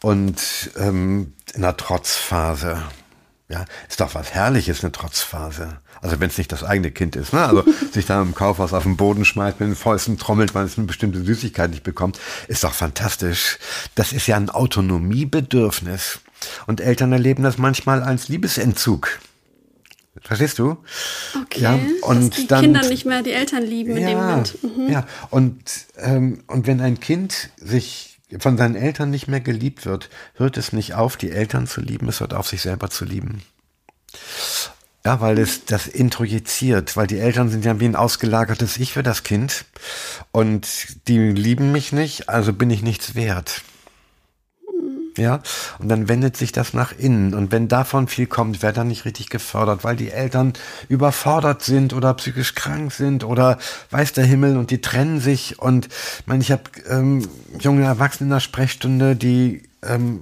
Und 0.00 0.70
ähm, 0.76 1.32
in 1.54 1.62
der 1.62 1.76
Trotzphase, 1.76 2.82
ja, 3.48 3.64
ist 3.88 4.00
doch 4.00 4.14
was 4.14 4.32
Herrliches, 4.32 4.82
eine 4.82 4.92
Trotzphase. 4.92 5.78
Also 6.00 6.20
wenn 6.20 6.28
es 6.28 6.38
nicht 6.38 6.52
das 6.52 6.62
eigene 6.62 6.90
Kind 6.90 7.16
ist, 7.16 7.32
ne? 7.32 7.44
Also 7.44 7.64
sich 7.92 8.06
da 8.06 8.22
im 8.22 8.34
Kaufhaus 8.34 8.72
auf 8.72 8.84
den 8.84 8.96
Boden 8.96 9.24
schmeißt, 9.24 9.58
mit 9.60 9.68
den 9.68 9.76
Fäusten 9.76 10.18
trommelt, 10.18 10.54
weil 10.54 10.66
es 10.66 10.78
eine 10.78 10.86
bestimmte 10.86 11.22
Süßigkeit 11.22 11.70
nicht 11.70 11.82
bekommt, 11.82 12.20
ist 12.46 12.64
doch 12.64 12.74
fantastisch. 12.74 13.58
Das 13.94 14.12
ist 14.12 14.26
ja 14.26 14.36
ein 14.36 14.50
Autonomiebedürfnis. 14.50 16.20
Und 16.66 16.80
Eltern 16.80 17.12
erleben 17.12 17.42
das 17.42 17.58
manchmal 17.58 18.02
als 18.02 18.28
Liebesentzug. 18.28 19.18
Verstehst 20.22 20.58
du? 20.58 20.76
Okay. 21.42 21.60
Ja, 21.60 21.78
und 22.02 22.30
Dass 22.30 22.40
die 22.40 22.46
dann, 22.46 22.60
Kinder 22.62 22.88
nicht 22.88 23.04
mehr 23.04 23.22
die 23.22 23.32
Eltern 23.32 23.62
lieben 23.62 23.96
in 23.96 24.02
ja, 24.02 24.08
dem 24.08 24.18
Moment. 24.18 24.58
Mhm. 24.62 24.92
Ja, 24.92 25.06
und, 25.30 25.62
ähm, 25.96 26.42
und 26.46 26.66
wenn 26.66 26.80
ein 26.80 27.00
Kind 27.00 27.50
sich 27.56 28.07
von 28.38 28.58
seinen 28.58 28.74
Eltern 28.74 29.10
nicht 29.10 29.28
mehr 29.28 29.40
geliebt 29.40 29.86
wird, 29.86 30.10
hört 30.34 30.56
es 30.56 30.72
nicht 30.72 30.94
auf, 30.94 31.16
die 31.16 31.30
Eltern 31.30 31.66
zu 31.66 31.80
lieben, 31.80 32.08
es 32.08 32.20
hört 32.20 32.34
auf, 32.34 32.48
sich 32.48 32.62
selber 32.62 32.90
zu 32.90 33.04
lieben. 33.04 33.42
Ja, 35.04 35.20
weil 35.20 35.38
es 35.38 35.64
das 35.64 35.86
introjiziert, 35.86 36.96
weil 36.96 37.06
die 37.06 37.18
Eltern 37.18 37.48
sind 37.48 37.64
ja 37.64 37.80
wie 37.80 37.86
ein 37.86 37.96
ausgelagertes 37.96 38.76
Ich 38.76 38.92
für 38.92 39.02
das 39.02 39.22
Kind 39.22 39.64
und 40.32 40.66
die 41.08 41.18
lieben 41.18 41.72
mich 41.72 41.92
nicht, 41.92 42.28
also 42.28 42.52
bin 42.52 42.68
ich 42.68 42.82
nichts 42.82 43.14
wert. 43.14 43.62
Ja, 45.18 45.40
und 45.80 45.88
dann 45.88 46.08
wendet 46.08 46.36
sich 46.36 46.52
das 46.52 46.74
nach 46.74 46.92
innen. 46.96 47.34
Und 47.34 47.50
wenn 47.50 47.66
davon 47.66 48.06
viel 48.06 48.26
kommt, 48.26 48.62
wird 48.62 48.76
dann 48.76 48.86
nicht 48.86 49.04
richtig 49.04 49.30
gefördert, 49.30 49.82
weil 49.82 49.96
die 49.96 50.10
Eltern 50.10 50.52
überfordert 50.88 51.62
sind 51.62 51.92
oder 51.92 52.14
psychisch 52.14 52.54
krank 52.54 52.92
sind 52.92 53.24
oder 53.24 53.58
weiß 53.90 54.12
der 54.12 54.24
Himmel 54.24 54.56
und 54.56 54.70
die 54.70 54.80
trennen 54.80 55.20
sich. 55.20 55.58
Und 55.58 55.86
ich 55.86 56.26
meine, 56.26 56.40
ich 56.40 56.52
habe 56.52 56.62
ähm, 56.88 57.28
junge 57.58 57.84
Erwachsene 57.84 58.28
in 58.28 58.34
der 58.34 58.40
Sprechstunde, 58.40 59.16
die 59.16 59.64
ähm, 59.82 60.20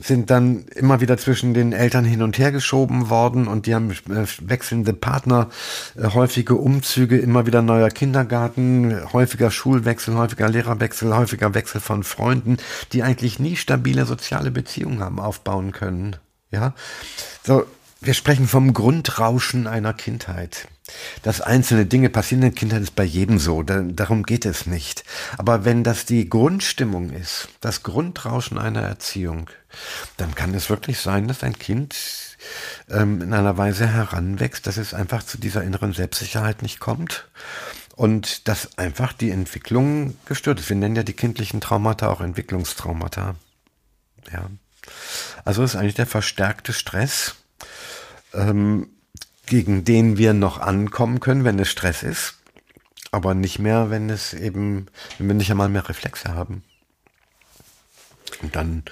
sind 0.00 0.30
dann 0.30 0.64
immer 0.74 1.00
wieder 1.00 1.18
zwischen 1.18 1.54
den 1.54 1.72
Eltern 1.72 2.04
hin 2.04 2.22
und 2.22 2.38
her 2.38 2.52
geschoben 2.52 3.10
worden 3.10 3.48
und 3.48 3.66
die 3.66 3.74
haben 3.74 3.90
äh, 3.90 4.26
wechselnde 4.40 4.92
Partner, 4.92 5.48
äh, 5.96 6.08
häufige 6.08 6.54
Umzüge, 6.54 7.18
immer 7.18 7.46
wieder 7.46 7.62
neuer 7.62 7.90
Kindergarten, 7.90 9.00
häufiger 9.12 9.50
Schulwechsel, 9.50 10.14
häufiger 10.14 10.48
Lehrerwechsel, 10.48 11.16
häufiger 11.16 11.54
Wechsel 11.54 11.80
von 11.80 12.04
Freunden, 12.04 12.58
die 12.92 13.02
eigentlich 13.02 13.38
nie 13.38 13.56
stabile 13.56 14.06
soziale 14.06 14.50
Beziehungen 14.50 15.00
haben 15.00 15.20
aufbauen 15.20 15.72
können. 15.72 16.16
Ja, 16.50 16.74
so 17.44 17.66
wir 18.00 18.14
sprechen 18.14 18.46
vom 18.46 18.74
Grundrauschen 18.74 19.66
einer 19.66 19.92
Kindheit. 19.92 20.68
Dass 21.22 21.40
einzelne 21.40 21.86
Dinge 21.86 22.08
passieren 22.08 22.42
in 22.42 22.54
Kindheit 22.54 22.82
ist 22.82 22.94
bei 22.94 23.04
jedem 23.04 23.38
so, 23.38 23.62
da, 23.62 23.82
darum 23.82 24.22
geht 24.22 24.46
es 24.46 24.66
nicht. 24.66 25.04
Aber 25.36 25.64
wenn 25.64 25.84
das 25.84 26.06
die 26.06 26.28
Grundstimmung 26.28 27.10
ist, 27.10 27.48
das 27.60 27.82
Grundrauschen 27.82 28.58
einer 28.58 28.82
Erziehung, 28.82 29.50
dann 30.16 30.34
kann 30.34 30.54
es 30.54 30.70
wirklich 30.70 31.00
sein, 31.00 31.28
dass 31.28 31.42
ein 31.42 31.58
Kind 31.58 31.94
ähm, 32.90 33.20
in 33.22 33.32
einer 33.32 33.56
Weise 33.56 33.86
heranwächst, 33.88 34.66
dass 34.66 34.76
es 34.76 34.94
einfach 34.94 35.22
zu 35.22 35.38
dieser 35.38 35.62
inneren 35.62 35.92
Selbstsicherheit 35.92 36.62
nicht 36.62 36.80
kommt 36.80 37.28
und 37.96 38.48
dass 38.48 38.78
einfach 38.78 39.12
die 39.12 39.30
Entwicklung 39.30 40.16
gestört 40.26 40.60
ist. 40.60 40.68
Wir 40.68 40.76
nennen 40.76 40.96
ja 40.96 41.02
die 41.02 41.14
kindlichen 41.14 41.60
Traumata 41.60 42.08
auch 42.08 42.20
Entwicklungstraumata. 42.20 43.34
Ja. 44.32 44.48
Also 45.44 45.64
ist 45.64 45.76
eigentlich 45.76 45.94
der 45.94 46.06
verstärkte 46.06 46.72
Stress, 46.72 47.34
ähm, 48.34 48.88
gegen 49.48 49.84
den 49.84 50.18
wir 50.18 50.34
noch 50.34 50.58
ankommen 50.58 51.20
können, 51.20 51.44
wenn 51.44 51.58
es 51.58 51.68
Stress 51.68 52.02
ist, 52.02 52.38
aber 53.10 53.34
nicht 53.34 53.58
mehr, 53.58 53.90
wenn 53.90 54.10
es 54.10 54.34
eben, 54.34 54.86
wenn 55.18 55.28
wir 55.28 55.34
nicht 55.34 55.50
einmal 55.50 55.68
mehr 55.68 55.88
Reflexe 55.88 56.34
haben. 56.34 56.62
Und 58.42 58.54
dann 58.54 58.84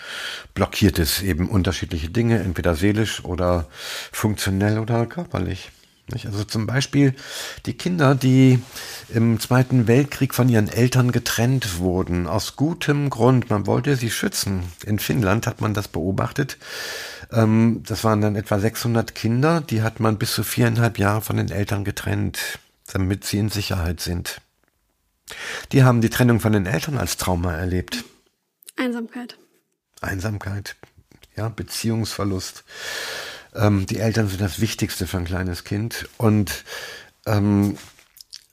blockiert 0.54 0.98
es 0.98 1.22
eben 1.22 1.48
unterschiedliche 1.48 2.08
Dinge, 2.08 2.40
entweder 2.40 2.74
seelisch 2.74 3.24
oder 3.24 3.68
funktionell 4.10 4.78
oder 4.78 5.06
körperlich. 5.06 5.70
Also 6.24 6.44
zum 6.44 6.66
Beispiel 6.66 7.14
die 7.66 7.76
Kinder, 7.76 8.14
die 8.14 8.60
im 9.08 9.40
Zweiten 9.40 9.88
Weltkrieg 9.88 10.34
von 10.34 10.48
ihren 10.48 10.68
Eltern 10.68 11.10
getrennt 11.10 11.78
wurden, 11.78 12.28
aus 12.28 12.54
gutem 12.54 13.10
Grund. 13.10 13.50
Man 13.50 13.66
wollte 13.66 13.96
sie 13.96 14.10
schützen. 14.10 14.62
In 14.84 15.00
Finnland 15.00 15.48
hat 15.48 15.60
man 15.60 15.74
das 15.74 15.88
beobachtet. 15.88 16.58
Ähm, 17.32 17.82
das 17.86 18.04
waren 18.04 18.20
dann 18.20 18.36
etwa 18.36 18.58
600 18.58 19.14
Kinder, 19.14 19.60
die 19.60 19.82
hat 19.82 20.00
man 20.00 20.18
bis 20.18 20.34
zu 20.34 20.44
viereinhalb 20.44 20.98
Jahre 20.98 21.22
von 21.22 21.36
den 21.36 21.50
Eltern 21.50 21.84
getrennt, 21.84 22.58
damit 22.92 23.24
sie 23.24 23.38
in 23.38 23.48
Sicherheit 23.48 24.00
sind. 24.00 24.40
Die 25.72 25.82
haben 25.82 26.00
die 26.00 26.10
Trennung 26.10 26.40
von 26.40 26.52
den 26.52 26.66
Eltern 26.66 26.98
als 26.98 27.16
Trauma 27.16 27.52
erlebt. 27.54 28.04
Einsamkeit. 28.76 29.38
Einsamkeit, 30.00 30.76
ja, 31.36 31.48
Beziehungsverlust. 31.48 32.64
Ähm, 33.54 33.86
die 33.86 33.98
Eltern 33.98 34.28
sind 34.28 34.40
das 34.40 34.60
Wichtigste 34.60 35.06
für 35.06 35.18
ein 35.18 35.24
kleines 35.24 35.64
Kind. 35.64 36.08
Und 36.18 36.64
ähm, 37.24 37.76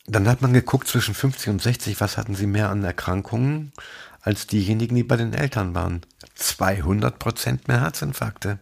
dann 0.05 0.27
hat 0.27 0.41
man 0.41 0.53
geguckt, 0.53 0.87
zwischen 0.87 1.13
50 1.13 1.49
und 1.49 1.61
60, 1.61 2.01
was 2.01 2.17
hatten 2.17 2.35
sie 2.35 2.47
mehr 2.47 2.69
an 2.69 2.83
Erkrankungen 2.83 3.71
als 4.23 4.47
diejenigen, 4.47 4.95
die 4.95 5.03
bei 5.03 5.17
den 5.17 5.33
Eltern 5.33 5.75
waren. 5.75 6.01
200 6.35 7.19
Prozent 7.19 7.67
mehr 7.67 7.81
Herzinfarkte, 7.81 8.57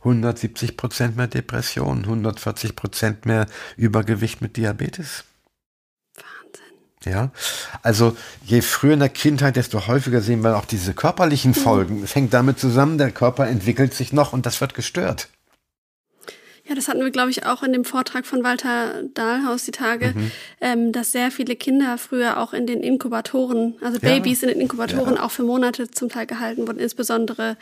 170 0.00 0.76
Prozent 0.76 1.16
mehr 1.16 1.26
Depressionen, 1.26 2.04
140 2.04 2.76
Prozent 2.76 3.26
mehr 3.26 3.46
Übergewicht 3.76 4.42
mit 4.42 4.56
Diabetes. 4.56 5.24
Wahnsinn. 6.14 7.12
Ja, 7.12 7.32
also 7.82 8.16
je 8.44 8.60
früher 8.60 8.92
in 8.92 9.00
der 9.00 9.08
Kindheit, 9.08 9.56
desto 9.56 9.86
häufiger 9.86 10.20
sehen 10.20 10.44
wir 10.44 10.56
auch 10.56 10.66
diese 10.66 10.94
körperlichen 10.94 11.54
Folgen. 11.54 12.04
Es 12.04 12.14
hängt 12.14 12.34
damit 12.34 12.60
zusammen, 12.60 12.98
der 12.98 13.10
Körper 13.10 13.48
entwickelt 13.48 13.94
sich 13.94 14.12
noch 14.12 14.32
und 14.32 14.46
das 14.46 14.60
wird 14.60 14.74
gestört. 14.74 15.28
Ja, 16.70 16.76
das 16.76 16.86
hatten 16.86 17.00
wir, 17.00 17.10
glaube 17.10 17.30
ich, 17.30 17.46
auch 17.46 17.64
in 17.64 17.72
dem 17.72 17.84
Vortrag 17.84 18.24
von 18.24 18.44
Walter 18.44 19.02
Dahlhaus 19.14 19.64
die 19.64 19.72
Tage, 19.72 20.12
mhm. 20.14 20.30
ähm, 20.60 20.92
dass 20.92 21.10
sehr 21.10 21.32
viele 21.32 21.56
Kinder 21.56 21.98
früher 21.98 22.38
auch 22.38 22.52
in 22.52 22.64
den 22.64 22.80
Inkubatoren, 22.80 23.74
also 23.80 23.98
ja. 24.00 24.08
Babys 24.08 24.44
in 24.44 24.50
den 24.50 24.60
Inkubatoren 24.60 25.16
ja. 25.16 25.24
auch 25.24 25.32
für 25.32 25.42
Monate 25.42 25.90
zum 25.90 26.10
Teil 26.10 26.26
gehalten 26.26 26.68
wurden, 26.68 26.78
insbesondere 26.78 27.56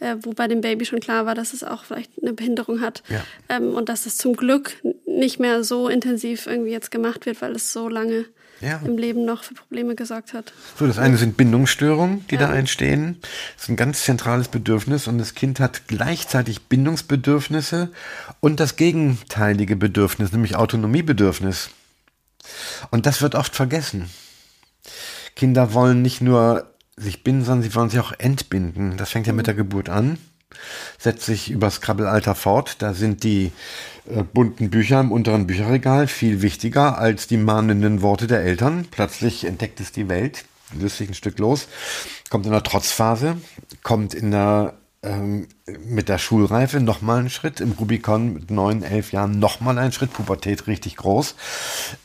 ja. 0.00 0.12
äh, 0.12 0.16
wo 0.20 0.30
bei 0.30 0.46
dem 0.46 0.60
Baby 0.60 0.84
schon 0.84 1.00
klar 1.00 1.26
war, 1.26 1.34
dass 1.34 1.54
es 1.54 1.64
auch 1.64 1.82
vielleicht 1.82 2.12
eine 2.22 2.34
Behinderung 2.34 2.80
hat 2.80 3.02
ähm, 3.48 3.74
und 3.74 3.88
dass 3.88 4.06
es 4.06 4.16
zum 4.16 4.36
Glück 4.36 4.76
nicht 5.06 5.40
mehr 5.40 5.64
so 5.64 5.88
intensiv 5.88 6.46
irgendwie 6.46 6.70
jetzt 6.70 6.92
gemacht 6.92 7.26
wird, 7.26 7.42
weil 7.42 7.56
es 7.56 7.72
so 7.72 7.88
lange 7.88 8.26
ja. 8.62 8.80
im 8.84 8.96
Leben 8.96 9.24
noch 9.24 9.44
für 9.44 9.54
Probleme 9.54 9.94
gesorgt 9.94 10.32
hat. 10.32 10.52
So, 10.78 10.86
das 10.86 10.98
eine 10.98 11.16
sind 11.16 11.36
Bindungsstörungen, 11.36 12.26
die 12.28 12.36
ja. 12.36 12.46
da 12.46 12.54
entstehen. 12.54 13.18
Das 13.54 13.64
ist 13.64 13.68
ein 13.68 13.76
ganz 13.76 14.02
zentrales 14.02 14.48
Bedürfnis 14.48 15.06
und 15.06 15.18
das 15.18 15.34
Kind 15.34 15.60
hat 15.60 15.88
gleichzeitig 15.88 16.62
Bindungsbedürfnisse 16.68 17.90
und 18.40 18.60
das 18.60 18.76
gegenteilige 18.76 19.76
Bedürfnis, 19.76 20.32
nämlich 20.32 20.56
Autonomiebedürfnis. 20.56 21.70
Und 22.90 23.06
das 23.06 23.22
wird 23.22 23.34
oft 23.34 23.54
vergessen. 23.54 24.10
Kinder 25.36 25.74
wollen 25.74 26.02
nicht 26.02 26.20
nur 26.20 26.72
sich 26.96 27.24
binden, 27.24 27.44
sondern 27.44 27.62
sie 27.62 27.74
wollen 27.74 27.90
sich 27.90 28.00
auch 28.00 28.12
entbinden. 28.18 28.96
Das 28.96 29.10
fängt 29.10 29.26
ja 29.26 29.32
mit 29.32 29.46
der 29.46 29.54
Geburt 29.54 29.88
an 29.88 30.18
setzt 30.98 31.26
sich 31.26 31.50
übers 31.50 31.80
Krabbelalter 31.80 32.34
fort. 32.34 32.76
Da 32.80 32.94
sind 32.94 33.24
die 33.24 33.52
äh, 34.08 34.22
bunten 34.22 34.70
Bücher 34.70 35.00
im 35.00 35.12
unteren 35.12 35.46
Bücherregal 35.46 36.06
viel 36.06 36.42
wichtiger 36.42 36.98
als 36.98 37.26
die 37.26 37.36
mahnenden 37.36 38.02
Worte 38.02 38.26
der 38.26 38.40
Eltern. 38.40 38.86
Plötzlich 38.90 39.44
entdeckt 39.44 39.80
es 39.80 39.92
die 39.92 40.08
Welt, 40.08 40.44
löst 40.78 40.98
sich 40.98 41.08
ein 41.08 41.14
Stück 41.14 41.38
los, 41.38 41.68
kommt 42.30 42.46
in 42.46 42.52
der 42.52 42.62
Trotzphase, 42.62 43.36
kommt 43.82 44.14
in 44.14 44.30
der 44.30 44.74
ähm, 45.02 45.48
mit 45.84 46.08
der 46.08 46.18
Schulreife 46.18 46.80
nochmal 46.80 47.20
einen 47.20 47.30
Schritt, 47.30 47.60
im 47.60 47.72
Rubicon 47.72 48.34
mit 48.34 48.50
neun, 48.50 48.82
elf 48.82 49.12
Jahren 49.12 49.38
nochmal 49.38 49.78
einen 49.78 49.92
Schritt, 49.92 50.12
Pubertät 50.12 50.66
richtig 50.66 50.96
groß. 50.96 51.34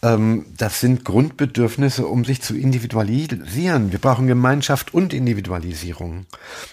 Ähm, 0.01 0.45
das 0.57 0.79
sind 0.79 1.05
Grundbedürfnisse, 1.05 2.07
um 2.07 2.25
sich 2.25 2.41
zu 2.41 2.55
individualisieren. 2.55 3.91
Wir 3.91 3.99
brauchen 3.99 4.27
Gemeinschaft 4.27 4.93
und 4.93 5.13
Individualisierung. 5.13 6.25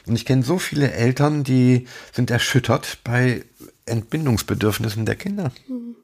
Und 0.07 0.15
ich 0.15 0.25
kenne 0.25 0.43
so 0.43 0.59
viele 0.59 0.93
Eltern, 0.93 1.45
die 1.45 1.87
sind 2.13 2.31
erschüttert 2.31 2.99
bei 3.05 3.45
Entbindungsbedürfnissen 3.87 5.05
der 5.05 5.17
Kinder. 5.17 5.53
Mhm. 5.69 5.97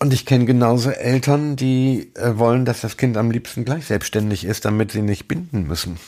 Und 0.00 0.12
ich 0.12 0.26
kenne 0.26 0.44
genauso 0.44 0.90
Eltern, 0.90 1.56
die 1.56 2.12
äh, 2.14 2.38
wollen, 2.38 2.64
dass 2.64 2.82
das 2.82 2.96
Kind 2.96 3.16
am 3.16 3.32
liebsten 3.32 3.64
gleich 3.64 3.86
selbstständig 3.86 4.44
ist, 4.44 4.64
damit 4.64 4.92
sie 4.92 5.02
nicht 5.02 5.26
binden 5.26 5.66
müssen. 5.66 5.98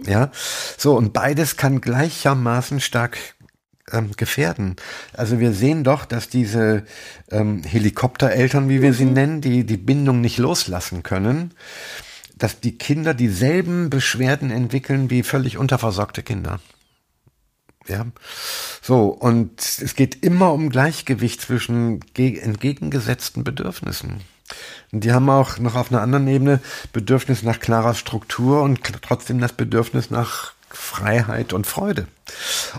Mhm. 0.00 0.10
Ja, 0.10 0.30
so 0.76 0.96
und 0.96 1.12
beides 1.12 1.56
kann 1.56 1.80
gleichermaßen 1.80 2.80
stark 2.80 3.18
ähm, 3.92 4.12
gefährden. 4.16 4.76
Also 5.12 5.40
wir 5.40 5.52
sehen 5.52 5.84
doch, 5.84 6.04
dass 6.04 6.28
diese 6.28 6.84
ähm, 7.30 7.62
Helikoptereltern, 7.62 8.68
wie 8.68 8.82
wir 8.82 8.90
mhm. 8.90 8.94
sie 8.94 9.04
nennen, 9.06 9.40
die 9.40 9.64
die 9.64 9.76
Bindung 9.76 10.20
nicht 10.20 10.38
loslassen 10.38 11.02
können, 11.02 11.54
dass 12.36 12.60
die 12.60 12.78
Kinder 12.78 13.14
dieselben 13.14 13.90
Beschwerden 13.90 14.50
entwickeln 14.50 15.10
wie 15.10 15.22
völlig 15.22 15.58
unterversorgte 15.58 16.22
Kinder. 16.22 16.60
Ja. 17.86 18.06
So, 18.82 19.08
und 19.08 19.60
es 19.60 19.94
geht 19.94 20.22
immer 20.22 20.52
um 20.52 20.70
Gleichgewicht 20.70 21.40
zwischen 21.40 22.00
entgegengesetzten 22.16 23.44
Bedürfnissen. 23.44 24.20
Die 24.92 25.12
haben 25.12 25.30
auch 25.30 25.58
noch 25.58 25.76
auf 25.76 25.92
einer 25.92 26.02
anderen 26.02 26.26
Ebene 26.28 26.60
Bedürfnis 26.92 27.42
nach 27.42 27.60
klarer 27.60 27.94
Struktur 27.94 28.62
und 28.62 28.80
trotzdem 29.02 29.40
das 29.40 29.52
Bedürfnis 29.52 30.10
nach 30.10 30.52
Freiheit 30.68 31.52
und 31.52 31.66
Freude. 31.66 32.06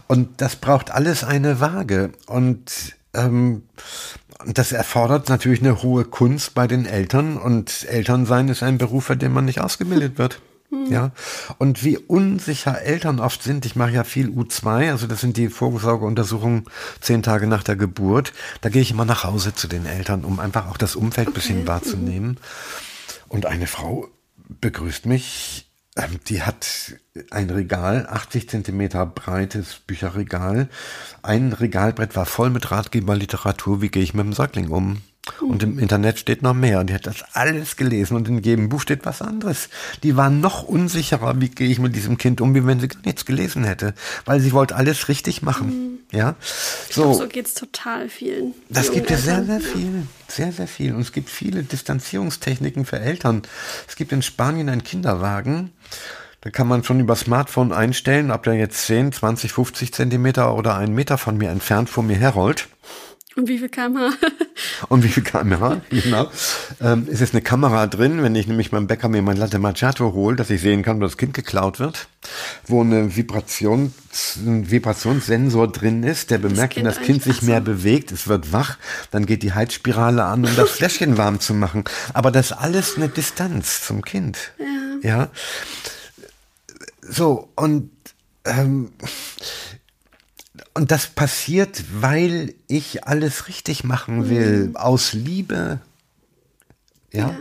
Und 0.08 0.42
das 0.42 0.56
braucht 0.56 0.92
alles 0.92 1.24
eine 1.24 1.60
Waage. 1.60 2.12
Und 2.26 2.96
ähm, 3.14 3.64
das 4.46 4.72
erfordert 4.72 5.30
natürlich 5.30 5.62
eine 5.62 5.84
hohe 5.84 6.06
Kunst 6.06 6.54
bei 6.54 6.68
den 6.68 6.86
Eltern. 6.86 7.38
Und 7.38 7.86
Elternsein 7.88 8.50
ist 8.50 8.64
ein 8.64 8.78
Beruf, 8.78 9.06
für 9.06 9.18
den 9.18 9.34
man 9.34 9.46
nicht 9.46 9.62
ausgebildet 9.62 10.18
wird. 10.18 10.42
Ja. 10.90 11.12
Und 11.58 11.84
wie 11.84 11.98
unsicher 11.98 12.82
Eltern 12.82 13.20
oft 13.20 13.44
sind, 13.44 13.66
ich 13.66 13.76
mache 13.76 13.92
ja 13.92 14.04
viel 14.04 14.30
U2, 14.30 14.90
also 14.92 15.06
das 15.06 15.20
sind 15.20 15.36
die 15.36 15.50
Vorsorgeuntersuchungen 15.50 16.66
zehn 17.02 17.24
Tage 17.24 17.48
nach 17.48 17.64
der 17.64 17.76
Geburt. 17.76 18.32
Da 18.62 18.70
gehe 18.70 18.82
ich 18.82 18.92
immer 18.92 19.06
nach 19.06 19.24
Hause 19.26 19.54
zu 19.54 19.68
den 19.68 19.86
Eltern, 19.86 20.24
um 20.24 20.40
einfach 20.40 20.70
auch 20.70 20.78
das 20.78 20.96
Umfeld 20.96 21.28
okay. 21.28 21.36
bisschen 21.36 21.68
wahrzunehmen. 21.68 22.38
Und 23.28 23.46
eine 23.46 23.68
Frau 23.68 24.08
begrüßt 24.62 25.06
mich, 25.06 25.70
ähm, 25.98 26.20
die 26.28 26.42
hat 26.42 26.96
ein 27.32 27.50
Regal, 27.50 28.08
80 28.10 28.50
Zentimeter 28.50 29.06
breites 29.06 29.76
Bücherregal. 29.76 30.70
Ein 31.22 31.52
Regalbrett 31.52 32.16
war 32.16 32.26
voll 32.26 32.50
mit 32.50 32.72
Ratgeberliteratur, 32.72 33.82
wie 33.82 33.90
gehe 33.90 34.04
ich 34.04 34.14
mit 34.14 34.26
dem 34.26 34.34
Säugling 34.34 34.70
um? 34.70 35.02
Und 35.40 35.62
im 35.62 35.78
Internet 35.78 36.18
steht 36.18 36.42
noch 36.42 36.56
mehr. 36.56 36.80
Und 36.80 36.90
die 36.90 36.94
hat 36.96 37.06
das 37.06 37.24
alles 37.34 37.76
gelesen 37.78 38.16
und 38.16 38.28
in 38.28 38.42
jedem 38.42 38.70
Buch 38.70 38.82
steht 38.82 39.06
was 39.06 39.22
anderes. 39.22 39.70
Die 40.02 40.18
war 40.18 40.32
noch 40.32 40.64
unsicherer, 40.64 41.40
wie 41.40 41.50
gehe 41.50 41.70
ich 41.70 41.78
mit 41.78 41.96
diesem 41.96 42.18
Kind 42.18 42.42
um, 42.42 42.56
wie 42.56 42.66
wenn 42.66 42.80
sie 42.80 42.88
gar 42.88 43.02
nichts 43.06 43.26
gelesen 43.26 43.64
hätte. 43.64 43.94
Weil 44.26 44.40
sie 44.40 44.52
wollte 44.52 44.76
alles 44.76 45.10
richtig 45.10 45.44
machen. 45.44 45.68
Mhm. 45.68 46.00
Ja. 46.18 46.36
So, 46.90 47.04
glaub, 47.04 47.16
so 47.18 47.28
geht's 47.28 47.54
total 47.54 48.10
vielen. 48.10 48.54
Das 48.70 48.92
gibt 48.92 49.12
es 49.12 49.24
sehr, 49.24 49.46
sehr 49.46 49.62
viel. 49.62 50.08
Sehr, 50.28 50.52
sehr 50.52 50.68
viel. 50.68 50.94
Und 50.96 51.02
es 51.02 51.12
gibt 51.12 51.30
viele 51.30 51.64
Distanzierungstechniken 51.64 52.86
für 52.86 53.00
Eltern. 53.00 53.44
Es 53.88 53.96
gibt 53.96 54.12
in 54.12 54.24
Spanien 54.24 54.70
einen 54.70 54.84
Kinderwagen, 54.84 55.72
Da 56.42 56.50
kann 56.50 56.68
man 56.68 56.84
schon 56.84 57.00
über 57.00 57.16
Smartphone 57.16 57.72
einstellen, 57.72 58.32
ob 58.32 58.42
der 58.44 58.56
jetzt 58.56 58.88
10, 58.88 59.12
20, 59.12 59.54
50 59.54 59.94
Zentimeter 59.94 60.56
oder 60.56 60.76
einen 60.76 60.96
Meter 60.96 61.20
von 61.20 61.38
mir 61.38 61.50
entfernt 61.50 61.90
vor 61.90 62.04
mir 62.04 62.18
herrollt. 62.18 62.68
Und 63.38 63.48
wie 63.48 63.60
viel 63.60 63.70
kmh? 63.70 64.12
Und 64.90 65.04
wie 65.04 65.08
viel 65.08 65.24
kmh, 65.24 65.82
genau. 65.90 66.30
Ähm, 66.82 67.08
ist 67.08 67.22
jetzt 67.22 67.34
eine 67.34 67.42
Kamera 67.42 67.88
drin, 67.88 68.22
wenn 68.24 68.36
ich 68.36 68.48
nämlich 68.48 68.72
beim 68.72 68.88
Bäcker 68.88 69.08
mir 69.08 69.22
mein 69.22 69.38
Latte 69.38 69.58
Macchiato 69.58 70.12
hole, 70.12 70.36
dass 70.36 70.50
ich 70.50 70.60
sehen 70.60 70.84
kann, 70.84 71.00
dass 71.00 71.12
das 71.12 71.18
Kind 71.18 71.34
geklaut 71.34 71.80
wird, 71.80 72.10
wo 72.68 72.82
eine 72.82 73.16
Vibrations, 73.16 73.94
ein 74.36 74.70
Vibrationssensor 74.70 75.72
drin 75.72 76.04
ist, 76.04 76.30
der 76.30 76.40
bemerkt, 76.40 76.76
wenn 76.76 76.84
das 76.84 77.00
Kind 77.00 77.24
sich 77.24 77.42
mehr 77.42 77.62
bewegt, 77.62 78.12
es 78.12 78.28
wird 78.28 78.52
wach, 78.52 78.78
dann 79.12 79.26
geht 79.26 79.44
die 79.44 79.54
Heizspirale 79.54 80.26
an, 80.26 80.44
um 80.44 80.56
das 80.58 80.72
Fläschchen 80.72 81.18
warm 81.18 81.40
zu 81.40 81.54
machen. 81.54 81.86
Aber 82.14 82.32
das 82.32 82.48
ist 82.48 82.58
alles 82.58 82.98
eine 82.98 83.08
Distanz 83.08 83.86
zum 83.86 84.02
Kind. 84.02 84.52
Ja. 85.02 85.10
ja? 85.10 85.30
So, 87.02 87.50
und 87.56 87.92
ähm, 88.46 88.92
und 90.74 90.92
das 90.92 91.08
passiert, 91.08 91.84
weil 91.94 92.54
ich 92.68 93.06
alles 93.06 93.48
richtig 93.48 93.84
machen 93.84 94.30
will, 94.30 94.68
mhm. 94.68 94.76
aus 94.76 95.14
Liebe. 95.14 95.80
Ja? 97.12 97.30
ja. 97.30 97.38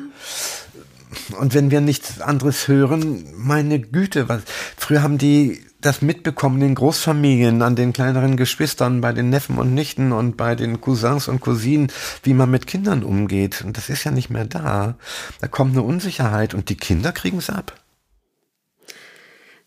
Und 1.38 1.54
wenn 1.54 1.70
wir 1.70 1.80
nichts 1.80 2.20
anderes 2.20 2.68
hören, 2.68 3.24
meine 3.36 3.80
Güte, 3.80 4.28
was, 4.28 4.42
früher 4.76 5.02
haben 5.02 5.18
die 5.18 5.64
das 5.80 6.02
mitbekommen 6.02 6.60
in 6.62 6.74
Großfamilien, 6.74 7.62
an 7.62 7.74
den 7.74 7.92
kleineren 7.92 8.36
Geschwistern, 8.36 9.00
bei 9.00 9.12
den 9.12 9.30
Neffen 9.30 9.56
und 9.56 9.74
Nichten 9.74 10.12
und 10.12 10.36
bei 10.36 10.54
den 10.54 10.80
Cousins 10.80 11.26
und 11.26 11.40
Cousinen, 11.40 11.90
wie 12.22 12.34
man 12.34 12.50
mit 12.50 12.66
Kindern 12.66 13.02
umgeht. 13.02 13.62
Und 13.62 13.76
das 13.76 13.88
ist 13.88 14.04
ja 14.04 14.10
nicht 14.10 14.30
mehr 14.30 14.44
da. 14.44 14.96
Da 15.40 15.48
kommt 15.48 15.72
eine 15.72 15.82
Unsicherheit 15.82 16.52
und 16.52 16.68
die 16.68 16.76
Kinder 16.76 17.12
kriegen 17.12 17.38
es 17.38 17.48
ab. 17.48 17.80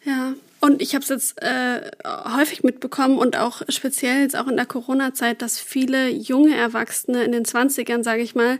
Ja, 0.06 0.34
und 0.64 0.82
ich 0.82 0.96
habe 0.96 1.04
es 1.04 1.10
jetzt 1.10 1.42
äh, 1.42 1.92
häufig 2.06 2.64
mitbekommen 2.64 3.18
und 3.18 3.36
auch 3.36 3.64
speziell 3.68 4.22
jetzt 4.22 4.38
auch 4.38 4.48
in 4.48 4.56
der 4.56 4.66
Corona-Zeit, 4.66 5.42
dass 5.42 5.60
viele 5.60 6.08
junge 6.08 6.56
Erwachsene 6.56 7.26
in 7.26 7.34
den 7.34 7.44
20ern, 7.44 8.02
sage 8.02 8.22
ich 8.22 8.34
mal, 8.34 8.60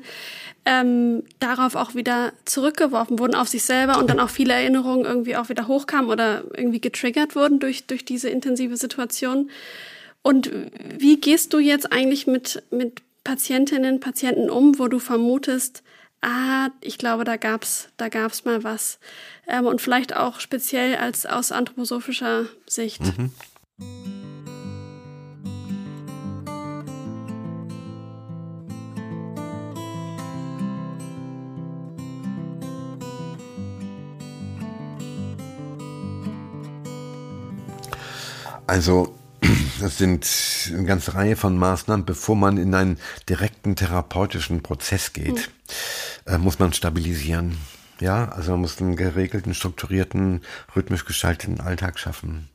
ähm, 0.66 1.24
darauf 1.40 1.76
auch 1.76 1.96
wieder 1.96 2.34
zurückgeworfen 2.44 3.20
wurden 3.20 3.36
auf 3.36 3.48
sich 3.48 3.64
selber 3.64 4.00
und 4.00 4.10
dann 4.10 4.20
auch 4.20 4.30
viele 4.30 4.52
Erinnerungen 4.52 5.06
irgendwie 5.06 5.38
auch 5.38 5.48
wieder 5.48 5.70
hochkamen 5.70 6.12
oder 6.12 6.44
irgendwie 6.54 6.82
getriggert 6.82 7.38
wurden 7.38 7.62
durch, 7.62 7.88
durch 7.88 8.04
diese 8.04 8.28
intensive 8.28 8.76
Situation. 8.76 9.50
Und 10.22 10.52
wie 10.98 11.22
gehst 11.22 11.54
du 11.54 11.60
jetzt 11.60 11.94
eigentlich 11.94 12.28
mit, 12.28 12.64
mit 12.70 13.02
Patientinnen, 13.24 14.02
Patienten 14.02 14.50
um, 14.50 14.78
wo 14.78 14.90
du 14.90 15.00
vermutest, 15.00 15.84
ah, 16.24 16.70
ich 16.82 16.98
glaube, 16.98 17.24
da 17.26 17.38
gab's, 17.38 17.90
da 17.98 18.10
gab's 18.10 18.46
mal 18.46 18.64
was. 18.64 19.00
Ähm, 19.48 19.66
und 19.66 19.82
vielleicht 19.82 20.16
auch 20.16 20.40
speziell 20.40 20.96
als 20.96 21.26
aus 21.26 21.52
anthroposophischer 21.52 22.46
Sicht. 22.66 23.02
Mhm. 23.02 23.32
Also 38.66 39.14
das 39.80 39.98
sind 39.98 40.28
eine 40.68 40.86
ganze 40.86 41.16
Reihe 41.16 41.36
von 41.36 41.58
Maßnahmen, 41.58 42.06
bevor 42.06 42.36
man 42.36 42.58
in 42.58 42.74
einen 42.74 43.00
direkten 43.30 43.76
therapeutischen 43.76 44.64
Prozess 44.64 45.14
geht, 45.14 45.50
mhm. 46.28 46.34
äh, 46.34 46.38
muss 46.38 46.60
man 46.60 46.74
stabilisieren. 46.74 47.58
Ja, 48.04 48.28
also 48.28 48.52
man 48.52 48.60
muss 48.60 48.82
einen 48.82 48.98
geregelten, 48.98 49.54
strukturierten, 49.54 50.42
rhythmisch 50.76 51.06
gestalteten 51.06 51.62
Alltag 51.62 51.98
schaffen. 51.98 52.50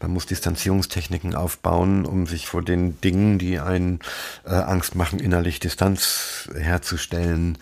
Man 0.00 0.12
muss 0.12 0.26
Distanzierungstechniken 0.26 1.34
aufbauen, 1.34 2.06
um 2.06 2.28
sich 2.28 2.46
vor 2.46 2.62
den 2.62 3.00
Dingen, 3.00 3.40
die 3.40 3.58
einen 3.58 3.98
äh, 4.46 4.50
Angst 4.50 4.94
machen, 4.94 5.18
innerlich 5.18 5.58
Distanz 5.58 6.48
herzustellen. 6.56 7.58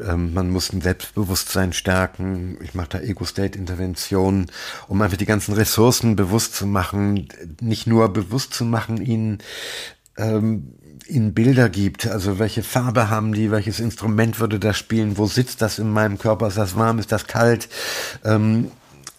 Ähm, 0.00 0.34
man 0.34 0.50
muss 0.50 0.72
ein 0.72 0.82
Selbstbewusstsein 0.82 1.72
stärken. 1.72 2.58
Ich 2.62 2.74
mache 2.74 2.90
da 2.90 3.00
Ego-State-Intervention, 3.00 4.46
um 4.86 5.02
einfach 5.02 5.16
die 5.16 5.26
ganzen 5.26 5.54
Ressourcen 5.54 6.14
bewusst 6.14 6.54
zu 6.54 6.64
machen, 6.64 7.26
nicht 7.60 7.88
nur 7.88 8.12
bewusst 8.12 8.54
zu 8.54 8.64
machen, 8.64 8.98
ihnen 9.04 9.38
ähm, 10.16 10.74
ihnen 11.06 11.34
Bilder 11.34 11.68
gibt, 11.68 12.06
also 12.06 12.38
welche 12.38 12.62
Farbe 12.62 13.10
haben 13.10 13.32
die, 13.32 13.50
welches 13.50 13.80
Instrument 13.80 14.40
würde 14.40 14.58
das 14.58 14.76
spielen, 14.78 15.18
wo 15.18 15.26
sitzt 15.26 15.62
das 15.62 15.78
in 15.78 15.90
meinem 15.90 16.18
Körper, 16.18 16.48
ist 16.48 16.58
das 16.58 16.76
warm, 16.76 16.98
ist 16.98 17.12
das 17.12 17.26
kalt, 17.26 17.68
ähm, 18.24 18.70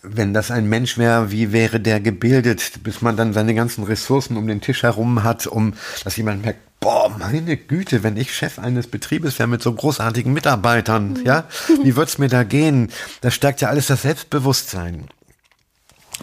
wenn 0.02 0.34
das 0.34 0.52
ein 0.52 0.68
Mensch 0.68 0.98
wäre, 0.98 1.32
wie 1.32 1.52
wäre 1.52 1.80
der 1.80 2.00
gebildet, 2.00 2.84
bis 2.84 3.02
man 3.02 3.18
dann 3.18 3.34
seine 3.34 3.56
ganzen 3.56 3.84
Ressourcen 3.84 4.38
um 4.38 4.48
den 4.48 4.62
Tisch 4.62 4.84
herum 4.84 5.24
hat, 5.24 5.48
um, 5.48 5.74
dass 6.04 6.18
jemand 6.18 6.44
merkt, 6.44 6.60
boah, 6.80 7.10
meine 7.18 7.58
Güte, 7.58 8.04
wenn 8.04 8.18
ich 8.18 8.36
Chef 8.36 8.60
eines 8.60 8.88
Betriebes 8.88 9.40
wäre 9.40 9.50
mit 9.50 9.62
so 9.62 9.74
großartigen 9.74 10.32
Mitarbeitern, 10.34 11.14
mhm. 11.14 11.26
ja, 11.26 11.46
wie 11.84 11.96
wird's 11.96 12.18
mir 12.18 12.30
da 12.30 12.44
gehen? 12.44 12.92
Das 13.22 13.34
stärkt 13.34 13.62
ja 13.62 13.70
alles 13.70 13.88
das 13.88 14.04
Selbstbewusstsein, 14.04 15.08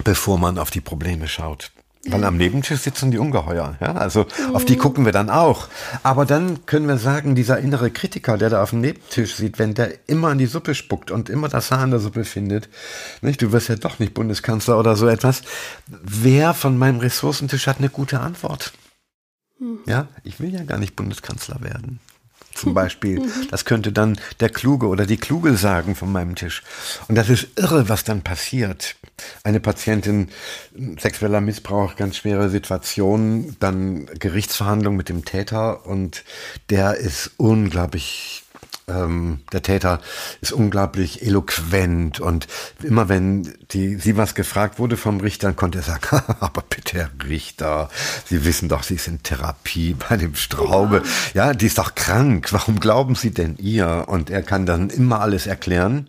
bevor 0.05 0.39
man 0.39 0.59
auf 0.59 0.71
die 0.71 0.81
Probleme 0.81 1.27
schaut. 1.27 1.73
Weil 2.05 2.25
am 2.25 2.37
Nebentisch 2.37 2.81
sitzen 2.81 3.13
die 3.13 3.19
Ungeheuer, 3.19 3.77
ja, 3.81 3.93
also 3.95 4.27
mhm. 4.49 4.57
auf 4.57 4.65
die 4.65 4.77
gucken 4.77 5.05
wir 5.05 5.13
dann 5.13 5.31
auch. 5.31 5.69
Aber 6.03 6.27
dann 6.27 6.67
können 6.67 6.89
wir 6.89 6.99
sagen, 6.99 7.37
dieser 7.37 7.59
innere 7.59 7.93
Kritiker, 7.93 8.37
der 8.37 8.51
da 8.51 8.63
auf 8.63 8.71
dem 8.71 8.81
Nebentisch 8.81 9.37
sieht, 9.37 9.61
wenn 9.61 9.75
der 9.75 10.09
immer 10.09 10.33
in 10.33 10.39
die 10.39 10.47
Suppe 10.47 10.75
spuckt 10.75 11.13
und 11.13 11.31
immer 11.31 11.49
das 11.49 11.71
Haar 11.71 11.85
in 11.85 11.93
der 11.93 12.01
Suppe 12.01 12.25
findet, 12.25 12.69
nicht, 13.21 13.41
du 13.41 13.53
wirst 13.53 13.69
ja 13.69 13.77
doch 13.77 14.01
nicht 14.01 14.15
Bundeskanzler 14.15 14.81
oder 14.81 14.97
so 14.97 15.07
etwas, 15.07 15.43
wer 15.87 16.55
von 16.55 16.77
meinem 16.77 16.99
Ressourcentisch 16.99 17.69
hat 17.69 17.79
eine 17.79 17.89
gute 17.89 18.19
Antwort? 18.19 18.73
Mhm. 19.61 19.79
Ja, 19.87 20.09
ich 20.25 20.41
will 20.41 20.53
ja 20.53 20.65
gar 20.65 20.79
nicht 20.79 20.97
Bundeskanzler 20.97 21.61
werden 21.61 22.01
zum 22.55 22.75
Beispiel. 22.75 23.21
Mhm. 23.33 23.49
Das 23.51 23.65
könnte 23.65 23.93
dann 23.93 24.19
der 24.41 24.49
Kluge 24.49 24.89
oder 24.89 25.07
die 25.07 25.17
Kluge 25.17 25.57
sagen 25.57 25.95
von 25.95 26.11
meinem 26.11 26.35
Tisch. 26.35 26.63
Und 27.09 27.15
das 27.15 27.29
ist 27.29 27.49
irre, 27.57 27.89
was 27.89 28.05
dann 28.05 28.23
passiert. 28.23 28.97
Eine 29.45 29.61
Patientin, 29.61 30.29
sexueller 30.99 31.41
Missbrauch, 31.41 31.97
ganz 31.97 32.17
schwere 32.17 32.49
Situation, 32.51 33.57
dann 33.61 34.07
Gerichtsverhandlung 34.19 34.97
mit 34.97 35.09
dem 35.09 35.25
Täter 35.25 35.87
und 35.87 36.25
der 36.71 36.97
ist 36.97 37.33
unglaublich 37.37 38.42
ähm, 38.95 39.41
der 39.53 39.63
Täter 39.63 40.01
ist 40.41 40.53
unglaublich 40.53 41.23
eloquent 41.23 42.21
und 42.21 42.47
immer 42.83 43.09
wenn 43.09 43.55
die, 43.73 43.97
sie 43.97 44.17
was 44.17 44.35
gefragt 44.35 44.79
wurde 44.79 44.97
vom 44.97 45.21
Richter, 45.21 45.49
dann 45.49 45.57
konnte 45.57 45.79
er 45.79 45.85
sagen, 45.85 46.23
aber 46.41 46.63
bitte 46.69 46.99
Herr 46.99 47.11
Richter, 47.27 47.89
Sie 48.27 48.45
wissen 48.45 48.69
doch, 48.69 48.83
Sie 48.83 48.97
sind 48.97 49.25
Therapie 49.25 49.95
bei 49.95 50.17
dem 50.17 50.35
Straube. 50.35 51.03
Ja, 51.35 51.55
die 51.55 51.67
ist 51.67 51.79
doch 51.79 51.95
krank. 51.95 52.53
Warum 52.53 52.81
glauben 52.81 53.15
Sie 53.15 53.31
denn 53.31 53.57
ihr? 53.59 54.05
Und 54.07 54.31
er 54.31 54.43
kann 54.43 54.67
dann 54.67 54.91
immer 54.91 55.21
alles 55.21 55.47
erklären. 55.47 56.07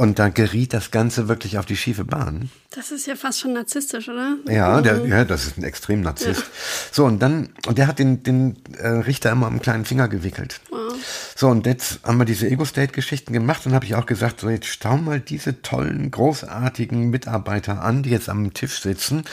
Und 0.00 0.18
da 0.18 0.30
geriet 0.30 0.72
das 0.72 0.92
Ganze 0.92 1.28
wirklich 1.28 1.58
auf 1.58 1.66
die 1.66 1.76
schiefe 1.76 2.06
Bahn. 2.06 2.48
Das 2.70 2.90
ist 2.90 3.06
ja 3.06 3.16
fast 3.16 3.38
schon 3.38 3.52
narzisstisch, 3.52 4.08
oder? 4.08 4.38
Ja, 4.48 4.80
der, 4.80 5.04
ja 5.04 5.26
das 5.26 5.46
ist 5.46 5.58
ein 5.58 5.62
extrem 5.62 6.00
Narzisst. 6.00 6.40
Ja. 6.40 6.46
So, 6.90 7.04
und 7.04 7.18
dann, 7.18 7.50
und 7.66 7.76
der 7.76 7.86
hat 7.86 7.98
den, 7.98 8.22
den 8.22 8.56
äh, 8.78 8.88
Richter 8.88 9.30
immer 9.30 9.46
am 9.46 9.60
kleinen 9.60 9.84
Finger 9.84 10.08
gewickelt. 10.08 10.62
Wow. 10.70 10.94
So, 11.36 11.48
und 11.48 11.66
jetzt 11.66 12.00
haben 12.02 12.16
wir 12.16 12.24
diese 12.24 12.48
Ego-State-Geschichten 12.48 13.34
gemacht 13.34 13.66
und 13.66 13.74
habe 13.74 13.84
ich 13.84 13.94
auch 13.94 14.06
gesagt, 14.06 14.40
so 14.40 14.48
jetzt 14.48 14.68
stau 14.68 14.96
mal 14.96 15.20
diese 15.20 15.60
tollen, 15.60 16.10
großartigen 16.10 17.10
Mitarbeiter 17.10 17.82
an, 17.82 18.02
die 18.02 18.08
jetzt 18.08 18.30
am 18.30 18.54
Tisch 18.54 18.80
sitzen. 18.80 19.24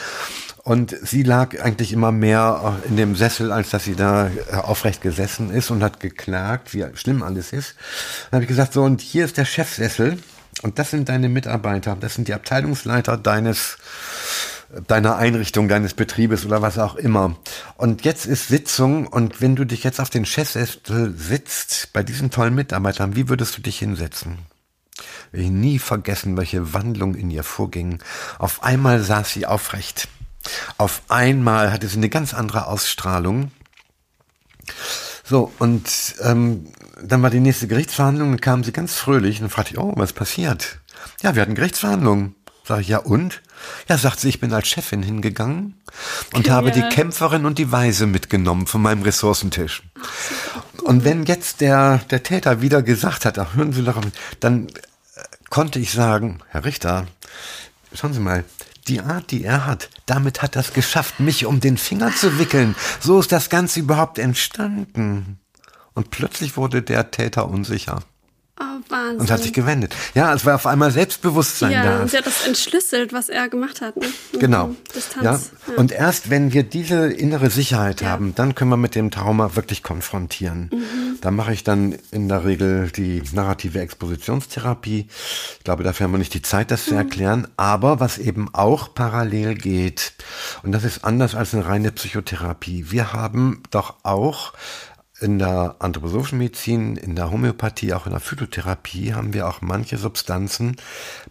Und 0.64 0.94
sie 1.02 1.24
lag 1.24 1.58
eigentlich 1.62 1.94
immer 1.94 2.12
mehr 2.12 2.82
in 2.90 2.98
dem 2.98 3.16
Sessel, 3.16 3.54
als 3.54 3.70
dass 3.70 3.86
sie 3.86 3.96
da 3.96 4.28
äh, 4.28 4.56
aufrecht 4.56 5.02
gesessen 5.02 5.50
ist 5.50 5.72
und 5.72 5.82
hat 5.82 6.02
geklagt, 6.02 6.74
wie 6.74 6.86
schlimm 6.96 7.24
alles 7.24 7.54
ist. 7.54 7.76
Dann 8.32 8.40
habe 8.40 8.44
ich 8.44 8.50
gesagt, 8.50 8.74
so, 8.74 8.84
und 8.84 9.00
hier 9.00 9.24
ist 9.24 9.38
der 9.38 9.46
Chefsessel. 9.46 10.18
Und 10.64 10.80
das 10.80 10.92
sind 10.92 11.10
deine 11.10 11.30
Mitarbeiter, 11.30 11.96
das 12.00 12.16
sind 12.16 12.28
die 12.28 12.34
Abteilungsleiter 12.34 13.18
deines 13.18 13.78
deiner 14.88 15.16
Einrichtung, 15.16 15.68
deines 15.68 15.94
Betriebes 15.94 16.46
oder 16.46 16.62
was 16.62 16.78
auch 16.78 16.96
immer. 16.96 17.38
Und 17.78 18.04
jetzt 18.04 18.26
ist 18.26 18.50
Sitzung 18.50 19.08
und 19.08 19.42
wenn 19.42 19.56
du 19.56 19.66
dich 19.66 19.84
jetzt 19.84 20.00
auf 20.00 20.10
den 20.10 20.26
Chefsessel 20.26 21.14
sitzt, 21.18 21.94
bei 21.94 22.04
diesen 22.04 22.32
tollen 22.32 22.56
Mitarbeitern, 22.56 23.16
wie 23.16 23.30
würdest 23.30 23.58
du 23.58 23.62
dich 23.62 23.80
hinsetzen? 23.80 24.40
Ich 25.32 25.50
nie 25.50 25.80
vergessen, 25.80 26.38
welche 26.38 26.74
Wandlung 26.74 27.16
in 27.16 27.30
ihr 27.30 27.44
vorging. 27.44 28.00
Auf 28.40 28.64
einmal 28.64 29.02
saß 29.02 29.32
sie 29.32 29.46
aufrecht. 29.46 30.08
Auf 30.78 31.02
einmal 31.10 31.72
hatte 31.72 31.88
sie 31.88 31.98
eine 31.98 32.10
ganz 32.10 32.34
andere 32.34 32.68
Ausstrahlung. 32.68 33.52
So, 35.24 35.52
und 35.60 36.16
ähm, 36.24 36.68
dann 37.04 37.22
war 37.22 37.30
die 37.30 37.40
nächste 37.40 37.68
Gerichtsverhandlung 37.68 38.32
und 38.32 38.42
kam 38.42 38.64
sie 38.64 38.72
ganz 38.72 38.96
fröhlich 38.96 39.42
und 39.42 39.50
fragte 39.50 39.74
ich, 39.74 39.80
oh, 39.80 39.94
was 39.96 40.14
passiert? 40.14 40.80
Ja, 41.22 41.36
wir 41.36 41.42
hatten 41.42 41.56
Gerichtsverhandlungen. 41.56 42.36
Sag 42.68 42.82
ich, 42.82 42.90
ja 42.90 42.98
und? 42.98 43.42
Ja, 43.88 43.98
sagt 43.98 44.20
sie, 44.20 44.28
ich 44.28 44.42
bin 44.42 44.52
als 44.52 44.68
Chefin 44.68 45.02
hingegangen 45.02 45.76
und 46.34 46.48
ja. 46.48 46.54
habe 46.54 46.72
die 46.72 46.82
Kämpferin 46.82 47.46
und 47.46 47.58
die 47.58 47.72
Weise 47.72 48.08
mitgenommen 48.08 48.68
von 48.68 48.82
meinem 48.82 49.04
Ressourcentisch. 49.04 49.84
Und 50.84 51.06
wenn 51.06 51.24
jetzt 51.24 51.62
der, 51.62 52.00
der 52.10 52.24
Täter 52.24 52.62
wieder 52.62 52.84
gesagt 52.84 53.24
hat, 53.24 53.40
ach, 53.40 53.56
hören 53.56 53.72
Sie 53.72 53.84
doch, 53.84 54.02
dann 54.42 54.68
äh, 54.68 54.72
konnte 55.50 55.80
ich 55.80 55.92
sagen, 55.92 56.40
Herr 56.50 56.66
Richter, 56.66 57.08
schauen 57.94 58.14
Sie 58.14 58.20
mal, 58.20 58.44
die 58.88 59.02
Art, 59.02 59.32
die 59.32 59.44
er 59.44 59.66
hat, 59.66 59.90
damit 60.06 60.42
hat 60.42 60.56
es 60.56 60.74
geschafft, 60.74 61.20
mich 61.20 61.46
um 61.46 61.60
den 61.60 61.78
Finger 61.78 62.14
zu 62.14 62.38
wickeln. 62.38 62.76
So 63.00 63.20
ist 63.20 63.32
das 63.32 63.50
Ganze 63.50 63.80
überhaupt 63.80 64.20
entstanden. 64.20 65.40
Und 65.98 66.12
plötzlich 66.12 66.58
wurde 66.58 66.84
der 66.84 67.10
Täter 67.10 67.50
unsicher. 67.50 68.02
Oh, 68.60 68.64
Wahnsinn. 68.90 69.20
Und 69.20 69.32
hat 69.32 69.42
sich 69.42 69.54
gewendet. 69.54 69.96
Ja, 70.16 70.34
es 70.34 70.44
war 70.46 70.56
auf 70.56 70.66
einmal 70.66 70.90
Selbstbewusstsein 70.92 71.72
ja, 71.72 71.84
da. 71.84 72.02
und 72.02 72.10
sie 72.12 72.18
hat 72.18 72.26
das 72.26 72.46
entschlüsselt, 72.48 73.14
was 73.14 73.30
er 73.30 73.50
gemacht 73.50 73.82
hat. 73.82 73.98
Ne? 73.98 74.08
Mhm. 74.34 74.40
Genau. 74.40 74.76
Distanz. 74.96 75.52
Ja. 75.68 75.74
Ja. 75.74 75.80
Und 75.80 75.92
erst 75.92 76.30
wenn 76.32 76.54
wir 76.54 76.64
diese 76.64 77.08
innere 77.08 77.50
Sicherheit 77.52 78.02
Ja. 78.02 78.10
haben, 78.10 78.34
dann 78.36 78.54
können 78.56 78.70
wir 78.72 78.78
mit 78.78 78.94
dem 78.96 79.10
Trauma 79.12 79.56
wirklich 79.56 79.82
konfrontieren. 79.84 80.70
Mhm. 80.72 81.18
Da 81.22 81.30
mache 81.32 81.54
ich 81.54 81.64
dann 81.64 81.98
in 82.12 82.30
der 82.30 82.46
Regel 82.46 82.90
die 82.92 83.22
narrative 83.32 83.80
Expositionstherapie. 83.80 85.08
Ich 85.58 85.64
glaube, 85.64 85.84
dafür 85.84 86.06
haben 86.06 86.12
wir 86.14 86.18
nicht 86.20 86.34
die 86.36 86.42
Zeit, 86.44 86.70
das 86.72 86.86
zu 86.86 86.92
Mhm. 86.94 86.98
erklären. 86.98 87.48
Aber 87.58 88.00
was 88.00 88.18
eben 88.20 88.50
auch 88.54 88.94
parallel 88.94 89.54
geht, 89.56 90.14
und 90.64 90.72
das 90.74 90.84
ist 90.84 91.04
anders 91.04 91.34
als 91.36 91.54
eine 91.56 91.66
reine 91.66 91.92
Psychotherapie. 91.92 92.86
Wir 92.90 93.14
haben 93.14 93.62
doch 93.72 93.96
auch 94.04 94.54
in 95.20 95.40
der 95.40 95.76
anthroposophischen 95.80 96.38
Medizin, 96.38 96.96
in 96.96 97.16
der 97.16 97.32
Homöopathie, 97.32 97.94
auch 97.94 98.06
in 98.06 98.12
der 98.12 98.22
Phytotherapie 98.22 99.14
haben 99.14 99.34
wir 99.34 99.48
auch 99.48 99.62
manche 99.62 99.98
Substanzen, 99.98 100.76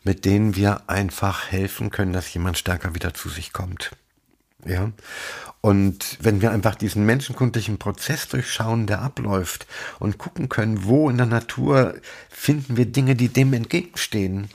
mit 0.03 0.25
denen 0.25 0.57
wir 0.57 0.89
einfach 0.89 1.51
helfen 1.51 1.91
können, 1.91 2.13
dass 2.13 2.33
jemand 2.35 2.59
stärker 2.59 2.95
wieder 2.95 3.15
zu 3.15 3.29
sich 3.29 3.53
kommt. 3.53 3.93
Ja. 4.65 4.91
Und 5.61 6.19
wenn 6.21 6.41
wir 6.41 6.51
einfach 6.51 6.75
diesen 6.75 7.07
menschenkundlichen 7.07 7.79
Prozess 7.79 8.29
durchschauen, 8.29 8.87
der 8.87 9.03
abläuft 9.03 9.67
und 9.99 10.19
gucken 10.19 10.49
können, 10.49 10.85
wo 10.85 11.09
in 11.09 11.17
der 11.17 11.27
Natur 11.27 11.95
finden 12.29 12.77
wir 12.77 12.87
Dinge, 12.87 13.17
die 13.17 13.29
dem 13.29 13.53
entgegenstehen. 13.53 14.49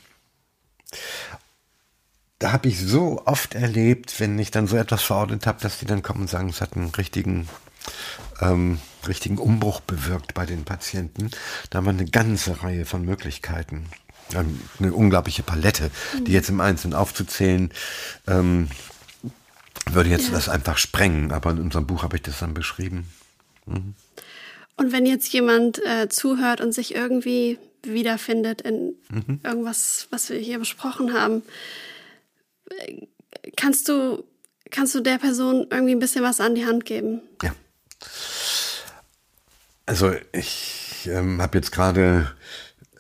Da 2.40 2.52
habe 2.52 2.70
ich 2.70 2.80
so 2.80 3.22
oft 3.26 3.56
erlebt, 3.56 4.20
wenn 4.20 4.40
ich 4.40 4.52
dann 4.52 4.68
so 4.68 4.78
etwas 4.78 5.04
verordnet 5.04 5.48
habe, 5.48 5.62
dass 5.62 5.80
die 5.80 5.86
dann 5.86 6.02
kommen 6.02 6.22
und 6.22 6.30
sagen, 6.30 6.50
es 6.50 6.62
hat 6.62 6.76
einen 6.76 6.90
richtigen 6.90 7.48
ähm, 8.42 8.80
richtigen 9.08 9.38
Umbruch 9.38 9.82
bewirkt 9.82 10.34
bei 10.34 10.46
den 10.46 10.64
Patienten. 10.64 11.32
Da 11.70 11.78
haben 11.78 11.86
wir 11.86 11.92
eine 11.92 12.06
ganze 12.06 12.64
Reihe 12.64 12.86
von 12.86 13.04
Möglichkeiten. 13.04 13.86
Ähm, 14.34 14.60
Eine 14.80 14.94
unglaubliche 14.94 15.44
Palette, 15.44 15.92
die 16.26 16.32
jetzt 16.32 16.50
im 16.50 16.62
Einzelnen 16.62 16.94
aufzuzählen, 16.94 17.72
ähm, 18.28 18.70
würde 19.90 20.10
jetzt 20.10 20.32
das 20.32 20.50
einfach 20.50 20.78
sprengen. 20.78 21.32
Aber 21.32 21.52
in 21.52 21.60
unserem 21.60 21.88
Buch 21.88 22.04
habe 22.04 22.16
ich 22.18 22.22
das 22.22 22.40
dann 22.40 22.54
beschrieben. 22.54 23.08
Und 23.66 24.92
wenn 24.92 25.06
jetzt 25.06 25.32
jemand 25.34 25.84
äh, 25.86 26.10
zuhört 26.10 26.62
und 26.62 26.72
sich 26.74 26.96
irgendwie 26.96 27.58
wiederfindet 27.84 28.62
in 28.62 28.94
irgendwas, 29.44 30.08
was 30.12 30.30
wir 30.30 30.38
hier 30.38 30.60
besprochen 30.60 31.14
haben, 31.14 31.44
äh, 32.70 33.08
kannst 33.56 33.90
du, 33.90 34.24
kannst 34.70 34.96
du 34.96 35.02
der 35.02 35.18
Person 35.18 35.68
irgendwie 35.70 35.94
ein 35.94 36.00
bisschen 36.00 36.24
was 36.24 36.40
an 36.40 36.56
die 36.56 36.66
Hand 36.66 36.86
geben? 36.86 37.22
Ja. 37.42 37.54
Also 39.86 40.14
ich 40.32 41.10
ähm, 41.12 41.42
habe 41.42 41.58
jetzt 41.58 41.72
gerade, 41.72 42.32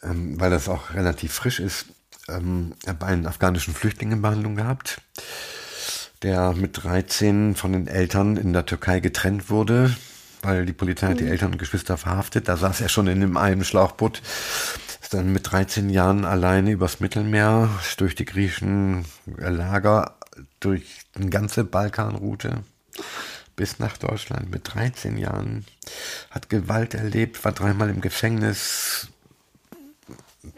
ähm, 0.03 0.39
weil 0.39 0.49
das 0.49 0.67
auch 0.67 0.93
relativ 0.93 1.33
frisch 1.33 1.59
ist, 1.59 1.85
ähm, 2.27 2.73
habe 2.87 3.05
einen 3.05 3.27
afghanischen 3.27 3.73
Flüchtling 3.73 4.11
in 4.11 4.21
Behandlung 4.21 4.55
gehabt, 4.55 5.01
der 6.23 6.53
mit 6.53 6.83
13 6.83 7.55
von 7.55 7.73
den 7.73 7.87
Eltern 7.87 8.37
in 8.37 8.53
der 8.53 8.65
Türkei 8.65 8.99
getrennt 8.99 9.49
wurde, 9.49 9.95
weil 10.41 10.65
die 10.65 10.73
Polizei 10.73 11.07
hat 11.07 11.19
die 11.19 11.27
Eltern 11.27 11.51
und 11.51 11.57
Geschwister 11.59 11.97
verhaftet. 11.97 12.47
Da 12.47 12.57
saß 12.57 12.81
er 12.81 12.89
schon 12.89 13.07
in 13.07 13.21
einem 13.21 13.37
einen 13.37 13.63
Schlauchboot, 13.63 14.21
ist 15.01 15.13
dann 15.13 15.31
mit 15.31 15.51
13 15.51 15.89
Jahren 15.89 16.25
alleine 16.25 16.71
übers 16.71 16.99
Mittelmeer, 16.99 17.69
durch 17.97 18.15
die 18.15 18.25
griechischen 18.25 19.05
Lager, 19.37 20.15
durch 20.59 21.01
eine 21.15 21.29
ganze 21.29 21.63
Balkanroute 21.63 22.63
bis 23.61 23.77
nach 23.77 23.95
Deutschland 23.95 24.49
mit 24.49 24.73
13 24.73 25.19
Jahren, 25.19 25.65
hat 26.31 26.49
Gewalt 26.49 26.95
erlebt, 26.95 27.45
war 27.45 27.51
dreimal 27.51 27.91
im 27.91 28.01
Gefängnis, 28.01 29.09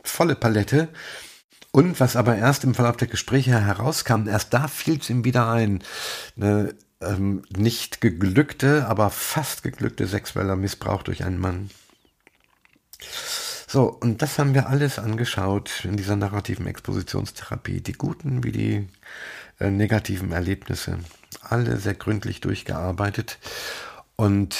volle 0.05 0.35
Palette. 0.35 0.87
Und 1.73 1.99
was 1.99 2.15
aber 2.15 2.37
erst 2.37 2.63
im 2.63 2.73
Verlauf 2.73 2.95
der 2.95 3.09
Gespräche 3.09 3.59
herauskam, 3.59 4.29
erst 4.29 4.53
da 4.53 4.69
fiel 4.69 4.99
es 5.01 5.09
ihm 5.09 5.25
wieder 5.25 5.51
ein, 5.51 5.83
eine 6.37 6.75
ähm, 7.01 7.43
nicht 7.53 7.99
geglückte, 7.99 8.87
aber 8.87 9.09
fast 9.09 9.63
geglückte 9.63 10.07
sexueller 10.07 10.55
Missbrauch 10.55 11.03
durch 11.03 11.25
einen 11.25 11.39
Mann. 11.39 11.71
So, 13.67 13.89
und 13.99 14.21
das 14.21 14.39
haben 14.39 14.53
wir 14.53 14.69
alles 14.69 14.97
angeschaut 14.97 15.83
in 15.83 15.97
dieser 15.97 16.15
narrativen 16.15 16.67
Expositionstherapie. 16.67 17.81
Die 17.81 17.91
guten 17.91 18.45
wie 18.45 18.53
die 18.53 18.87
äh, 19.59 19.69
negativen 19.69 20.31
Erlebnisse. 20.31 20.99
Alle 21.41 21.77
sehr 21.77 21.95
gründlich 21.95 22.41
durchgearbeitet. 22.41 23.39
Und, 24.15 24.55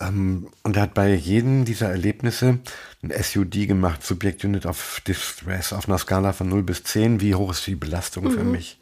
ähm, 0.00 0.48
und 0.62 0.76
er 0.76 0.82
hat 0.82 0.94
bei 0.94 1.14
jedem 1.14 1.64
dieser 1.64 1.88
Erlebnisse 1.88 2.58
ein 3.02 3.12
SUD 3.22 3.66
gemacht, 3.66 4.04
Subject 4.04 4.44
Unit 4.44 4.66
of 4.66 5.02
Distress, 5.06 5.72
auf 5.72 5.88
einer 5.88 5.98
Skala 5.98 6.32
von 6.32 6.48
0 6.48 6.62
bis 6.62 6.84
10. 6.84 7.20
Wie 7.20 7.34
hoch 7.34 7.52
ist 7.52 7.66
die 7.66 7.74
Belastung 7.74 8.30
für 8.30 8.44
mich? 8.44 8.78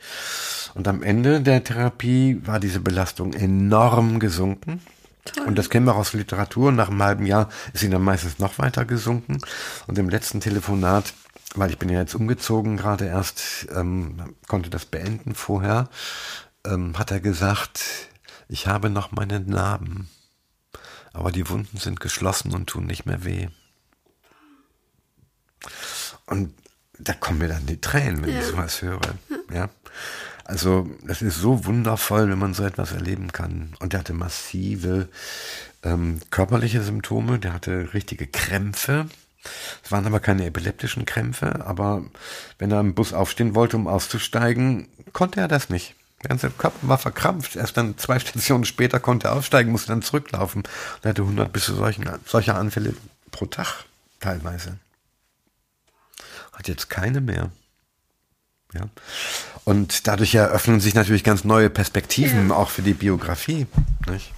Und 0.75 0.89
am 0.89 1.03
Ende 1.03 1.41
der 1.41 1.65
Therapie 1.65 2.41
war 2.45 2.61
diese 2.61 2.81
Belastung 2.81 3.33
enorm 3.33 4.21
gesunken. 4.21 4.81
Und 5.47 5.57
das 5.57 5.71
kennen 5.71 5.87
wir 5.87 5.95
auch 5.95 6.01
aus 6.01 6.13
der 6.13 6.21
Literatur. 6.21 6.73
Nach 6.73 6.89
einem 6.89 7.03
halben 7.03 7.27
Jahr 7.27 7.49
ist 7.73 7.81
sie 7.81 7.91
dann 7.91 8.03
meistens 8.03 8.39
noch 8.39 8.59
weiter 8.59 8.85
gesunken. 8.85 9.39
Und 9.87 9.99
im 9.99 10.09
letzten 10.09 10.41
Telefonat, 10.41 11.13
weil 11.55 11.71
ich 11.71 11.79
bin 11.79 11.89
ja 11.89 12.01
jetzt 12.01 12.15
umgezogen, 12.15 12.77
gerade 12.77 13.07
erst 13.07 13.69
ähm, 13.75 14.35
konnte 14.49 14.71
das 14.71 14.87
beenden 14.87 15.35
vorher, 15.35 15.89
ähm, 16.67 16.99
hat 16.99 17.11
er 17.11 17.21
gesagt, 17.21 18.09
ich 18.49 18.67
habe 18.67 18.91
noch 18.91 19.13
meine 19.13 19.41
Narben, 19.41 20.09
aber 21.13 21.33
die 21.33 21.49
Wunden 21.49 21.79
sind 21.79 22.01
geschlossen 22.01 22.53
und 22.55 22.67
tun 22.69 22.87
nicht 22.87 23.07
mehr 23.07 23.25
weh. 23.25 23.49
Und 26.27 26.55
da 26.99 27.13
kommen 27.13 27.39
mir 27.39 27.49
dann 27.49 27.67
die 27.67 27.81
Tränen, 27.81 28.23
wenn 28.23 28.39
ich 28.39 28.45
sowas 28.45 28.83
höre. 28.83 29.01
Ja. 29.53 29.69
Also 30.45 30.91
das 31.05 31.23
ist 31.23 31.37
so 31.37 31.65
wundervoll, 31.65 32.29
wenn 32.29 32.39
man 32.39 32.55
so 32.55 32.65
etwas 32.65 32.93
erleben 32.93 33.33
kann. 33.33 33.75
Und 33.79 33.93
der 33.93 34.01
hatte 34.01 34.13
massive 34.13 35.09
ähm, 35.83 36.21
körperliche 36.31 36.83
Symptome, 36.83 37.39
der 37.39 37.53
hatte 37.53 37.95
richtige 37.95 38.27
Krämpfe. 38.27 39.07
Es 39.83 39.91
waren 39.91 40.07
aber 40.07 40.21
keine 40.21 40.45
epileptischen 40.47 41.07
Krämpfe, 41.07 41.65
aber 41.65 42.05
wenn 42.59 42.71
er 42.71 42.81
im 42.81 42.95
Bus 42.95 43.13
aufstehen 43.13 43.55
wollte, 43.55 43.77
um 43.77 43.87
auszusteigen, 43.87 44.89
konnte 45.13 45.41
er 45.41 45.49
das 45.49 45.71
nicht. 45.71 45.95
Der 46.23 46.29
ganze 46.29 46.51
Körper 46.51 46.77
war 46.89 46.99
verkrampft. 46.99 47.57
Erst 47.57 47.77
dann 47.77 47.97
zwei 47.97 48.19
Stationen 48.19 48.65
später 48.65 49.01
konnte 49.01 49.29
er 49.29 49.37
aufsteigen, 49.37 49.73
musste 49.73 49.89
dann 49.89 50.03
zurücklaufen. 50.03 50.63
Und 50.63 51.05
er 51.05 51.11
hatte 51.11 51.23
100 51.23 51.51
bis 51.53 51.65
zu 51.65 51.75
solchen, 51.75 52.09
solcher 52.27 52.57
Anfälle 52.57 52.95
pro 53.31 53.47
Tag 53.47 53.85
teilweise. 54.21 54.77
Hat 56.53 56.69
jetzt 56.69 56.91
keine 56.91 57.21
mehr. 57.21 57.51
Ja. 58.75 58.83
Und 59.65 60.07
dadurch 60.07 60.35
eröffnen 60.35 60.81
sich 60.81 60.95
natürlich 60.95 61.25
ganz 61.25 61.45
neue 61.45 61.71
Perspektiven, 61.71 62.51
Ja. 62.51 62.57
auch 62.57 62.71
für 62.71 62.83
die 62.83 62.95
Biografie. 62.95 63.67
Nicht? 64.09 64.33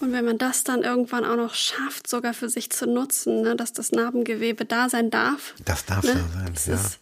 Und 0.00 0.12
wenn 0.12 0.24
man 0.24 0.38
das 0.38 0.64
dann 0.64 0.82
irgendwann 0.82 1.24
auch 1.24 1.36
noch 1.36 1.54
schafft, 1.54 2.08
sogar 2.08 2.32
für 2.32 2.48
sich 2.48 2.70
zu 2.70 2.86
nutzen, 2.86 3.42
ne, 3.42 3.56
dass 3.56 3.72
das 3.72 3.90
Narbengewebe 3.90 4.64
da 4.64 4.88
sein 4.88 5.10
darf. 5.10 5.54
Das 5.64 5.84
darf 5.84 6.04
ne? 6.04 6.14
da 6.14 6.38
sein, 6.40 6.50
Das 6.54 6.66
ja. 6.66 6.74
ist, 6.74 6.98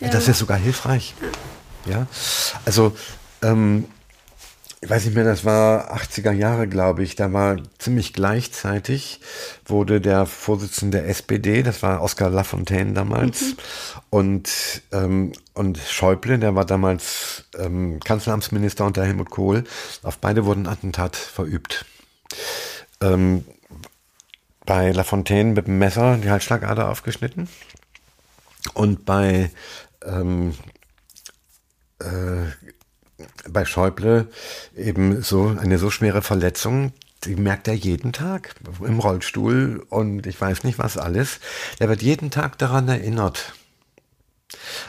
Ja, 0.00 0.08
das 0.10 0.28
ist 0.28 0.38
sogar 0.38 0.58
hilfreich. 0.58 1.14
Ja, 1.86 2.06
also 2.66 2.94
ähm, 3.42 3.86
ich 4.80 4.88
weiß 4.88 5.06
nicht 5.06 5.14
mehr, 5.14 5.24
das 5.24 5.44
war 5.44 5.92
80er 5.92 6.30
Jahre, 6.30 6.68
glaube 6.68 7.02
ich. 7.02 7.16
Da 7.16 7.32
war 7.32 7.56
ziemlich 7.78 8.12
gleichzeitig 8.12 9.20
wurde 9.66 10.00
der 10.00 10.24
Vorsitzende 10.24 10.98
der 10.98 11.08
SPD, 11.08 11.64
das 11.64 11.82
war 11.82 12.00
Oskar 12.00 12.30
Lafontaine 12.30 12.92
damals, 12.92 13.56
und 14.10 14.48
ähm, 14.92 15.32
und 15.54 15.78
Schäuble, 15.78 16.38
der 16.38 16.54
war 16.54 16.64
damals 16.64 17.44
ähm, 17.58 17.98
Kanzleramtsminister 18.00 18.84
unter 18.84 19.04
Helmut 19.04 19.30
Kohl. 19.30 19.64
Auf 20.04 20.18
beide 20.18 20.44
wurden 20.44 20.68
Attentat 20.68 21.16
verübt. 21.16 21.84
Ähm, 23.00 23.44
bei 24.64 24.92
Lafontaine 24.92 25.54
mit 25.54 25.66
dem 25.66 25.78
Messer 25.78 26.18
die 26.18 26.30
Halsschlagader 26.30 26.88
aufgeschnitten 26.88 27.48
und 28.74 29.04
bei 29.04 29.50
ähm, 30.04 30.54
äh, 32.00 32.67
bei 33.48 33.64
Schäuble 33.64 34.28
eben 34.76 35.22
so 35.22 35.56
eine 35.58 35.78
so 35.78 35.90
schwere 35.90 36.22
Verletzung, 36.22 36.92
die 37.24 37.34
merkt 37.34 37.66
er 37.68 37.74
jeden 37.74 38.12
Tag 38.12 38.54
im 38.80 39.00
Rollstuhl 39.00 39.84
und 39.88 40.26
ich 40.26 40.40
weiß 40.40 40.64
nicht 40.64 40.78
was 40.78 40.96
alles. 40.96 41.40
Er 41.78 41.88
wird 41.88 42.02
jeden 42.02 42.30
Tag 42.30 42.58
daran 42.58 42.88
erinnert. 42.88 43.54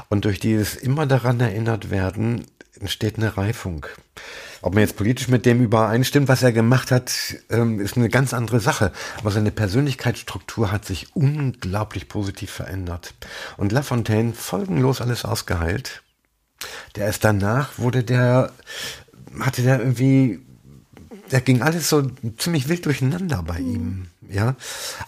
Und 0.09 0.25
durch 0.25 0.39
dieses 0.39 0.75
immer 0.75 1.05
daran 1.05 1.39
erinnert 1.39 1.89
werden 1.89 2.45
entsteht 2.79 3.17
eine 3.17 3.35
Reifung. 3.35 3.85
Ob 4.61 4.73
man 4.73 4.81
jetzt 4.81 4.97
politisch 4.97 5.27
mit 5.27 5.45
dem 5.45 5.61
übereinstimmt, 5.61 6.27
was 6.27 6.43
er 6.43 6.51
gemacht 6.51 6.91
hat, 6.91 7.11
ähm, 7.49 7.79
ist 7.79 7.97
eine 7.97 8.09
ganz 8.09 8.33
andere 8.33 8.59
Sache. 8.59 8.91
Aber 9.17 9.31
seine 9.31 9.51
Persönlichkeitsstruktur 9.51 10.71
hat 10.71 10.85
sich 10.85 11.15
unglaublich 11.15 12.09
positiv 12.09 12.51
verändert. 12.51 13.13
Und 13.57 13.71
Lafontaine 13.71 14.33
folgenlos 14.33 15.01
alles 15.01 15.25
ausgeheilt. 15.25 16.03
Der 16.95 17.09
ist 17.09 17.23
danach, 17.23 17.77
wurde 17.77 18.03
der, 18.03 18.51
hatte 19.39 19.61
der 19.61 19.79
irgendwie, 19.79 20.39
der 21.31 21.41
ging 21.41 21.61
alles 21.61 21.89
so 21.89 22.03
ziemlich 22.37 22.67
wild 22.69 22.85
durcheinander 22.85 23.43
bei 23.43 23.59
ihm. 23.59 24.07
Ja, 24.29 24.55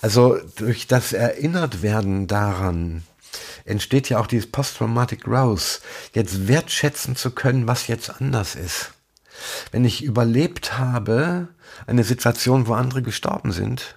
also 0.02 0.38
durch 0.56 0.88
das 0.88 1.14
erinnert 1.14 1.84
werden 1.84 2.26
daran, 2.28 3.04
entsteht 3.66 4.10
ja 4.10 4.20
auch 4.20 4.28
dieses 4.28 4.52
Post-Traumatic 4.52 5.24
Growth, 5.24 5.82
jetzt 6.14 6.48
wertschätzen 6.48 7.16
zu 7.16 7.32
können, 7.32 7.68
was 7.68 7.88
jetzt 7.88 8.10
anders 8.10 8.56
ist. 8.56 8.92
Wenn 9.72 9.86
ich 9.86 10.04
überlebt 10.04 10.78
habe, 10.78 11.48
eine 11.88 12.04
Situation, 12.04 12.68
wo 12.68 12.74
andere 12.74 13.02
gestorben 13.02 13.52
sind, 13.52 13.96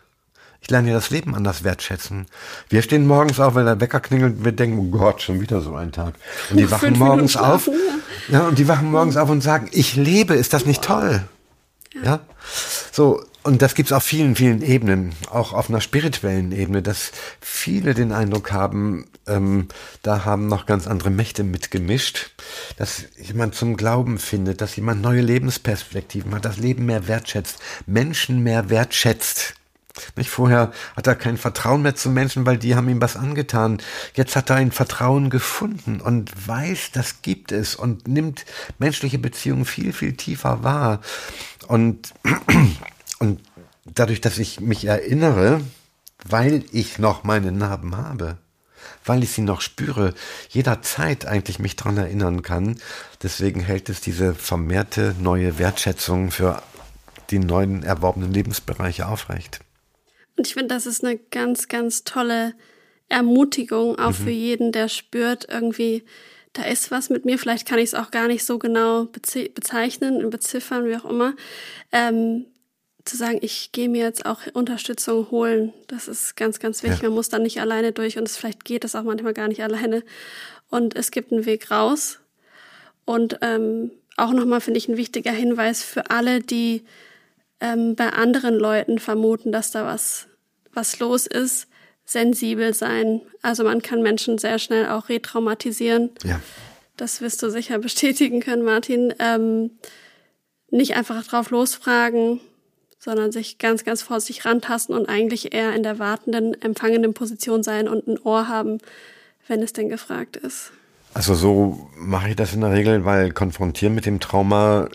ich 0.64 0.70
lerne 0.70 0.88
ja 0.88 0.94
das 0.94 1.10
Leben 1.10 1.34
anders 1.34 1.62
wertschätzen. 1.62 2.24
Wir 2.70 2.80
stehen 2.80 3.06
morgens 3.06 3.38
auf, 3.38 3.54
wenn 3.54 3.66
der 3.66 3.80
Wecker 3.80 4.00
klingelt, 4.00 4.44
wir 4.44 4.52
denken, 4.52 4.78
oh 4.78 4.96
Gott, 4.96 5.20
schon 5.20 5.38
wieder 5.42 5.60
so 5.60 5.74
ein 5.74 5.92
Tag. 5.92 6.14
Und 6.50 6.56
die 6.56 6.70
wachen 6.70 6.98
morgens 6.98 7.36
auf. 7.36 7.68
Ja, 8.28 8.48
und 8.48 8.58
die 8.58 8.66
wachen 8.66 8.90
morgens 8.90 9.18
auf 9.18 9.28
und 9.28 9.42
sagen, 9.42 9.68
ich 9.72 9.94
lebe, 9.94 10.32
ist 10.32 10.54
das 10.54 10.64
nicht 10.64 10.80
toll? 10.80 11.22
Ja. 12.02 12.20
So, 12.92 13.22
und 13.42 13.60
das 13.60 13.74
gibt's 13.74 13.92
auf 13.92 14.04
vielen, 14.04 14.36
vielen 14.36 14.62
Ebenen, 14.62 15.12
auch 15.30 15.52
auf 15.52 15.68
einer 15.68 15.82
spirituellen 15.82 16.50
Ebene, 16.50 16.80
dass 16.80 17.12
viele 17.42 17.92
den 17.92 18.10
Eindruck 18.10 18.50
haben, 18.50 19.04
ähm, 19.26 19.68
da 20.00 20.24
haben 20.24 20.46
noch 20.46 20.64
ganz 20.64 20.86
andere 20.86 21.10
Mächte 21.10 21.44
mitgemischt, 21.44 22.30
dass 22.78 23.04
jemand 23.18 23.54
zum 23.54 23.76
Glauben 23.76 24.18
findet, 24.18 24.62
dass 24.62 24.76
jemand 24.76 25.02
neue 25.02 25.20
Lebensperspektiven 25.20 26.34
hat, 26.34 26.46
das 26.46 26.56
Leben 26.56 26.86
mehr 26.86 27.06
wertschätzt, 27.06 27.58
Menschen 27.84 28.42
mehr 28.42 28.70
wertschätzt. 28.70 29.56
Nicht 30.16 30.30
vorher 30.30 30.72
hat 30.97 31.07
er 31.07 31.14
kein 31.14 31.36
Vertrauen 31.36 31.82
mehr 31.82 31.95
zu 31.95 32.11
Menschen, 32.11 32.47
weil 32.47 32.59
die 32.59 32.74
haben 32.74 32.88
ihm 32.88 33.01
was 33.01 33.16
angetan. 33.16 33.78
Jetzt 34.14 34.34
hat 34.34 34.51
er 34.51 34.57
ein 34.57 34.72
Vertrauen 34.72 35.30
gefunden 35.30 36.01
und 36.01 36.32
weiß, 36.49 36.90
das 36.92 37.22
gibt 37.22 37.53
es 37.53 37.76
und 37.76 38.09
nimmt 38.09 38.45
menschliche 38.78 39.18
Beziehungen 39.18 39.64
viel, 39.64 39.92
viel 39.92 40.16
tiefer 40.16 40.64
wahr. 40.64 41.01
Und, 41.68 42.12
und 43.20 43.40
dadurch, 43.84 44.20
dass 44.20 44.38
ich 44.38 44.61
mich 44.61 44.84
erinnere, 44.84 45.61
weil 46.24 46.64
ich 46.72 46.99
noch 46.99 47.22
meine 47.22 47.53
Narben 47.53 47.97
habe, 47.97 48.38
weil 49.05 49.22
ich 49.22 49.30
sie 49.30 49.42
noch 49.42 49.61
spüre, 49.61 50.14
jederzeit 50.49 51.26
eigentlich 51.26 51.59
mich 51.59 51.76
dran 51.76 51.99
erinnern 51.99 52.42
kann. 52.42 52.78
Deswegen 53.22 53.61
hält 53.61 53.88
es 53.88 54.01
diese 54.01 54.34
vermehrte 54.34 55.14
neue 55.20 55.59
Wertschätzung 55.59 56.30
für 56.30 56.62
die 57.30 57.38
neuen 57.38 57.82
erworbenen 57.82 58.32
Lebensbereiche 58.32 59.07
aufrecht. 59.07 59.63
Und 60.37 60.47
ich 60.47 60.55
finde, 60.55 60.74
das 60.74 60.87
ist 60.87 61.05
eine 61.05 61.18
ganz, 61.18 61.68
ganz 61.68 62.05
tolle 62.05 62.55
Ermutigung, 63.09 63.99
auch 63.99 64.11
mhm. 64.11 64.24
für 64.24 64.30
jeden, 64.30 64.72
der 64.72 64.89
spürt, 64.89 65.47
irgendwie, 65.51 66.05
da 66.53 66.64
ist 66.64 66.91
was 66.91 67.11
mit 67.11 67.24
mir. 67.24 67.39
Vielleicht 67.39 67.66
kann 67.66 67.78
ich 67.78 67.87
es 67.87 67.95
auch 67.95 68.11
gar 68.11 68.28
nicht 68.28 68.45
so 68.45 68.59
genau 68.59 69.05
beze 69.05 69.49
bezeichnen, 69.49 70.30
beziffern, 70.30 70.87
wie 70.87 70.97
auch 70.97 71.05
immer. 71.05 71.35
Ähm, 71.93 72.47
zu 73.05 73.16
sagen, 73.16 73.39
ich 73.43 73.72
gehe 73.72 73.89
mir 73.89 74.03
jetzt 74.03 74.24
auch 74.24 74.41
Unterstützung 74.55 75.30
holen, 75.30 75.74
das 75.89 76.09
ist 76.09 76.37
ganz, 76.37 76.59
ganz 76.59 76.82
wichtig. 76.82 77.03
Ja. 77.03 77.09
Man 77.09 77.16
muss 77.16 77.28
dann 77.28 77.43
nicht 77.43 77.61
alleine 77.61 77.93
durch 77.93 78.16
und 78.16 78.26
es, 78.26 78.37
vielleicht 78.37 78.64
geht 78.64 78.85
es 78.85 78.95
auch 78.97 79.03
manchmal 79.03 79.35
gar 79.35 79.49
nicht 79.49 79.62
alleine. 79.62 80.03
Und 80.70 80.97
es 80.97 81.11
gibt 81.11 81.30
einen 81.30 81.45
Weg 81.45 81.70
raus. 81.70 82.20
Und 83.05 83.39
ähm, 83.43 83.91
auch 84.16 84.32
nochmal 84.32 84.62
finde 84.62 84.78
ich 84.78 84.89
ein 84.89 84.97
wichtiger 84.97 85.32
Hinweis 85.32 85.82
für 85.82 86.11
alle, 86.11 86.41
die 86.41 86.85
ähm, 87.61 87.94
bei 87.94 88.11
anderen 88.11 88.55
Leuten 88.55 88.98
vermuten, 88.98 89.52
dass 89.52 89.70
da 89.70 89.84
was, 89.84 90.26
was 90.72 90.98
los 90.98 91.26
ist, 91.26 91.68
sensibel 92.05 92.74
sein. 92.74 93.20
Also 93.42 93.64
man 93.64 93.82
kann 93.82 94.02
Menschen 94.02 94.38
sehr 94.38 94.59
schnell 94.59 94.88
auch 94.88 95.09
retraumatisieren. 95.09 96.11
Ja. 96.24 96.40
Das 96.96 97.20
wirst 97.20 97.42
du 97.42 97.50
sicher 97.50 97.78
bestätigen 97.80 98.40
können, 98.40 98.62
Martin. 98.62 99.14
Ähm, 99.18 99.70
nicht 100.70 100.96
einfach 100.96 101.24
drauf 101.24 101.50
losfragen, 101.50 102.40
sondern 102.98 103.32
sich 103.32 103.59
ganz, 103.59 103.84
ganz 103.84 104.02
vorsichtig 104.02 104.44
rantasten 104.44 104.94
und 104.94 105.09
eigentlich 105.09 105.55
eher 105.55 105.74
in 105.74 105.82
der 105.82 105.98
wartenden, 105.98 106.61
empfangenden 106.61 107.14
Position 107.14 107.62
sein 107.62 107.86
und 107.88 108.07
ein 108.09 108.18
Ohr 108.18 108.48
haben, 108.48 108.78
wenn 109.46 109.62
es 109.62 109.72
denn 109.72 109.88
gefragt 109.88 110.36
ist. 110.36 110.72
Also 111.12 111.34
so 111.34 111.88
mache 111.96 112.30
ich 112.30 112.36
das 112.36 112.55
in 112.55 112.62
der 112.62 112.72
Regel, 112.72 113.05
weil 113.05 113.30
konfrontieren 113.30 113.94
mit 113.94 114.07
dem 114.07 114.20
Trauma 114.20 114.88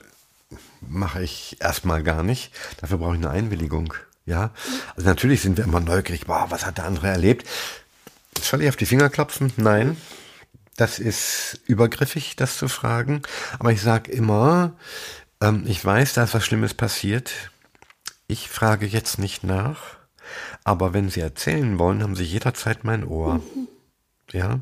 mache 0.82 1.23
ich 1.23 1.57
erstmal 1.59 2.03
gar 2.03 2.23
nicht. 2.23 2.51
Dafür 2.82 2.97
brauche 2.97 3.15
ich 3.15 3.21
eine 3.21 3.30
Einwilligung. 3.30 3.93
Ja, 4.25 4.51
also 4.95 5.07
natürlich 5.09 5.41
sind 5.41 5.57
wir 5.57 5.63
immer 5.63 5.80
neugierig. 5.80 6.27
Boah, 6.27 6.47
was 6.49 6.65
hat 6.65 6.77
der 6.77 6.86
andere 6.86 7.07
erlebt? 7.07 7.47
Soll 8.39 8.61
ich 8.61 8.69
auf 8.69 8.75
die 8.75 8.86
Finger 8.86 9.09
klopfen? 9.09 9.51
Nein. 9.57 9.97
Das 10.77 10.99
ist 10.99 11.59
übergriffig, 11.65 12.36
das 12.36 12.57
zu 12.57 12.67
fragen. 12.67 13.23
Aber 13.57 13.71
ich 13.71 13.82
sage 13.82 14.11
immer, 14.11 14.73
ähm, 15.41 15.63
ich 15.67 15.84
weiß, 15.84 16.13
da 16.13 16.23
ist 16.23 16.34
was 16.34 16.45
Schlimmes 16.45 16.73
passiert. 16.73 17.32
Ich 18.27 18.49
frage 18.49 18.86
jetzt 18.86 19.17
nicht 19.17 19.43
nach. 19.43 19.97
Aber 20.63 20.93
wenn 20.93 21.09
Sie 21.09 21.19
erzählen 21.19 21.80
wollen, 21.80 22.03
haben 22.03 22.15
Sie 22.15 22.23
jederzeit 22.23 22.84
mein 22.84 23.03
Ohr. 23.03 23.36
Mhm. 23.36 23.67
Ja. 24.32 24.59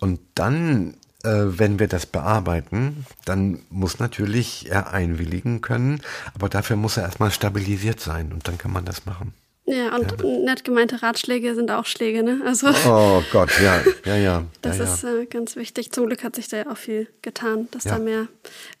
Und 0.00 0.18
dann 0.34 0.96
wenn 1.22 1.78
wir 1.78 1.88
das 1.88 2.06
bearbeiten, 2.06 3.04
dann 3.24 3.60
muss 3.68 3.98
natürlich 3.98 4.70
er 4.70 4.92
einwilligen 4.92 5.60
können, 5.60 6.00
aber 6.34 6.48
dafür 6.48 6.76
muss 6.76 6.96
er 6.96 7.02
erstmal 7.04 7.30
stabilisiert 7.30 8.00
sein 8.00 8.32
und 8.32 8.48
dann 8.48 8.58
kann 8.58 8.72
man 8.72 8.84
das 8.84 9.06
machen. 9.06 9.34
Ja, 9.70 9.94
und 9.94 10.12
ja. 10.20 10.38
nett 10.40 10.64
gemeinte 10.64 11.00
Ratschläge 11.00 11.54
sind 11.54 11.70
auch 11.70 11.86
Schläge, 11.86 12.24
ne? 12.24 12.40
Also, 12.44 12.68
oh 12.86 13.22
Gott, 13.30 13.50
ja, 13.62 13.80
ja, 14.04 14.16
ja. 14.16 14.44
das 14.62 14.78
ja, 14.78 14.84
ist 14.84 15.04
äh, 15.04 15.26
ganz 15.26 15.54
wichtig. 15.54 15.92
Zum 15.92 16.06
Glück 16.06 16.24
hat 16.24 16.34
sich 16.34 16.48
da 16.48 16.56
ja 16.56 16.70
auch 16.70 16.76
viel 16.76 17.06
getan, 17.22 17.68
dass 17.70 17.84
da 17.84 17.98
mehr 17.98 18.26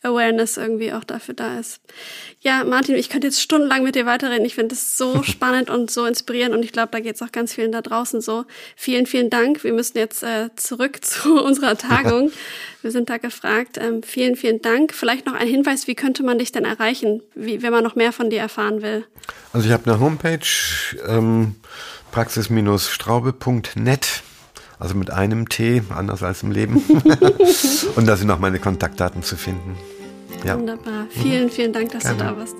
Awareness 0.02 0.56
irgendwie 0.56 0.92
auch 0.92 1.04
dafür 1.04 1.34
da 1.34 1.60
ist. 1.60 1.80
Ja, 2.40 2.64
Martin, 2.64 2.96
ich 2.96 3.08
könnte 3.08 3.28
jetzt 3.28 3.40
stundenlang 3.40 3.84
mit 3.84 3.94
dir 3.94 4.04
weiterreden. 4.04 4.44
Ich 4.44 4.56
finde 4.56 4.74
es 4.74 4.96
so 4.96 5.22
spannend 5.22 5.70
und 5.70 5.92
so 5.92 6.06
inspirierend 6.06 6.56
und 6.56 6.64
ich 6.64 6.72
glaube, 6.72 6.88
da 6.90 6.98
geht 6.98 7.14
es 7.14 7.22
auch 7.22 7.30
ganz 7.30 7.54
vielen 7.54 7.70
da 7.70 7.82
draußen 7.82 8.20
so. 8.20 8.44
Vielen, 8.74 9.06
vielen 9.06 9.30
Dank. 9.30 9.62
Wir 9.62 9.72
müssen 9.72 9.96
jetzt 9.96 10.24
äh, 10.24 10.50
zurück 10.56 10.98
zu 11.04 11.40
unserer 11.40 11.78
Tagung. 11.78 12.32
Wir 12.82 12.90
sind 12.90 13.08
da 13.10 13.18
gefragt. 13.18 13.76
Ähm, 13.78 14.02
vielen, 14.02 14.36
vielen 14.36 14.62
Dank. 14.62 14.94
Vielleicht 14.94 15.26
noch 15.26 15.34
ein 15.34 15.46
Hinweis, 15.46 15.86
wie 15.86 15.94
könnte 15.94 16.22
man 16.22 16.38
dich 16.38 16.50
denn 16.52 16.64
erreichen, 16.64 17.20
wie, 17.34 17.60
wenn 17.62 17.72
man 17.72 17.84
noch 17.84 17.94
mehr 17.94 18.12
von 18.12 18.30
dir 18.30 18.40
erfahren 18.40 18.80
will? 18.82 19.04
Also 19.52 19.66
ich 19.66 19.72
habe 19.72 19.90
eine 19.90 20.00
Homepage, 20.00 20.38
ähm, 21.06 21.56
praxis-straube.net, 22.12 24.22
also 24.78 24.94
mit 24.94 25.10
einem 25.10 25.48
T, 25.48 25.82
anders 25.90 26.22
als 26.22 26.42
im 26.42 26.52
Leben. 26.52 26.76
Und 27.96 28.06
da 28.06 28.16
sind 28.16 28.30
auch 28.30 28.38
meine 28.38 28.58
Kontaktdaten 28.58 29.22
zu 29.22 29.36
finden. 29.36 29.76
Ja. 30.44 30.58
Wunderbar. 30.58 31.06
Vielen, 31.10 31.50
vielen 31.50 31.74
Dank, 31.74 31.92
dass 31.92 32.04
Gerne. 32.04 32.18
du 32.18 32.24
da 32.24 32.36
warst. 32.36 32.56